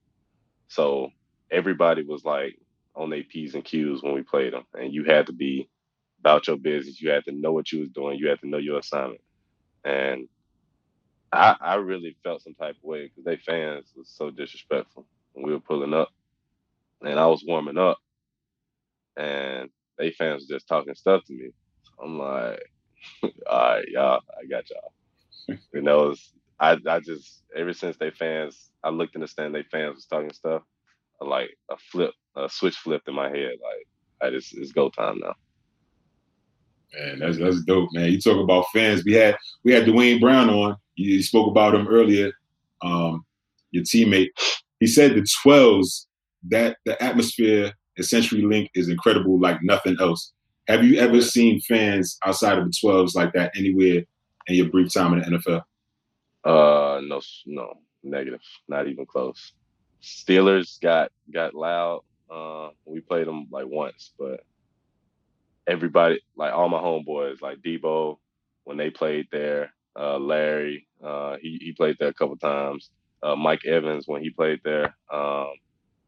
So 0.68 1.10
everybody 1.50 2.02
was 2.02 2.24
like 2.24 2.58
on 2.94 3.10
their 3.10 3.22
P's 3.22 3.54
and 3.54 3.64
Q's 3.64 4.02
when 4.02 4.14
we 4.14 4.22
played 4.22 4.52
them. 4.52 4.64
And 4.74 4.92
you 4.92 5.04
had 5.04 5.26
to 5.26 5.32
be 5.32 5.68
about 6.20 6.46
your 6.46 6.56
business. 6.56 7.00
You 7.00 7.10
had 7.10 7.24
to 7.26 7.32
know 7.32 7.52
what 7.52 7.72
you 7.72 7.80
was 7.80 7.90
doing. 7.90 8.18
You 8.18 8.28
had 8.28 8.40
to 8.40 8.48
know 8.48 8.58
your 8.58 8.78
assignment. 8.78 9.20
And 9.84 10.28
I, 11.32 11.56
I 11.60 11.74
really 11.76 12.16
felt 12.22 12.42
some 12.42 12.54
type 12.54 12.76
of 12.76 12.82
way 12.84 13.04
because 13.04 13.24
they 13.24 13.36
fans 13.36 13.92
was 13.96 14.08
so 14.08 14.30
disrespectful 14.30 15.06
when 15.32 15.46
we 15.46 15.52
were 15.52 15.60
pulling 15.60 15.94
up. 15.94 16.10
And 17.02 17.20
I 17.20 17.26
was 17.26 17.44
warming 17.46 17.78
up 17.78 17.98
and 19.16 19.70
they 19.98 20.10
fans 20.10 20.42
were 20.42 20.56
just 20.56 20.68
talking 20.68 20.94
stuff 20.94 21.24
to 21.24 21.32
me. 21.32 21.50
So 21.84 22.04
I'm 22.04 22.18
like, 22.18 22.62
all 23.50 23.58
right, 23.58 23.88
y'all, 23.88 24.20
I 24.38 24.46
got 24.46 24.64
y'all. 24.70 25.58
you 25.72 25.82
know, 25.82 26.14
I 26.60 26.78
I 26.88 27.00
just 27.00 27.42
ever 27.54 27.72
since 27.72 27.96
they 27.96 28.10
fans, 28.10 28.70
I 28.82 28.90
looked 28.90 29.14
in 29.14 29.20
the 29.20 29.28
stand, 29.28 29.54
they 29.54 29.64
fans 29.64 29.96
was 29.96 30.06
talking 30.06 30.32
stuff. 30.32 30.62
Like 31.20 31.56
a 31.70 31.76
flip, 31.78 32.12
a 32.36 32.48
switch 32.48 32.76
flipped 32.76 33.08
in 33.08 33.14
my 33.14 33.28
head. 33.28 33.54
Like 33.62 33.86
I 34.22 34.30
just 34.30 34.56
it's 34.56 34.72
go 34.72 34.90
time 34.90 35.18
now. 35.18 35.34
Man, 36.94 37.18
that's 37.18 37.38
that's 37.38 37.62
dope, 37.62 37.88
man. 37.92 38.12
You 38.12 38.20
talk 38.20 38.42
about 38.42 38.66
fans. 38.72 39.02
We 39.04 39.14
had 39.14 39.36
we 39.64 39.72
had 39.72 39.86
Duane 39.86 40.20
Brown 40.20 40.50
on. 40.50 40.76
You, 40.94 41.22
spoke 41.22 41.50
about 41.50 41.74
him 41.74 41.88
earlier. 41.88 42.32
Um, 42.82 43.24
your 43.70 43.84
teammate. 43.84 44.28
He 44.80 44.86
said 44.86 45.14
the 45.14 45.26
twelves 45.42 46.06
that 46.48 46.76
the 46.84 47.02
atmosphere 47.02 47.72
at 47.98 48.04
CenturyLink 48.04 48.68
is 48.74 48.88
incredible, 48.88 49.38
like 49.38 49.58
nothing 49.62 49.96
else. 50.00 50.32
Have 50.68 50.84
you 50.84 50.98
ever 50.98 51.20
seen 51.22 51.60
fans 51.60 52.18
outside 52.24 52.58
of 52.58 52.64
the 52.64 52.72
twelves 52.78 53.14
like 53.14 53.32
that 53.34 53.52
anywhere 53.56 54.02
in 54.46 54.54
your 54.54 54.68
brief 54.68 54.92
time 54.92 55.12
in 55.14 55.20
the 55.20 55.38
NFL? 55.38 55.62
Uh, 56.44 57.00
no, 57.04 57.20
no, 57.46 57.74
negative, 58.02 58.40
not 58.68 58.88
even 58.88 59.06
close. 59.06 59.52
Steelers 60.02 60.80
got 60.80 61.10
got 61.32 61.54
loud. 61.54 62.02
Uh, 62.30 62.70
we 62.84 63.00
played 63.00 63.26
them 63.26 63.46
like 63.50 63.66
once, 63.66 64.12
but 64.18 64.40
everybody, 65.66 66.20
like 66.36 66.52
all 66.52 66.68
my 66.68 66.78
homeboys, 66.78 67.40
like 67.40 67.58
Debo, 67.58 68.18
when 68.64 68.76
they 68.76 68.90
played 68.90 69.26
there, 69.30 69.72
uh, 69.98 70.18
Larry, 70.18 70.86
uh, 71.04 71.36
he 71.40 71.58
he 71.60 71.72
played 71.72 71.96
there 71.98 72.08
a 72.08 72.14
couple 72.14 72.36
times. 72.36 72.90
Uh, 73.22 73.36
Mike 73.36 73.64
Evans 73.64 74.06
when 74.06 74.22
he 74.22 74.30
played 74.30 74.60
there, 74.64 74.96
um, 75.12 75.48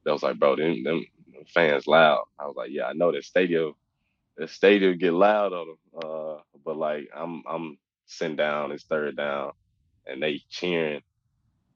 that 0.04 0.12
was 0.12 0.22
like, 0.22 0.38
bro, 0.38 0.56
them, 0.56 0.82
them 0.84 1.04
fans 1.46 1.86
loud. 1.86 2.24
I 2.38 2.46
was 2.46 2.56
like, 2.56 2.70
yeah, 2.70 2.86
I 2.86 2.92
know 2.92 3.12
the 3.12 3.22
stadium, 3.22 3.74
the 4.36 4.48
stadium 4.48 4.98
get 4.98 5.12
loud 5.12 5.52
on 5.52 5.66
them. 5.68 5.78
Uh, 6.02 6.36
but 6.64 6.76
like, 6.76 7.08
I'm 7.14 7.42
I'm 7.48 7.78
sitting 8.06 8.36
down, 8.36 8.72
it's 8.72 8.84
third 8.84 9.16
down 9.16 9.52
and 10.08 10.22
they 10.22 10.42
cheering 10.48 11.02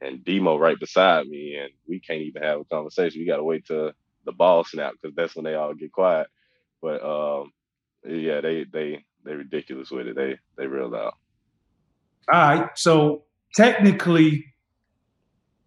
and 0.00 0.24
Demo 0.24 0.58
right 0.58 0.78
beside 0.78 1.28
me, 1.28 1.56
and 1.56 1.70
we 1.86 2.00
can't 2.00 2.22
even 2.22 2.42
have 2.42 2.60
a 2.60 2.64
conversation. 2.64 3.20
We 3.20 3.26
got 3.26 3.36
to 3.36 3.44
wait 3.44 3.66
till 3.66 3.92
the 4.24 4.32
ball 4.32 4.64
snap 4.64 4.94
because 5.00 5.14
that's 5.14 5.36
when 5.36 5.44
they 5.44 5.54
all 5.54 5.74
get 5.74 5.92
quiet. 5.92 6.26
But 6.80 7.04
um, 7.04 7.52
yeah, 8.04 8.40
they 8.40 8.64
they 8.64 9.04
they 9.24 9.34
ridiculous 9.34 9.90
with 9.90 10.08
it. 10.08 10.16
They 10.16 10.38
they 10.56 10.66
real 10.66 10.88
loud. 10.88 11.14
All 12.32 12.40
right, 12.40 12.70
so 12.74 13.24
technically, 13.54 14.46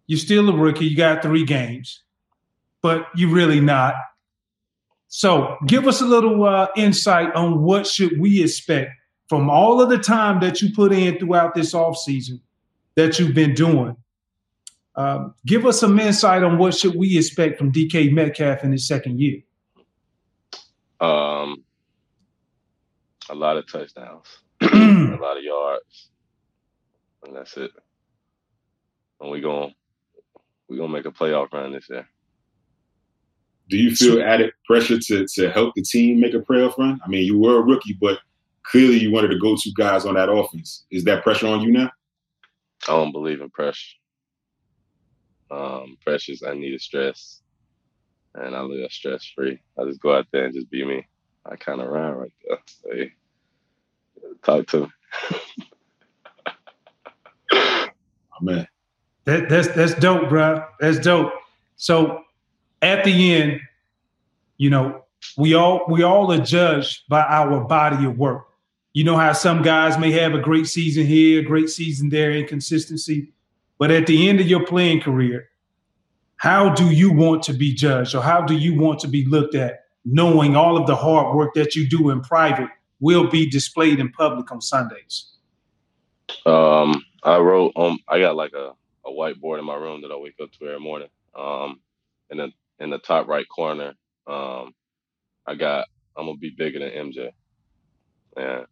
you're 0.06 0.18
still 0.18 0.50
a 0.50 0.56
rookie. 0.56 0.86
You 0.86 0.96
got 0.96 1.22
three 1.22 1.44
games, 1.44 2.02
but 2.86 3.08
you're 3.16 3.34
really 3.34 3.58
not. 3.58 3.94
So, 5.08 5.56
give 5.66 5.88
us 5.88 6.00
a 6.00 6.04
little 6.04 6.44
uh, 6.44 6.68
insight 6.76 7.34
on 7.34 7.62
what 7.64 7.84
should 7.84 8.20
we 8.20 8.44
expect 8.44 8.92
from 9.28 9.50
all 9.50 9.80
of 9.80 9.88
the 9.88 9.98
time 9.98 10.38
that 10.38 10.62
you 10.62 10.72
put 10.72 10.92
in 10.92 11.18
throughout 11.18 11.52
this 11.52 11.74
offseason 11.74 12.38
that 12.94 13.18
you've 13.18 13.34
been 13.34 13.54
doing. 13.54 13.96
Um, 14.94 15.34
give 15.44 15.66
us 15.66 15.80
some 15.80 15.98
insight 15.98 16.44
on 16.44 16.58
what 16.58 16.76
should 16.76 16.94
we 16.94 17.18
expect 17.18 17.58
from 17.58 17.72
DK 17.72 18.12
Metcalf 18.12 18.62
in 18.62 18.70
his 18.70 18.86
second 18.86 19.20
year. 19.20 19.40
Um, 21.00 21.64
a 23.28 23.34
lot 23.34 23.56
of 23.56 23.68
touchdowns, 23.68 24.28
a 24.60 25.18
lot 25.20 25.38
of 25.38 25.42
yards, 25.42 26.10
and 27.24 27.34
that's 27.34 27.56
it. 27.56 27.72
And 29.20 29.32
we 29.32 29.40
gonna 29.40 29.74
we 30.68 30.76
gonna 30.76 30.92
make 30.92 31.06
a 31.06 31.10
playoff 31.10 31.52
run 31.52 31.72
this 31.72 31.90
year. 31.90 32.08
Do 33.68 33.76
you 33.76 33.94
feel 33.96 34.22
added 34.22 34.52
pressure 34.64 34.98
to 34.98 35.26
to 35.26 35.50
help 35.50 35.74
the 35.74 35.82
team 35.82 36.20
make 36.20 36.34
a 36.34 36.38
playoff 36.38 36.78
run? 36.78 37.00
I 37.04 37.08
mean, 37.08 37.24
you 37.24 37.38
were 37.38 37.58
a 37.58 37.62
rookie, 37.62 37.94
but 38.00 38.18
clearly 38.62 38.98
you 38.98 39.10
wanted 39.10 39.28
to 39.28 39.38
go 39.38 39.56
to 39.56 39.72
guys 39.76 40.04
on 40.04 40.14
that 40.14 40.30
offense. 40.30 40.84
Is 40.90 41.04
that 41.04 41.22
pressure 41.22 41.46
on 41.46 41.62
you 41.62 41.72
now? 41.72 41.90
I 42.84 42.92
don't 42.92 43.12
believe 43.12 43.40
in 43.40 43.50
pressure. 43.50 43.96
Um, 45.50 45.96
pressure 46.04 46.34
I 46.46 46.54
need 46.54 46.80
stress, 46.80 47.42
and 48.34 48.54
I 48.54 48.60
live 48.60 48.90
stress 48.90 49.24
free. 49.24 49.60
I 49.78 49.84
just 49.84 50.00
go 50.00 50.16
out 50.16 50.26
there 50.32 50.44
and 50.44 50.54
just 50.54 50.70
be 50.70 50.84
me. 50.84 51.06
I 51.44 51.56
kind 51.56 51.80
of 51.80 51.88
run 51.88 52.14
right 52.14 52.32
there. 52.46 52.58
Say, 52.66 53.12
talk 54.42 54.66
to 54.68 54.80
me. 54.80 54.88
oh, 57.52 57.88
man, 58.40 58.66
that, 59.24 59.48
that's 59.48 59.68
that's 59.68 59.94
dope, 59.94 60.28
bro. 60.28 60.64
That's 60.80 60.98
dope. 60.98 61.32
So 61.76 62.24
at 62.82 63.04
the 63.04 63.34
end, 63.34 63.60
you 64.56 64.70
know, 64.70 65.04
we 65.36 65.54
all 65.54 65.84
we 65.88 66.02
all 66.02 66.32
are 66.32 66.38
judged 66.38 67.08
by 67.08 67.22
our 67.22 67.60
body 67.60 68.04
of 68.04 68.18
work. 68.18 68.46
You 68.92 69.04
know 69.04 69.16
how 69.16 69.32
some 69.32 69.62
guys 69.62 69.98
may 69.98 70.10
have 70.12 70.34
a 70.34 70.40
great 70.40 70.66
season 70.66 71.04
here, 71.04 71.40
a 71.40 71.44
great 71.44 71.68
season 71.68 72.08
there, 72.08 72.32
inconsistency, 72.32 73.32
but 73.78 73.90
at 73.90 74.06
the 74.06 74.28
end 74.28 74.40
of 74.40 74.46
your 74.46 74.64
playing 74.64 75.00
career, 75.00 75.50
how 76.36 76.70
do 76.74 76.90
you 76.90 77.12
want 77.12 77.42
to 77.44 77.52
be 77.52 77.74
judged 77.74 78.14
or 78.14 78.22
how 78.22 78.40
do 78.42 78.54
you 78.54 78.78
want 78.78 79.00
to 79.00 79.08
be 79.08 79.26
looked 79.26 79.54
at 79.54 79.84
knowing 80.04 80.56
all 80.56 80.76
of 80.76 80.86
the 80.86 80.96
hard 80.96 81.34
work 81.36 81.52
that 81.54 81.74
you 81.74 81.88
do 81.88 82.10
in 82.10 82.20
private 82.20 82.68
will 83.00 83.28
be 83.28 83.48
displayed 83.48 83.98
in 83.98 84.10
public 84.12 84.50
on 84.50 84.60
Sundays? 84.60 85.32
Um, 86.44 87.04
I 87.22 87.38
wrote 87.38 87.72
um 87.76 87.98
I 88.08 88.20
got 88.20 88.36
like 88.36 88.52
a, 88.54 88.72
a 89.04 89.10
whiteboard 89.10 89.58
in 89.58 89.64
my 89.64 89.76
room 89.76 90.02
that 90.02 90.10
I 90.10 90.16
wake 90.16 90.36
up 90.42 90.52
to 90.52 90.66
every 90.66 90.80
morning. 90.80 91.08
Um 91.34 91.80
and 92.30 92.40
then 92.40 92.52
in 92.80 92.90
the 92.90 92.98
top 92.98 93.28
right 93.28 93.46
corner, 93.48 93.94
um, 94.26 94.72
I 95.46 95.56
got 95.56 95.86
I'm 96.16 96.26
gonna 96.26 96.38
be 96.38 96.54
bigger 96.56 96.80
than 96.80 96.90
MJ. 97.12 97.30
And 98.36 98.66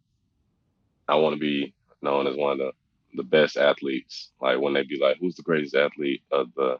I 1.07 1.15
wanna 1.15 1.37
be 1.37 1.73
known 2.01 2.27
as 2.27 2.35
one 2.37 2.53
of 2.53 2.59
the, 2.59 2.71
the 3.15 3.23
best 3.23 3.57
athletes. 3.57 4.31
Like 4.41 4.59
when 4.59 4.73
they 4.73 4.83
be 4.83 4.99
like, 5.01 5.17
who's 5.19 5.35
the 5.35 5.43
greatest 5.43 5.75
athlete 5.75 6.23
of 6.31 6.49
the 6.55 6.77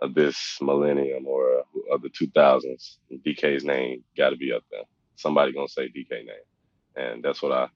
of 0.00 0.14
this 0.14 0.58
millennium 0.60 1.26
or 1.26 1.60
uh, 1.60 1.94
of 1.94 2.02
the 2.02 2.10
2000s, 2.10 2.96
DK's 3.26 3.64
name 3.64 4.04
got 4.16 4.30
to 4.30 4.36
be 4.36 4.52
up 4.52 4.64
there. 4.70 4.82
Somebody 5.16 5.52
gonna 5.52 5.68
say 5.68 5.88
DK 5.88 6.10
name, 6.26 6.46
and 6.96 7.22
that's 7.24 7.42
what 7.42 7.52
I 7.52 7.68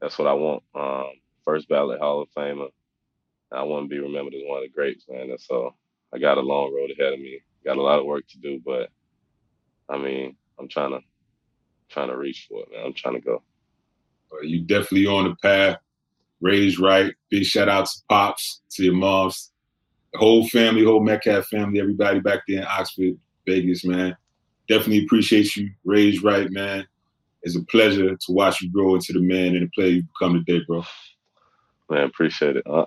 that's 0.00 0.18
what 0.18 0.28
I 0.28 0.34
want. 0.34 0.64
Um, 0.74 1.10
first 1.44 1.68
ballot 1.68 2.00
Hall 2.00 2.22
of 2.22 2.28
Famer. 2.36 2.68
I 3.52 3.62
want 3.64 3.84
to 3.86 3.88
be 3.88 4.00
remembered 4.00 4.34
as 4.34 4.42
one 4.44 4.58
of 4.58 4.64
the 4.64 4.74
greats, 4.74 5.06
man. 5.08 5.30
And 5.30 5.40
so 5.40 5.74
I 6.14 6.18
got 6.18 6.38
a 6.38 6.42
long 6.42 6.74
road 6.74 6.90
ahead 6.92 7.14
of 7.14 7.20
me. 7.20 7.40
Got 7.64 7.76
a 7.76 7.82
lot 7.82 7.98
of 7.98 8.06
work 8.06 8.26
to 8.28 8.38
do, 8.38 8.60
but 8.64 8.90
I 9.88 9.98
mean, 9.98 10.36
I'm 10.58 10.68
trying 10.68 10.92
to 10.92 11.00
trying 11.88 12.08
to 12.08 12.16
reach 12.16 12.46
for 12.48 12.62
it, 12.62 12.70
man. 12.72 12.86
I'm 12.86 12.94
trying 12.94 13.14
to 13.14 13.20
go. 13.20 13.42
Uh, 14.32 14.42
you 14.42 14.60
definitely 14.60 15.06
on 15.06 15.24
the 15.24 15.36
path. 15.36 15.78
Raised 16.40 16.78
right. 16.78 17.12
Big 17.30 17.44
shout 17.44 17.68
out 17.68 17.86
to 17.86 17.98
pops, 18.08 18.62
to 18.70 18.84
your 18.84 18.94
moms, 18.94 19.52
the 20.12 20.18
whole 20.18 20.48
family, 20.48 20.84
whole 20.84 21.02
Metcalf 21.02 21.46
family, 21.46 21.80
everybody 21.80 22.20
back 22.20 22.40
there 22.48 22.60
in 22.60 22.66
Oxford, 22.66 23.18
Vegas, 23.46 23.84
man. 23.84 24.16
Definitely 24.68 25.04
appreciate 25.04 25.54
you. 25.56 25.70
Raised 25.84 26.22
right, 26.22 26.50
man. 26.50 26.86
It's 27.42 27.56
a 27.56 27.64
pleasure 27.64 28.14
to 28.14 28.32
watch 28.32 28.60
you 28.60 28.70
grow 28.70 28.94
into 28.94 29.12
the 29.12 29.20
man 29.20 29.54
and 29.54 29.62
the 29.62 29.70
player 29.74 29.88
you 29.88 30.02
become 30.02 30.44
today, 30.44 30.64
bro. 30.66 30.84
Man, 31.90 32.04
appreciate 32.04 32.56
it. 32.56 32.66
Uh, 32.66 32.86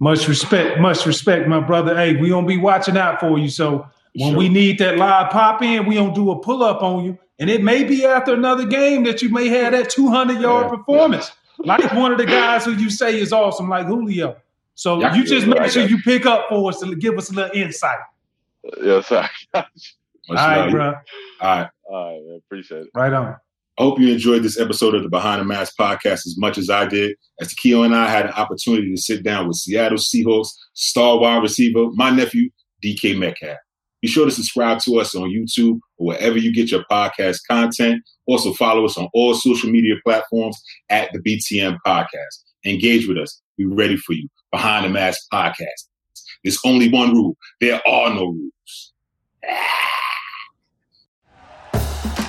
much 0.00 0.28
respect, 0.28 0.80
much 0.80 1.06
respect, 1.06 1.48
my 1.48 1.60
brother. 1.60 1.96
Hey, 1.96 2.16
we 2.16 2.28
gonna 2.28 2.46
be 2.46 2.56
watching 2.56 2.96
out 2.96 3.20
for 3.20 3.38
you. 3.38 3.48
So 3.48 3.86
when 4.14 4.30
sure. 4.30 4.38
we 4.38 4.48
need 4.48 4.78
that 4.78 4.96
live 4.96 5.30
pop 5.30 5.62
in, 5.62 5.86
we 5.86 5.96
gonna 5.96 6.14
do 6.14 6.30
a 6.30 6.38
pull 6.38 6.62
up 6.62 6.82
on 6.82 7.04
you, 7.04 7.18
and 7.38 7.50
it 7.50 7.62
may 7.62 7.84
be 7.84 8.04
after 8.04 8.34
another 8.34 8.66
game 8.66 9.04
that 9.04 9.22
you 9.22 9.28
may 9.28 9.48
have 9.48 9.72
that 9.72 9.90
200 9.90 10.40
yard 10.40 10.66
yeah. 10.66 10.76
performance, 10.76 11.32
like 11.58 11.92
one 11.94 12.12
of 12.12 12.18
the 12.18 12.26
guys 12.26 12.64
who 12.64 12.72
you 12.72 12.90
say 12.90 13.18
is 13.18 13.32
awesome, 13.32 13.68
like 13.68 13.86
Julio. 13.86 14.36
So 14.74 15.00
yeah, 15.00 15.14
you 15.14 15.24
just 15.24 15.46
make 15.46 15.58
right, 15.58 15.70
sure 15.70 15.86
you 15.86 16.00
pick 16.02 16.24
up 16.26 16.48
for 16.48 16.68
us 16.70 16.78
to 16.80 16.94
give 16.94 17.18
us 17.18 17.30
a 17.30 17.34
little 17.34 17.56
insight. 17.56 17.98
Yes, 18.80 19.06
sir. 19.06 19.28
All 19.54 19.64
right, 20.34 20.70
bro. 20.70 20.86
All 20.86 20.92
right. 21.40 21.70
All 21.84 22.30
right. 22.30 22.36
Appreciate 22.36 22.82
it. 22.82 22.90
Right 22.94 23.12
on. 23.12 23.36
I 23.78 23.84
hope 23.84 24.00
you 24.00 24.12
enjoyed 24.12 24.42
this 24.42 24.58
episode 24.58 24.96
of 24.96 25.04
the 25.04 25.08
Behind 25.08 25.40
the 25.40 25.44
Mask 25.44 25.74
podcast 25.78 26.26
as 26.26 26.34
much 26.36 26.58
as 26.58 26.68
I 26.68 26.86
did. 26.86 27.14
As 27.40 27.54
Keo 27.54 27.84
and 27.84 27.94
I 27.94 28.08
had 28.08 28.26
an 28.26 28.32
opportunity 28.32 28.90
to 28.90 29.00
sit 29.00 29.22
down 29.22 29.46
with 29.46 29.56
Seattle 29.56 29.98
Seahawks 29.98 30.48
star 30.74 31.16
wide 31.20 31.42
receiver, 31.42 31.86
my 31.92 32.10
nephew, 32.10 32.50
DK 32.84 33.16
Metcalf. 33.16 33.56
Be 34.02 34.08
sure 34.08 34.24
to 34.24 34.32
subscribe 34.32 34.80
to 34.80 34.98
us 34.98 35.14
on 35.14 35.30
YouTube 35.30 35.78
or 35.96 36.08
wherever 36.08 36.36
you 36.36 36.52
get 36.52 36.72
your 36.72 36.84
podcast 36.90 37.38
content. 37.48 38.02
Also, 38.26 38.52
follow 38.52 38.84
us 38.84 38.98
on 38.98 39.08
all 39.14 39.34
social 39.34 39.70
media 39.70 39.94
platforms 40.04 40.60
at 40.90 41.10
the 41.12 41.20
BTM 41.20 41.78
Podcast. 41.86 42.42
Engage 42.66 43.06
with 43.06 43.18
us. 43.18 43.40
We're 43.58 43.72
ready 43.72 43.96
for 43.96 44.12
you. 44.12 44.28
Behind 44.50 44.86
the 44.86 44.90
Mask 44.90 45.20
podcast. 45.32 45.86
There's 46.42 46.58
only 46.64 46.88
one 46.88 47.12
rule 47.12 47.36
there 47.60 47.80
are 47.86 48.12
no 48.12 48.26
rules. 48.26 48.92
Ah! 49.48 50.07